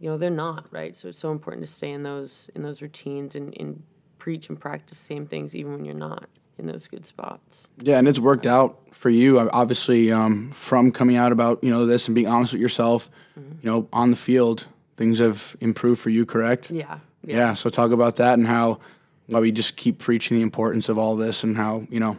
you 0.00 0.09
know 0.09 0.16
they're 0.16 0.30
not, 0.30 0.66
right? 0.70 0.94
So 0.94 1.09
it's 1.09 1.18
so 1.18 1.32
important 1.32 1.66
to 1.66 1.72
stay 1.72 1.90
in 1.90 2.02
those 2.02 2.50
in 2.54 2.62
those 2.62 2.82
routines 2.82 3.34
and, 3.34 3.56
and 3.59 3.82
preach 4.18 4.48
and 4.48 4.61
practice 4.61 4.98
the 4.98 5.04
same 5.04 5.26
things, 5.26 5.54
even 5.54 5.72
when 5.72 5.84
you're 5.84 5.94
not 5.94 6.28
in 6.59 6.66
those 6.66 6.86
good 6.86 7.06
spots. 7.06 7.68
Yeah, 7.80 7.98
and 7.98 8.09
it's 8.09 8.18
worked 8.18 8.46
out 8.46 8.78
for 8.92 9.11
you. 9.11 9.38
Obviously, 9.38 10.12
um, 10.12 10.50
from 10.50 10.92
coming 10.92 11.16
out 11.16 11.32
about 11.32 11.62
you 11.62 11.70
know 11.70 11.86
this 11.86 12.09
and 12.09 12.14
being 12.14 12.28
honest 12.28 12.52
with 12.52 12.62
yourself, 12.62 13.11
mm-hmm. 13.38 13.52
you 13.62 13.70
know, 13.70 13.88
on 13.92 14.11
the 14.11 14.16
field, 14.16 14.66
things 14.96 15.18
have 15.18 15.56
improved 15.61 16.00
for 16.00 16.11
you. 16.11 16.26
Correct? 16.26 16.70
Yeah, 16.70 16.98
yeah. 17.24 17.36
Yeah. 17.36 17.54
So 17.54 17.70
talk 17.70 17.90
about 17.90 18.16
that 18.16 18.38
and 18.38 18.46
how 18.46 18.80
why 19.26 19.40
we 19.40 19.52
just 19.52 19.76
keep 19.76 19.98
preaching 19.98 20.36
the 20.36 20.42
importance 20.42 20.88
of 20.88 20.98
all 20.98 21.16
this 21.16 21.44
and 21.44 21.56
how 21.56 21.86
you 21.90 22.00
know 22.00 22.18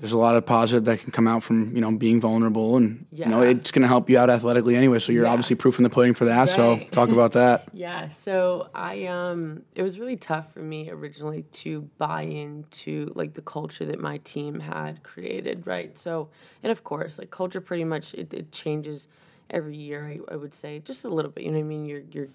there's 0.00 0.12
a 0.12 0.18
lot 0.18 0.36
of 0.36 0.46
positive 0.46 0.84
that 0.84 1.00
can 1.00 1.10
come 1.10 1.26
out 1.26 1.42
from 1.42 1.74
you 1.74 1.80
know 1.80 1.90
being 1.92 2.20
vulnerable 2.20 2.76
and 2.76 3.06
yeah. 3.10 3.26
you 3.26 3.30
know 3.30 3.42
it's 3.42 3.70
going 3.70 3.82
to 3.82 3.88
help 3.88 4.08
you 4.08 4.18
out 4.18 4.30
athletically 4.30 4.76
anyway 4.76 4.98
so 4.98 5.12
you're 5.12 5.24
yeah. 5.24 5.30
obviously 5.30 5.56
proof 5.56 5.78
in 5.78 5.82
the 5.82 5.90
pudding 5.90 6.14
for 6.14 6.24
that 6.24 6.38
right. 6.38 6.48
so 6.48 6.78
talk 6.92 7.10
about 7.10 7.32
that 7.32 7.68
yeah 7.72 8.08
so 8.08 8.68
i 8.74 9.04
um 9.06 9.62
it 9.74 9.82
was 9.82 9.98
really 9.98 10.16
tough 10.16 10.52
for 10.52 10.60
me 10.60 10.90
originally 10.90 11.42
to 11.50 11.82
buy 11.98 12.22
into 12.22 13.12
like 13.14 13.34
the 13.34 13.42
culture 13.42 13.84
that 13.84 14.00
my 14.00 14.18
team 14.18 14.60
had 14.60 15.02
created 15.02 15.66
right 15.66 15.98
so 15.98 16.28
and 16.62 16.70
of 16.70 16.84
course 16.84 17.18
like 17.18 17.30
culture 17.30 17.60
pretty 17.60 17.84
much 17.84 18.14
it, 18.14 18.32
it 18.32 18.52
changes 18.52 19.08
every 19.50 19.76
year 19.76 20.06
I, 20.06 20.32
I 20.32 20.36
would 20.36 20.54
say 20.54 20.78
just 20.78 21.04
a 21.04 21.08
little 21.08 21.30
bit 21.30 21.44
you 21.44 21.50
know 21.50 21.58
what 21.58 21.64
i 21.64 21.68
mean 21.68 21.84
you're 21.86 22.02
you're 22.12 22.28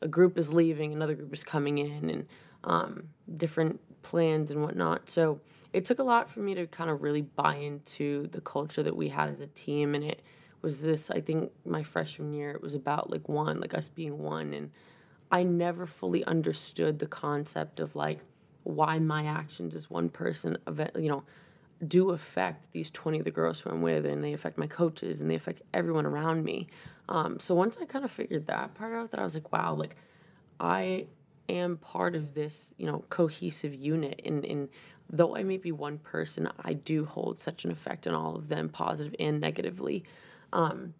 a 0.00 0.08
group 0.08 0.38
is 0.38 0.52
leaving 0.52 0.92
another 0.92 1.14
group 1.14 1.32
is 1.32 1.42
coming 1.42 1.78
in 1.78 2.08
and 2.08 2.26
um 2.64 3.08
different 3.34 3.80
plans 4.02 4.50
and 4.50 4.62
whatnot. 4.62 5.10
So 5.10 5.40
it 5.72 5.84
took 5.84 5.98
a 5.98 6.02
lot 6.02 6.30
for 6.30 6.40
me 6.40 6.54
to 6.54 6.66
kind 6.66 6.90
of 6.90 7.02
really 7.02 7.22
buy 7.22 7.56
into 7.56 8.26
the 8.28 8.40
culture 8.40 8.82
that 8.82 8.96
we 8.96 9.08
had 9.08 9.28
as 9.28 9.40
a 9.40 9.46
team 9.48 9.94
and 9.94 10.04
it 10.04 10.22
was 10.62 10.82
this 10.82 11.10
i 11.10 11.20
think 11.20 11.52
my 11.64 11.82
freshman 11.82 12.32
year 12.32 12.50
it 12.50 12.62
was 12.62 12.74
about 12.74 13.10
like 13.10 13.28
one 13.28 13.60
like 13.60 13.74
us 13.74 13.88
being 13.88 14.18
one 14.18 14.52
and 14.52 14.70
i 15.30 15.42
never 15.42 15.86
fully 15.86 16.24
understood 16.24 16.98
the 16.98 17.06
concept 17.06 17.80
of 17.80 17.94
like 17.94 18.20
why 18.64 18.98
my 18.98 19.24
actions 19.24 19.74
as 19.74 19.88
one 19.88 20.08
person 20.08 20.56
you 20.96 21.08
know 21.08 21.22
do 21.86 22.10
affect 22.10 22.72
these 22.72 22.90
20 22.90 23.20
of 23.20 23.24
the 23.24 23.30
girls 23.30 23.60
who 23.60 23.70
i'm 23.70 23.82
with 23.82 24.04
and 24.04 24.24
they 24.24 24.32
affect 24.32 24.58
my 24.58 24.66
coaches 24.66 25.20
and 25.20 25.30
they 25.30 25.36
affect 25.36 25.62
everyone 25.72 26.04
around 26.04 26.42
me. 26.44 26.66
Um, 27.08 27.38
so 27.38 27.54
once 27.54 27.78
i 27.80 27.84
kind 27.84 28.04
of 28.04 28.10
figured 28.10 28.46
that 28.48 28.74
part 28.74 28.94
out 28.94 29.12
that 29.12 29.20
i 29.20 29.24
was 29.24 29.34
like 29.34 29.52
wow 29.52 29.74
like 29.74 29.96
i 30.58 31.06
am 31.48 31.76
part 31.78 32.14
of 32.14 32.34
this 32.34 32.72
you 32.76 32.86
know 32.86 33.04
cohesive 33.08 33.74
unit 33.74 34.20
and, 34.24 34.44
and 34.44 34.68
though 35.10 35.36
I 35.36 35.42
may 35.42 35.56
be 35.56 35.72
one 35.72 35.98
person, 35.98 36.48
I 36.62 36.74
do 36.74 37.04
hold 37.04 37.38
such 37.38 37.64
an 37.64 37.70
effect 37.70 38.06
on 38.06 38.14
all 38.14 38.36
of 38.36 38.48
them, 38.48 38.68
positive 38.68 39.14
and 39.18 39.40
negatively. 39.40 40.04
Um, 40.52 40.94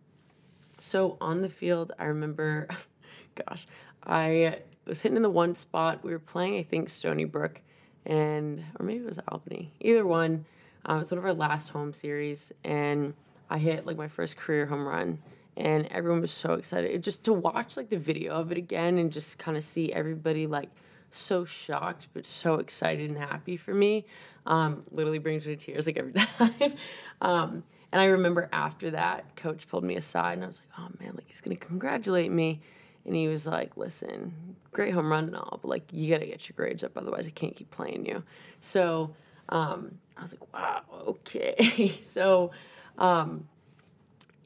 so 0.78 1.16
on 1.20 1.42
the 1.42 1.48
field, 1.48 1.92
I 1.98 2.04
remember, 2.04 2.68
gosh, 3.46 3.66
I 4.02 4.60
was 4.86 5.02
hitting 5.02 5.16
in 5.16 5.22
the 5.22 5.30
one 5.30 5.54
spot. 5.54 6.02
We 6.02 6.12
were 6.12 6.18
playing, 6.18 6.56
I 6.56 6.62
think, 6.62 6.88
Stony 6.88 7.24
Brook, 7.24 7.60
and 8.06 8.64
or 8.78 8.86
maybe 8.86 9.04
it 9.04 9.06
was 9.06 9.20
Albany. 9.28 9.72
Either 9.80 10.06
one. 10.06 10.46
Uh, 10.88 10.94
it 10.94 10.98
was 10.98 11.10
one 11.10 11.18
of 11.18 11.24
our 11.24 11.34
last 11.34 11.68
home 11.68 11.92
series, 11.92 12.52
and 12.64 13.12
I 13.50 13.58
hit 13.58 13.84
like 13.84 13.98
my 13.98 14.08
first 14.08 14.36
career 14.36 14.64
home 14.64 14.86
run, 14.86 15.18
and 15.58 15.86
everyone 15.86 16.20
was 16.20 16.30
so 16.30 16.52
excited. 16.52 17.02
just 17.02 17.24
to 17.24 17.32
watch 17.32 17.76
like 17.76 17.90
the 17.90 17.98
video 17.98 18.34
of 18.34 18.52
it 18.52 18.58
again 18.58 18.96
and 18.96 19.10
just 19.10 19.38
kind 19.38 19.56
of 19.56 19.64
see 19.64 19.92
everybody 19.92 20.46
like 20.46 20.70
so 21.10 21.44
shocked 21.44 22.06
but 22.14 22.24
so 22.24 22.54
excited 22.54 23.10
and 23.10 23.18
happy 23.18 23.56
for 23.56 23.74
me. 23.74 24.06
Um, 24.46 24.84
literally 24.92 25.18
brings 25.18 25.46
me 25.46 25.56
to 25.56 25.64
tears 25.64 25.86
like 25.86 25.98
every 25.98 26.12
time. 26.38 26.74
um, 27.20 27.64
and 27.90 28.00
I 28.00 28.06
remember 28.06 28.48
after 28.52 28.92
that, 28.92 29.34
coach 29.34 29.66
pulled 29.66 29.82
me 29.82 29.96
aside 29.96 30.34
and 30.34 30.44
I 30.44 30.46
was 30.46 30.60
like, 30.60 30.78
oh 30.78 30.88
man, 31.00 31.14
like 31.16 31.26
he's 31.26 31.40
gonna 31.40 31.56
congratulate 31.56 32.30
me. 32.30 32.60
And 33.04 33.16
he 33.16 33.26
was 33.26 33.46
like, 33.46 33.76
listen, 33.76 34.56
great 34.70 34.94
home 34.94 35.10
run 35.10 35.24
and 35.24 35.36
all, 35.36 35.58
but 35.60 35.68
like 35.68 35.92
you 35.92 36.08
gotta 36.14 36.26
get 36.26 36.48
your 36.48 36.54
grades 36.54 36.84
up, 36.84 36.96
otherwise 36.96 37.26
I 37.26 37.30
can't 37.30 37.56
keep 37.56 37.70
playing 37.72 38.06
you. 38.06 38.22
So 38.60 39.12
um, 39.48 39.98
I 40.16 40.22
was 40.22 40.32
like, 40.32 40.52
wow, 40.52 40.82
okay. 41.08 41.98
so 42.00 42.52
um, 42.96 43.48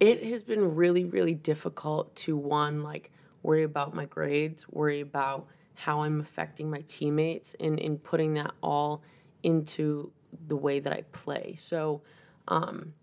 it 0.01 0.24
has 0.24 0.43
been 0.43 0.74
really, 0.74 1.05
really 1.05 1.34
difficult 1.34 2.14
to 2.16 2.36
one, 2.36 2.80
like 2.80 3.11
worry 3.43 3.62
about 3.62 3.95
my 3.95 4.05
grades, 4.07 4.68
worry 4.68 5.01
about 5.01 5.47
how 5.74 6.03
I'm 6.03 6.20
affecting 6.20 6.70
my 6.70 6.82
teammates 6.86 7.57
and 7.61 7.78
in 7.78 7.99
putting 7.99 8.34
that 8.34 8.53
all 8.62 9.03
into 9.43 10.12
the 10.49 10.57
way 10.57 10.80
that 10.80 10.93
I 10.93 11.03
play. 11.12 11.57
So, 11.59 12.03
um, 12.49 12.95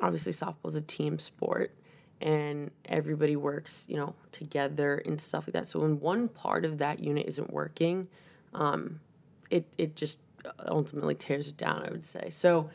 obviously, 0.00 0.32
softball 0.32 0.68
is 0.68 0.74
a 0.74 0.80
team 0.80 1.18
sport 1.18 1.74
and 2.20 2.70
everybody 2.84 3.36
works, 3.36 3.84
you 3.88 3.96
know, 3.96 4.14
together 4.32 5.02
and 5.06 5.20
stuff 5.20 5.46
like 5.46 5.54
that. 5.54 5.66
So, 5.66 5.80
when 5.80 6.00
one 6.00 6.28
part 6.28 6.64
of 6.64 6.78
that 6.78 7.00
unit 7.00 7.26
isn't 7.28 7.52
working, 7.52 8.08
um, 8.54 9.00
it, 9.50 9.66
it 9.78 9.96
just 9.96 10.18
ultimately 10.66 11.14
tears 11.14 11.48
it 11.48 11.56
down, 11.56 11.84
I 11.86 11.90
would 11.90 12.04
say. 12.04 12.30
So, 12.30 12.70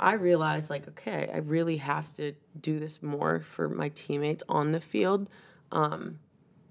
I 0.00 0.14
realized, 0.14 0.70
like, 0.70 0.88
okay, 0.88 1.30
I 1.32 1.38
really 1.38 1.76
have 1.76 2.10
to 2.14 2.32
do 2.58 2.80
this 2.80 3.02
more 3.02 3.40
for 3.40 3.68
my 3.68 3.90
teammates 3.90 4.42
on 4.48 4.72
the 4.72 4.80
field 4.80 5.28
um, 5.70 6.18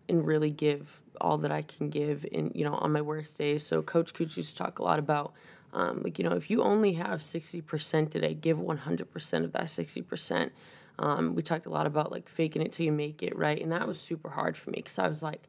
and 0.10 0.26
really 0.26 0.52
give 0.52 1.02
all 1.22 1.38
that 1.38 1.52
I 1.52 1.62
can 1.62 1.90
give 1.90 2.26
in 2.32 2.52
you 2.56 2.66
know 2.66 2.74
on 2.74 2.92
my 2.92 3.02
worst 3.02 3.38
days. 3.38 3.66
So 3.66 3.82
Coach 3.82 4.14
Cooch 4.14 4.38
used 4.38 4.52
to 4.52 4.56
talk 4.56 4.80
a 4.80 4.84
lot 4.84 5.00
about 5.00 5.34
um, 5.74 6.02
like 6.04 6.18
you 6.18 6.26
know 6.26 6.36
if 6.36 6.50
you 6.50 6.64
only 6.64 6.94
have 6.94 7.22
sixty 7.22 7.62
percent 7.62 8.12
today, 8.12 8.34
give 8.34 8.60
one 8.60 8.78
hundred 8.78 9.12
percent 9.12 9.46
of 9.46 9.52
that 9.54 9.70
sixty 9.70 10.02
percent. 10.02 10.52
Um, 10.98 11.36
we 11.36 11.44
talked 11.44 11.66
a 11.66 11.70
lot 11.70 11.86
about 11.86 12.12
like 12.12 12.28
faking 12.28 12.62
it 12.62 12.72
till 12.72 12.86
you 12.86 12.92
make 12.92 13.24
it, 13.24 13.38
right? 13.38 13.62
And 13.62 13.72
that 13.72 13.88
was 13.88 14.00
super 14.00 14.30
hard 14.30 14.58
for 14.58 14.70
me 14.72 14.78
because 14.78 15.00
I 15.00 15.08
was 15.08 15.24
like, 15.24 15.44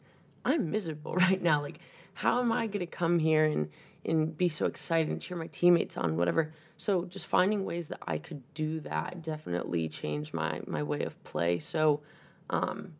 I'm 0.44 0.70
miserable 0.70 1.14
right 1.16 1.42
now. 1.42 1.60
Like, 1.60 1.78
how 2.14 2.40
am 2.40 2.52
I 2.52 2.66
to 2.66 2.86
come 2.86 3.18
here 3.18 3.44
and 3.44 3.70
and 4.04 4.36
be 4.36 4.48
so 4.48 4.66
excited 4.66 5.10
and 5.10 5.20
cheer 5.20 5.36
my 5.36 5.46
teammates 5.46 5.96
on, 5.96 6.16
whatever? 6.16 6.52
So 6.80 7.04
just 7.04 7.26
finding 7.26 7.64
ways 7.64 7.88
that 7.88 8.00
I 8.06 8.18
could 8.18 8.42
do 8.54 8.80
that 8.80 9.22
definitely 9.22 9.88
changed 9.88 10.32
my 10.32 10.60
my 10.66 10.82
way 10.82 11.02
of 11.02 11.22
play. 11.24 11.58
So. 11.58 12.00
Um, 12.48 12.94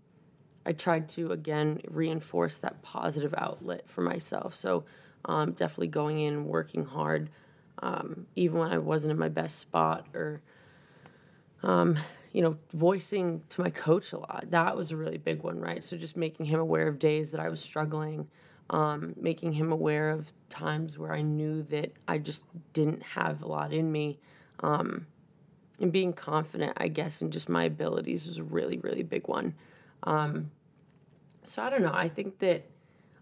I 0.67 0.73
tried 0.73 1.09
to 1.11 1.33
again 1.33 1.81
reinforce 1.89 2.59
that 2.59 2.83
positive 2.83 3.35
outlet 3.37 3.89
for 3.89 4.03
myself. 4.03 4.55
So 4.55 4.85
um, 5.25 5.53
definitely 5.53 5.89
going 5.89 6.21
in, 6.21 6.47
working 6.47 6.85
hard, 6.85 7.31
um, 7.83 8.27
even 8.37 8.59
when 8.59 8.71
I 8.71 8.79
wasn't 8.79 9.13
in 9.13 9.19
my 9.19 9.29
best 9.29 9.59
spot, 9.59 10.07
or 10.15 10.43
um, 11.63 11.97
you 12.33 12.43
know, 12.43 12.57
voicing 12.73 13.43
to 13.49 13.63
my 13.63 13.71
coach 13.71 14.13
a 14.13 14.19
lot. 14.19 14.47
That 14.51 14.77
was 14.77 14.93
a 14.93 14.97
really 14.97 15.19
big 15.19 15.43
one, 15.43 15.61
right? 15.61 15.83
So 15.83 15.97
just 15.97 16.17
making 16.17 16.47
him 16.47 16.61
aware 16.61 16.89
of 16.89 16.99
days 16.99 17.33
that 17.33 17.41
I 17.41 17.49
was 17.49 17.61
struggling, 17.61 18.29
um, 18.71 19.15
making 19.17 19.53
him 19.53 19.73
aware 19.73 20.11
of 20.11 20.33
times 20.49 20.97
where 20.97 21.13
I 21.13 21.23
knew 21.23 21.63
that 21.65 21.93
I 22.09 22.19
just 22.19 22.45
didn't 22.73 23.03
have 23.03 23.43
a 23.43 23.47
lot 23.47 23.73
in 23.73 23.91
me. 23.91 24.19
Um, 24.61 25.07
and 25.81 25.93
being 25.93 26.13
confident, 26.13 26.75
I 26.77 26.89
guess, 26.89 27.23
in 27.23 27.31
just 27.31 27.49
my 27.49 27.65
abilities 27.65 28.27
was 28.27 28.39
a 28.39 28.45
really, 28.45 28.79
really 28.79 29.03
big 29.03 29.29
one. 29.29 29.55
Um, 30.05 30.51
so 31.45 31.63
I 31.63 31.71
don't 31.71 31.83
know. 31.83 31.93
I 31.93 32.09
think 32.09 32.39
that 32.41 32.69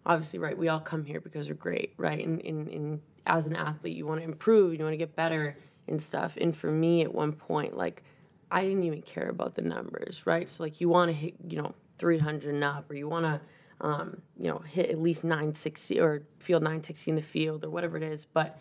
obviously, 0.05 0.39
right, 0.39 0.57
we 0.57 0.69
all 0.69 0.81
come 0.81 1.05
here 1.05 1.21
because 1.21 1.49
we're 1.49 1.55
great, 1.55 1.95
right? 1.97 2.25
And, 2.25 3.01
as 3.27 3.47
an 3.47 3.57
athlete, 3.57 3.95
you 3.95 4.07
want 4.07 4.21
to 4.21 4.25
improve, 4.25 4.73
you 4.73 4.83
want 4.83 4.95
to 4.95 4.97
get 4.97 5.15
better 5.15 5.55
and 5.87 6.01
stuff. 6.01 6.39
And 6.41 6.57
for 6.57 6.71
me, 6.71 7.03
at 7.03 7.15
one 7.15 7.33
point, 7.33 7.77
like, 7.77 8.03
I 8.51 8.63
didn't 8.63 8.85
even 8.85 9.03
care 9.03 9.29
about 9.29 9.55
the 9.55 9.61
numbers, 9.61 10.23
right? 10.25 10.49
So, 10.49 10.63
like, 10.63 10.81
you 10.81 10.89
want 10.89 11.11
to 11.11 11.17
hit, 11.17 11.35
you 11.47 11.61
know, 11.61 11.75
300 11.99 12.55
and 12.55 12.65
up, 12.65 12.91
or 12.91 12.95
you 12.95 13.07
want 13.07 13.27
to, 13.27 13.39
um, 13.81 14.23
you 14.39 14.51
know, 14.51 14.59
hit 14.59 14.91
at 14.91 15.01
least 15.01 15.25
960 15.25 16.01
or 16.01 16.23
field 16.39 16.63
960 16.63 17.11
in 17.11 17.17
the 17.17 17.23
field 17.23 17.65
or 17.65 17.71
whatever 17.71 17.97
it 17.97 18.03
is. 18.03 18.25
But 18.25 18.59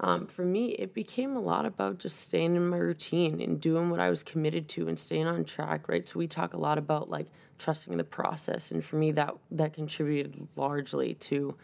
um, 0.00 0.26
for 0.26 0.44
me, 0.44 0.70
it 0.70 0.94
became 0.94 1.36
a 1.36 1.40
lot 1.40 1.66
about 1.66 1.98
just 1.98 2.20
staying 2.20 2.56
in 2.56 2.68
my 2.68 2.78
routine 2.78 3.40
and 3.40 3.60
doing 3.60 3.90
what 3.90 4.00
I 4.00 4.08
was 4.08 4.22
committed 4.22 4.68
to 4.70 4.88
and 4.88 4.98
staying 4.98 5.26
on 5.26 5.44
track, 5.44 5.88
right? 5.88 6.08
So 6.08 6.18
we 6.18 6.26
talk 6.26 6.54
a 6.54 6.58
lot 6.58 6.78
about 6.78 7.10
like 7.10 7.26
trusting 7.58 7.96
the 7.98 8.04
process, 8.04 8.70
and 8.70 8.82
for 8.82 8.96
me, 8.96 9.12
that 9.12 9.34
that 9.50 9.74
contributed 9.74 10.48
largely 10.56 11.14
to, 11.14 11.54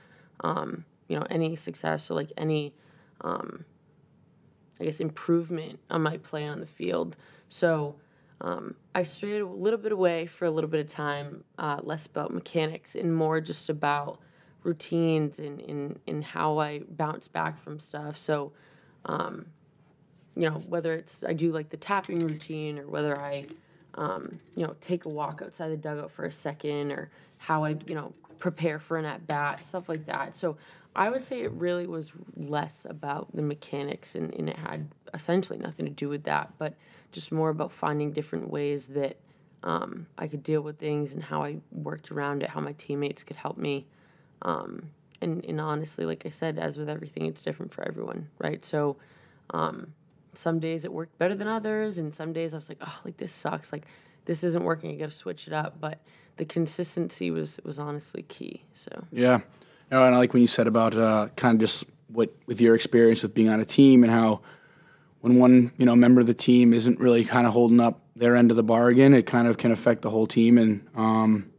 um, 0.41 0.85
you 1.09 1.19
know, 1.19 1.27
any 1.31 1.57
success 1.57 2.11
or 2.11 2.15
like 2.15 2.31
any, 2.37 2.75
um, 3.23 3.65
I 4.79 4.85
guess, 4.85 5.01
improvement 5.01 5.81
on 5.89 6.03
my 6.03 6.19
play 6.19 6.47
on 6.47 6.61
the 6.61 6.67
field. 6.67 7.17
So. 7.49 7.97
Um, 8.41 8.75
I 8.95 9.03
strayed 9.03 9.41
a 9.41 9.47
little 9.47 9.79
bit 9.79 9.93
away 9.93 10.27
for 10.27 10.45
a 10.45 10.51
little 10.51 10.69
bit 10.69 10.81
of 10.81 10.89
time, 10.89 11.45
uh, 11.59 11.81
less 11.83 12.07
about 12.07 12.33
mechanics 12.33 12.95
and 12.95 13.15
more 13.15 13.41
just 13.41 13.69
about 13.69 14.21
routines 14.63 15.39
and 15.39 15.61
in 15.61 15.99
in 16.07 16.23
how 16.23 16.59
I 16.59 16.81
bounce 16.89 17.29
back 17.29 17.59
from 17.59 17.79
stuff. 17.79 18.19
So, 18.19 18.53
um, 19.05 19.47
you 20.35 20.49
know, 20.51 20.59
whether 20.69 20.93
it's 20.93 21.25
I 21.25 21.33
do 21.33 21.53
like 21.53 21.71
the 21.71 21.77
tapping 21.77 22.19
routine 22.19 22.79
or 22.79 22.87
whether 22.87 23.19
I, 23.19 23.47
um, 23.95 24.39
you 24.55 24.67
know, 24.67 24.75
take 24.81 25.07
a 25.07 25.09
walk 25.09 25.41
outside 25.43 25.71
the 25.71 25.77
dugout 25.77 26.11
for 26.11 26.25
a 26.25 26.33
second 26.33 26.93
or 26.93 27.11
how 27.39 27.65
I, 27.65 27.77
you 27.87 27.95
know, 27.95 28.13
prepare 28.39 28.79
for 28.79 28.99
an 28.99 29.07
at 29.07 29.27
bat, 29.27 29.65
stuff 29.65 29.89
like 29.89 30.07
that. 30.07 30.37
So 30.37 30.59
I 30.95 31.11
would 31.11 31.23
say 31.23 31.43
it 31.43 31.53
really 31.53 31.87
was 31.87 32.13
less 32.37 32.87
about 32.89 33.35
the 33.35 33.43
mechanics 33.43 34.15
and, 34.15 34.35
and 34.35 34.49
it 34.49 34.57
had 34.57 34.89
essentially 35.15 35.59
nothing 35.59 35.87
to 35.87 35.93
do 35.93 36.09
with 36.09 36.25
that, 36.25 36.53
but 36.59 36.75
just 37.13 37.33
more 37.33 37.51
about 37.51 37.73
finding 37.73 38.13
different 38.13 38.51
ways 38.51 38.89
that 38.89 39.17
um, 39.63 40.07
I 40.17 40.29
could 40.29 40.43
deal 40.43 40.61
with 40.61 40.79
things 40.79 41.13
and 41.13 41.23
how 41.23 41.43
I 41.43 41.59
worked 41.73 42.11
around 42.11 42.43
it, 42.43 42.51
how 42.51 42.61
my 42.61 42.73
teammates 42.73 43.23
could 43.23 43.37
help 43.37 43.57
me. 43.57 43.87
Um, 44.43 44.91
and, 45.21 45.45
and 45.45 45.61
honestly, 45.61 46.05
like 46.05 46.25
I 46.27 46.29
said, 46.29 46.59
as 46.59 46.79
with 46.79 46.89
everything, 46.89 47.27
it's 47.27 47.43
different 47.43 47.73
for 47.73 47.87
everyone, 47.87 48.29
right? 48.39 48.65
So 48.65 48.97
um, 49.51 49.95
some 50.35 50.61
days 50.61 50.85
it 50.85 50.93
worked 50.93 51.19
better 51.19 51.35
than 51.35 51.49
others, 51.49 51.99
and 51.99 52.15
some 52.15 52.33
days 52.33 52.55
I 52.55 52.59
was 52.59 52.69
like, 52.69 52.79
oh, 52.81 53.01
like 53.05 53.17
this 53.17 53.33
sucks, 53.33 53.73
like 53.73 53.87
this 54.27 54.45
isn't 54.45 54.63
working. 54.63 54.91
I 54.91 54.97
got 54.97 55.07
to 55.07 55.17
switch 55.17 55.47
it 55.47 55.53
up. 55.53 55.81
But 55.81 56.01
the 56.37 56.45
consistency 56.45 57.31
was 57.31 57.61
was 57.65 57.79
honestly 57.79 58.23
key. 58.23 58.63
So 58.75 58.91
yeah, 59.11 59.41
no, 59.91 60.05
and 60.05 60.15
I 60.15 60.19
like 60.19 60.33
when 60.33 60.43
you 60.43 60.49
said 60.49 60.67
about 60.67 60.97
uh, 60.97 61.29
kind 61.37 61.55
of 61.55 61.61
just 61.61 61.85
what 62.09 62.33
with 62.47 62.61
your 62.61 62.75
experience 62.75 63.23
with 63.23 63.35
being 63.35 63.49
on 63.49 63.61
a 63.61 63.65
team 63.65 64.05
and 64.05 64.13
how 64.13 64.43
when 65.27 65.39
one 65.39 65.73
you 65.77 65.87
know 65.87 65.97
member 65.97 66.21
of 66.21 66.27
the 66.27 66.35
team 66.35 66.73
isn't 66.73 67.01
really 67.01 67.25
kind 67.25 67.47
of 67.47 67.53
holding 67.53 67.81
up 67.81 68.01
their 68.15 68.37
end 68.37 68.51
of 68.51 68.57
the 68.57 68.63
bargain, 68.63 69.13
it 69.13 69.27
kind 69.27 69.49
of 69.49 69.59
can 69.59 69.73
affect 69.73 70.03
the 70.03 70.11
whole 70.11 70.27
team 70.27 70.59
and. 70.59 70.87
Um, 70.95 71.51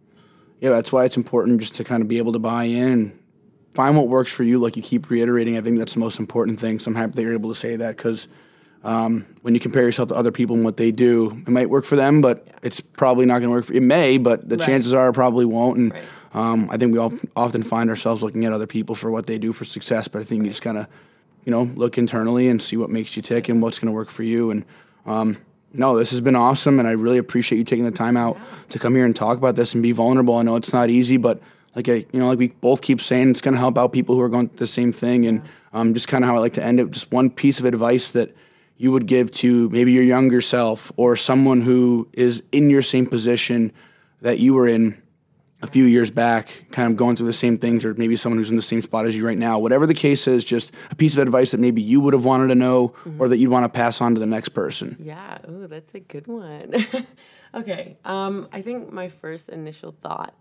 yeah, 0.59 0.71
that's 0.71 0.91
why 0.91 1.05
it's 1.05 1.17
important 1.17 1.59
just 1.59 1.75
to 1.75 1.83
kind 1.83 2.01
of 2.01 2.07
be 2.07 2.17
able 2.17 2.33
to 2.33 2.39
buy 2.39 2.63
in 2.63 2.91
and 2.91 3.19
find 3.73 3.95
what 3.95 4.07
works 4.07 4.31
for 4.31 4.43
you. 4.43 4.57
Like 4.57 4.75
you 4.75 4.81
keep 4.81 5.09
reiterating, 5.09 5.55
I 5.57 5.61
think 5.61 5.77
that's 5.77 5.93
the 5.93 5.99
most 5.99 6.19
important 6.19 6.59
thing. 6.59 6.79
So 6.79 6.89
I'm 6.89 6.95
happy 6.95 7.13
that 7.13 7.21
you're 7.21 7.33
able 7.33 7.53
to 7.53 7.59
say 7.59 7.75
that 7.75 7.95
because 7.95 8.27
um, 8.83 9.27
when 9.43 9.53
you 9.53 9.59
compare 9.59 9.83
yourself 9.83 10.09
to 10.09 10.15
other 10.15 10.31
people 10.31 10.55
and 10.55 10.65
what 10.65 10.77
they 10.77 10.91
do, 10.91 11.31
it 11.45 11.49
might 11.49 11.69
work 11.69 11.85
for 11.85 11.95
them, 11.95 12.21
but 12.21 12.43
yeah. 12.47 12.53
it's 12.63 12.81
probably 12.81 13.27
not 13.27 13.39
going 13.39 13.49
to 13.49 13.51
work 13.51 13.65
for. 13.65 13.73
It 13.73 13.83
may, 13.83 14.17
but 14.17 14.49
the 14.49 14.57
right. 14.57 14.65
chances 14.65 14.93
are 14.93 15.09
it 15.09 15.13
probably 15.13 15.45
won't. 15.45 15.77
And 15.77 15.93
right. 15.93 16.03
um, 16.33 16.69
I 16.71 16.77
think 16.77 16.91
we 16.91 16.97
all 16.97 17.13
often 17.35 17.61
find 17.61 17.89
ourselves 17.89 18.23
looking 18.23 18.45
at 18.45 18.51
other 18.51 18.67
people 18.67 18.95
for 18.95 19.11
what 19.11 19.27
they 19.27 19.37
do 19.37 19.53
for 19.53 19.63
success. 19.63 20.07
But 20.07 20.21
I 20.21 20.23
think 20.23 20.39
right. 20.39 20.45
you 20.45 20.51
just 20.51 20.63
kind 20.63 20.79
of, 20.79 20.87
you 21.47 21.51
know, 21.51 21.63
look 21.63 21.97
internally 21.97 22.49
and 22.49 22.61
see 22.61 22.75
what 22.75 22.89
makes 22.89 23.15
you 23.15 23.21
tick 23.21 23.47
and 23.47 23.61
what's 23.61 23.79
going 23.79 23.87
to 23.87 23.93
work 23.93 24.09
for 24.09 24.23
you. 24.23 24.51
And 24.51 24.65
um, 25.05 25.37
no, 25.71 25.97
this 25.97 26.11
has 26.11 26.19
been 26.19 26.35
awesome, 26.35 26.77
and 26.77 26.85
I 26.85 26.91
really 26.91 27.17
appreciate 27.17 27.57
you 27.57 27.63
taking 27.63 27.85
the 27.85 27.91
time 27.91 28.17
out 28.17 28.37
to 28.67 28.79
come 28.79 28.95
here 28.95 29.05
and 29.05 29.15
talk 29.15 29.37
about 29.37 29.55
this 29.55 29.73
and 29.73 29.81
be 29.81 29.93
vulnerable. 29.93 30.35
I 30.35 30.41
know 30.41 30.57
it's 30.57 30.73
not 30.73 30.89
easy, 30.89 31.15
but 31.15 31.39
like 31.73 31.87
I, 31.87 32.05
you 32.11 32.19
know, 32.19 32.27
like 32.27 32.37
we 32.37 32.49
both 32.49 32.81
keep 32.81 32.99
saying, 32.99 33.29
it's 33.29 33.39
going 33.39 33.53
to 33.53 33.59
help 33.61 33.77
out 33.77 33.93
people 33.93 34.13
who 34.13 34.21
are 34.21 34.27
going 34.27 34.49
through 34.49 34.57
the 34.57 34.67
same 34.67 34.91
thing. 34.91 35.25
And 35.25 35.41
um, 35.71 35.93
just 35.93 36.09
kind 36.09 36.21
of 36.21 36.27
how 36.27 36.35
I 36.35 36.39
like 36.39 36.55
to 36.55 36.63
end 36.63 36.81
it, 36.81 36.91
just 36.91 37.13
one 37.13 37.29
piece 37.29 37.59
of 37.59 37.65
advice 37.65 38.11
that 38.11 38.35
you 38.75 38.91
would 38.91 39.05
give 39.05 39.31
to 39.31 39.69
maybe 39.69 39.93
your 39.93 40.03
younger 40.03 40.41
self 40.41 40.91
or 40.97 41.15
someone 41.15 41.61
who 41.61 42.09
is 42.11 42.43
in 42.51 42.69
your 42.69 42.81
same 42.81 43.05
position 43.05 43.71
that 44.19 44.39
you 44.39 44.53
were 44.53 44.67
in 44.67 45.01
a 45.61 45.67
few 45.67 45.85
years 45.85 46.11
back, 46.11 46.65
kind 46.71 46.91
of 46.91 46.97
going 46.97 47.15
through 47.15 47.25
the 47.25 47.33
same 47.33 47.57
things, 47.57 47.83
or 47.83 47.93
maybe 47.95 48.15
someone 48.15 48.37
who's 48.37 48.49
in 48.49 48.55
the 48.55 48.61
same 48.61 48.81
spot 48.81 49.05
as 49.05 49.15
you 49.15 49.25
right 49.25 49.37
now. 49.37 49.57
Whatever 49.57 49.87
the 49.87 49.95
case 49.95 50.27
is, 50.27 50.43
just 50.43 50.71
a 50.91 50.95
piece 50.95 51.13
of 51.13 51.19
advice 51.19 51.51
that 51.51 51.59
maybe 51.59 51.81
you 51.81 51.99
would 51.99 52.13
have 52.13 52.25
wanted 52.25 52.47
to 52.49 52.55
know 52.55 52.89
mm-hmm. 52.89 53.19
or 53.19 53.27
that 53.27 53.37
you'd 53.37 53.49
want 53.49 53.63
to 53.63 53.69
pass 53.69 53.99
on 53.99 54.13
to 54.13 54.19
the 54.19 54.27
next 54.27 54.49
person. 54.49 54.95
Yeah, 54.99 55.39
ooh, 55.49 55.65
that's 55.67 55.95
a 55.95 55.99
good 55.99 56.27
one. 56.27 56.75
okay, 57.55 57.97
um, 58.05 58.47
I 58.51 58.61
think 58.61 58.91
my 58.91 59.09
first 59.09 59.49
initial 59.49 59.95
thought 59.99 60.35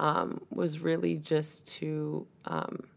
um, 0.00 0.40
was 0.50 0.80
really 0.80 1.14
just 1.16 1.64
to, 1.78 2.26
um, 2.44 2.88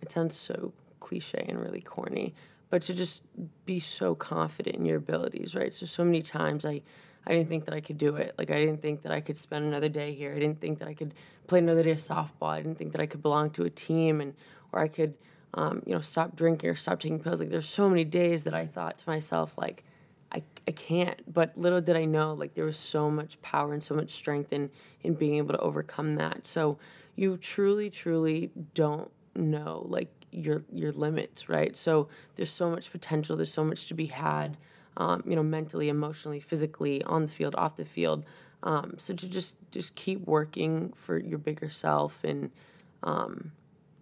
it 0.00 0.10
sounds 0.10 0.36
so 0.36 0.72
cliche 1.00 1.44
and 1.46 1.60
really 1.60 1.82
corny, 1.82 2.34
but 2.70 2.82
to 2.82 2.94
just 2.94 3.22
be 3.66 3.78
so 3.78 4.14
confident 4.14 4.76
in 4.76 4.86
your 4.86 4.96
abilities, 4.96 5.54
right? 5.54 5.72
So, 5.74 5.84
so 5.84 6.02
many 6.02 6.22
times 6.22 6.64
I, 6.64 6.80
I 7.26 7.32
didn't 7.32 7.48
think 7.48 7.64
that 7.66 7.74
I 7.74 7.80
could 7.80 7.98
do 7.98 8.16
it. 8.16 8.34
Like 8.38 8.50
I 8.50 8.54
didn't 8.54 8.80
think 8.80 9.02
that 9.02 9.12
I 9.12 9.20
could 9.20 9.36
spend 9.36 9.64
another 9.64 9.88
day 9.88 10.14
here. 10.14 10.32
I 10.34 10.38
didn't 10.38 10.60
think 10.60 10.78
that 10.78 10.88
I 10.88 10.94
could 10.94 11.14
play 11.46 11.58
another 11.58 11.82
day 11.82 11.90
of 11.90 11.98
softball. 11.98 12.48
I 12.48 12.62
didn't 12.62 12.78
think 12.78 12.92
that 12.92 13.00
I 13.00 13.06
could 13.06 13.22
belong 13.22 13.50
to 13.50 13.64
a 13.64 13.70
team 13.70 14.20
and 14.20 14.34
or 14.72 14.80
I 14.80 14.88
could 14.88 15.14
um, 15.54 15.82
you 15.86 15.94
know 15.94 16.00
stop 16.00 16.36
drinking 16.36 16.70
or 16.70 16.74
stop 16.74 17.00
taking 17.00 17.20
pills. 17.20 17.40
Like 17.40 17.50
there's 17.50 17.68
so 17.68 17.88
many 17.88 18.04
days 18.04 18.44
that 18.44 18.54
I 18.54 18.66
thought 18.66 18.98
to 18.98 19.08
myself 19.08 19.56
like 19.58 19.84
I, 20.30 20.42
I 20.66 20.72
can't. 20.72 21.32
But 21.32 21.56
little 21.56 21.80
did 21.80 21.96
I 21.96 22.04
know 22.04 22.34
like 22.34 22.54
there 22.54 22.64
was 22.64 22.78
so 22.78 23.10
much 23.10 23.40
power 23.42 23.72
and 23.72 23.82
so 23.82 23.94
much 23.94 24.10
strength 24.10 24.52
in 24.52 24.70
in 25.02 25.14
being 25.14 25.36
able 25.36 25.54
to 25.54 25.60
overcome 25.60 26.16
that. 26.16 26.46
So 26.46 26.78
you 27.14 27.36
truly 27.36 27.90
truly 27.90 28.50
don't 28.74 29.10
know 29.34 29.84
like 29.88 30.08
your 30.30 30.64
your 30.72 30.92
limits, 30.92 31.48
right? 31.48 31.74
So 31.76 32.08
there's 32.36 32.50
so 32.50 32.70
much 32.70 32.90
potential. 32.90 33.36
There's 33.36 33.52
so 33.52 33.64
much 33.64 33.86
to 33.86 33.94
be 33.94 34.06
had 34.06 34.56
um, 34.98 35.22
you 35.26 35.34
know, 35.34 35.42
mentally, 35.42 35.88
emotionally, 35.88 36.40
physically, 36.40 37.02
on 37.04 37.24
the 37.24 37.30
field, 37.30 37.54
off 37.56 37.76
the 37.76 37.84
field. 37.84 38.26
Um, 38.62 38.94
so 38.98 39.14
to 39.14 39.28
just 39.28 39.54
just 39.70 39.94
keep 39.94 40.26
working 40.26 40.92
for 40.96 41.18
your 41.18 41.38
bigger 41.38 41.70
self 41.70 42.24
and 42.24 42.50
um, 43.04 43.52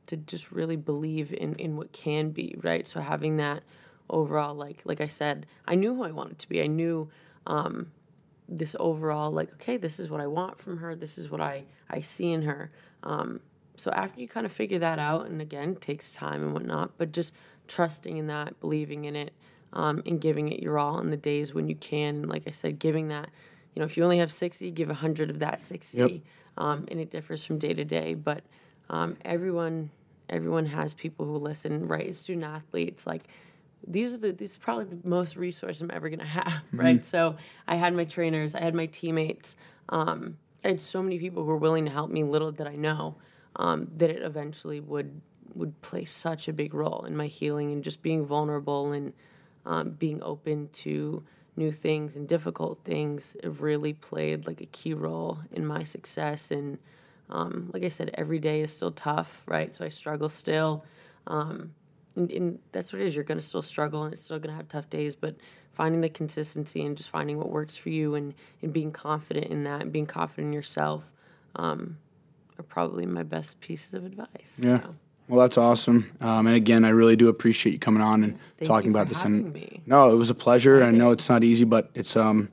to 0.07 0.17
just 0.17 0.51
really 0.51 0.77
believe 0.77 1.33
in 1.33 1.55
in 1.55 1.77
what 1.77 1.93
can 1.93 2.31
be, 2.31 2.57
right? 2.63 2.87
So 2.87 3.01
having 3.01 3.37
that 3.37 3.63
overall, 4.09 4.55
like 4.55 4.81
like 4.85 5.01
I 5.01 5.07
said, 5.07 5.47
I 5.69 5.75
knew 5.75 5.95
who 5.95 6.03
I 6.03 6.11
wanted 6.11 6.39
to 6.41 6.49
be. 6.49 6.63
I 6.63 6.67
knew 6.67 7.09
um, 7.47 7.93
this 8.49 8.75
overall, 8.81 9.31
like, 9.31 9.53
okay, 9.55 9.77
this 9.77 10.01
is 10.01 10.09
what 10.09 10.23
I 10.23 10.27
want 10.27 10.59
from 10.59 10.79
her. 10.79 10.97
This 10.97 11.19
is 11.19 11.31
what 11.31 11.43
I 11.43 11.65
I 11.91 12.01
see 12.01 12.33
in 12.33 12.43
her. 12.43 12.71
Um, 13.03 13.41
so 13.77 13.91
after 13.91 14.23
you 14.23 14.29
kind 14.29 14.47
of 14.47 14.53
figure 14.53 14.79
that 14.79 14.99
out, 14.99 15.27
and 15.27 15.43
again, 15.43 15.77
takes 15.77 16.15
time 16.15 16.43
and 16.43 16.55
whatnot, 16.55 16.93
but 16.97 17.13
just 17.13 17.35
trusting 17.69 18.17
in 18.17 18.29
that, 18.29 18.59
believing 18.61 19.05
in 19.05 19.15
it, 19.15 19.35
um, 19.77 20.03
and 20.07 20.21
giving 20.21 20.49
it 20.49 20.61
your 20.61 20.79
all 20.79 20.95
on 20.97 21.11
the 21.11 21.17
days 21.19 21.55
when 21.55 21.69
you 21.69 21.77
can. 21.77 22.23
Like 22.23 22.49
I 22.49 22.51
said, 22.51 22.79
giving 22.79 23.09
that, 23.09 23.29
you 23.75 23.81
know, 23.81 23.87
if 23.87 23.97
you 23.97 24.03
only 24.03 24.19
have 24.19 24.33
60, 24.33 24.71
give 24.71 24.89
100 24.89 25.31
of 25.31 25.39
that 25.41 25.61
60. 25.61 25.99
Yep. 25.99 26.11
Um, 26.57 26.87
and 26.91 26.99
it 26.99 27.11
differs 27.11 27.45
from 27.45 27.59
day 27.59 27.75
to 27.75 27.85
day. 27.85 28.15
But 28.15 28.43
um, 28.89 29.17
everyone 29.25 29.91
everyone 30.29 30.67
has 30.67 30.95
people 30.95 31.27
who 31.27 31.37
listen, 31.37 31.87
right? 31.87 32.13
Student 32.15 32.47
athletes, 32.47 33.07
like 33.07 33.25
these 33.87 34.15
are 34.15 34.19
the 34.19 34.33
these 34.33 34.57
are 34.57 34.61
probably 34.61 34.87
the 34.87 35.07
most 35.07 35.37
resource 35.37 35.83
I'm 35.83 35.91
ever 35.93 36.09
gonna 36.09 36.25
have, 36.41 36.63
right? 36.73 37.05
So 37.05 37.37
I 37.69 37.77
had 37.77 37.95
my 37.95 38.05
trainers, 38.05 38.55
I 38.55 38.61
had 38.61 38.75
my 38.75 38.87
teammates, 38.87 39.57
um, 39.91 40.39
I 40.65 40.69
had 40.69 40.81
so 40.81 41.03
many 41.03 41.19
people 41.19 41.45
who 41.45 41.51
were 41.51 41.59
willing 41.59 41.85
to 41.85 41.91
help 41.91 42.11
me. 42.11 42.25
Little 42.25 42.51
did 42.51 42.67
I 42.67 42.77
know 42.77 43.17
um, 43.57 43.89
that 43.99 44.09
it 44.09 44.23
eventually 44.23 44.81
would 44.81 45.21
would 45.55 45.81
play 45.83 46.07
such 46.07 46.49
a 46.49 46.53
big 46.53 46.73
role 46.73 47.05
in 47.07 47.17
my 47.17 47.27
healing 47.27 47.73
and 47.73 47.85
just 47.85 48.03
being 48.03 48.25
vulnerable 48.25 48.93
and 48.93 49.13
um, 49.67 49.91
being 49.91 50.23
open 50.23 50.69
to 50.73 51.23
new 51.57 51.73
things 51.73 52.17
and 52.17 52.29
difficult 52.29 52.79
things. 52.85 53.37
have 53.43 53.61
really 53.61 53.93
played 53.93 54.47
like 54.47 54.61
a 54.61 54.67
key 54.67 54.95
role 54.95 55.39
in 55.51 55.67
my 55.67 55.83
success. 55.83 56.51
And 56.51 56.79
um, 57.29 57.71
like 57.75 57.85
I 57.85 57.89
said, 57.89 58.11
every 58.15 58.39
day 58.39 58.61
is 58.61 58.73
still 58.73 58.93
tough, 58.93 59.43
right? 59.47 59.75
So 59.75 59.85
I 59.85 59.89
struggle 59.89 60.29
still. 60.29 60.85
Um, 61.27 61.75
and, 62.15 62.31
and 62.31 62.59
that's 62.73 62.93
what 62.93 63.03
it 63.03 63.07
is. 63.07 63.15
You're 63.15 63.25
going 63.25 63.41
to 63.41 63.47
still 63.47 63.63
struggle 63.63 64.05
and 64.05 64.13
it's 64.13 64.23
still 64.23 64.39
going 64.39 64.51
to 64.51 64.57
have 64.57 64.69
tough 64.69 64.89
days, 64.89 65.17
but 65.17 65.37
finding 65.73 66.01
the 66.01 66.09
consistency 66.09 66.85
and 66.85 66.97
just 66.97 67.11
finding 67.11 67.37
what 67.37 67.51
works 67.51 67.77
for 67.77 67.91
you 67.91 68.15
and, 68.15 68.35
and 68.63 68.73
being 68.73 68.93
confident 68.93 69.47
in 69.47 69.65
that 69.65 69.83
and 69.83 69.93
being 69.93 70.07
confident 70.07 70.47
in 70.49 70.53
yourself 70.53 71.11
um, 71.57 71.99
are 72.59 72.63
probably 72.63 73.05
my 73.05 73.23
best 73.23 73.61
pieces 73.61 73.93
of 73.93 74.05
advice. 74.05 74.61
Yeah. 74.63 74.81
So, 74.81 74.95
Well, 75.29 75.41
that's 75.41 75.59
awesome. 75.59 76.11
Um, 76.21 76.47
and 76.47 76.55
again, 76.57 76.85
I 76.85 76.91
really 76.91 77.17
do 77.17 77.29
appreciate 77.29 77.73
you 77.73 77.79
coming 77.79 78.03
on 78.03 78.23
and 78.23 78.39
Thank 78.59 78.69
talking 78.69 78.91
about 78.91 79.09
this. 79.09 79.23
And 79.25 79.53
me. 79.53 79.83
no, 79.87 80.11
it 80.13 80.17
was 80.17 80.31
a 80.31 80.35
pleasure. 80.35 80.83
I 80.83 80.91
know 80.91 81.11
it's 81.11 81.29
not 81.29 81.43
easy, 81.43 81.65
but 81.65 81.91
it's 81.95 82.17
um, 82.17 82.49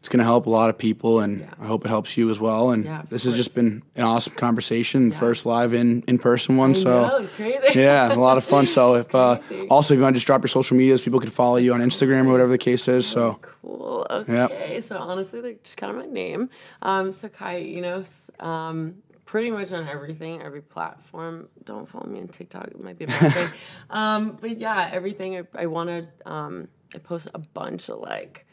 it's 0.00 0.08
going 0.08 0.18
to 0.18 0.24
help 0.24 0.46
a 0.46 0.50
lot 0.50 0.70
of 0.70 0.78
people, 0.78 1.20
and 1.20 1.40
Yeah. 1.40 1.50
I 1.60 1.66
hope 1.66 1.84
it 1.84 1.88
helps 1.88 2.16
you 2.16 2.30
as 2.30 2.40
well. 2.40 2.70
And 2.70 2.84
Yeah, 2.84 3.02
this 3.10 3.24
has 3.24 3.36
just 3.36 3.54
been 3.54 3.82
an 3.96 4.04
awesome 4.04 4.34
conversation, 4.34 5.12
first 5.12 5.44
live 5.46 5.74
in 5.74 6.02
in 6.08 6.18
person 6.18 6.56
one. 6.56 6.70
I 6.70 6.74
so 6.74 6.90
know, 7.08 7.28
yeah, 7.74 8.12
a 8.12 8.16
lot 8.16 8.36
of 8.38 8.44
fun. 8.44 8.66
So 8.66 8.94
if 9.02 9.14
uh, 9.14 9.38
also 9.70 9.94
if 9.94 9.98
you 9.98 10.02
want 10.02 10.14
to 10.14 10.18
just 10.18 10.26
drop 10.26 10.42
your 10.42 10.48
social 10.48 10.76
medias, 10.76 11.02
people 11.02 11.20
can 11.20 11.30
follow 11.30 11.56
you 11.56 11.72
on 11.74 11.80
Instagram 11.80 12.26
or 12.26 12.32
whatever 12.32 12.50
the 12.50 12.58
case 12.58 12.86
is. 12.88 13.06
So 13.06 13.38
Cool. 13.62 14.06
Yep. 14.10 14.50
Okay. 14.50 14.80
So 14.80 14.98
honestly, 14.98 15.40
like 15.42 15.62
just 15.64 15.76
kind 15.76 15.90
of 15.90 15.98
my 15.98 16.06
name. 16.06 16.48
Um, 16.82 17.12
so 17.12 17.28
Kai 17.28 17.60
Enos, 17.60 18.30
um, 18.40 19.02
pretty 19.30 19.48
much 19.48 19.72
on 19.72 19.86
everything, 19.86 20.42
every 20.42 20.60
platform. 20.60 21.48
Don't 21.64 21.88
follow 21.88 22.06
me 22.06 22.18
on 22.20 22.26
TikTok. 22.26 22.66
It 22.66 22.82
might 22.82 22.98
be 22.98 23.04
a 23.04 23.06
bad 23.08 23.32
thing. 23.32 23.48
Um, 23.90 24.36
but 24.40 24.58
yeah, 24.58 24.90
everything 24.92 25.36
I, 25.38 25.42
I 25.54 25.66
want 25.66 25.88
to. 25.88 26.30
Um, 26.30 26.66
I 26.92 26.98
post 26.98 27.28
a 27.32 27.38
bunch 27.38 27.88
of 27.88 28.00
like 28.00 28.44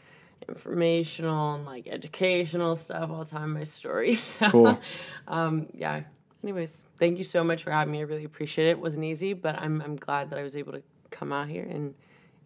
informational 0.47 1.55
and 1.55 1.65
like 1.65 1.87
educational 1.87 2.75
stuff 2.75 3.09
all 3.09 3.23
the 3.23 3.29
time. 3.29 3.53
My 3.53 3.63
stories. 3.63 4.21
So, 4.37 4.51
Cool. 4.51 4.79
um, 5.27 5.65
yeah. 5.73 6.01
Anyways, 6.43 6.85
thank 6.99 7.17
you 7.17 7.23
so 7.23 7.43
much 7.43 7.63
for 7.63 7.71
having 7.71 7.91
me. 7.91 7.99
I 7.99 8.03
really 8.03 8.23
appreciate 8.23 8.67
it. 8.67 8.71
It 8.71 8.79
wasn't 8.79 9.05
easy, 9.05 9.33
but 9.33 9.59
I'm 9.59 9.81
I'm 9.81 9.95
glad 9.95 10.29
that 10.29 10.37
I 10.37 10.43
was 10.43 10.55
able 10.55 10.73
to 10.73 10.83
come 11.09 11.33
out 11.33 11.47
here 11.47 11.63
and 11.63 11.95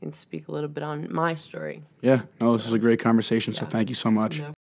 and 0.01 0.15
speak 0.15 0.47
a 0.47 0.51
little 0.53 0.69
bit 0.69 0.83
on 0.83 1.13
my 1.13 1.33
story. 1.33 1.83
yeah, 2.01 2.21
no, 2.39 2.55
this 2.55 2.65
is 2.65 2.73
a 2.73 2.79
great 2.79 2.99
conversation. 3.01 3.53
So 3.53 3.65
thank 3.65 3.89
you 3.89 3.95
so 3.95 4.09
much. 4.09 4.39
No 4.39 4.53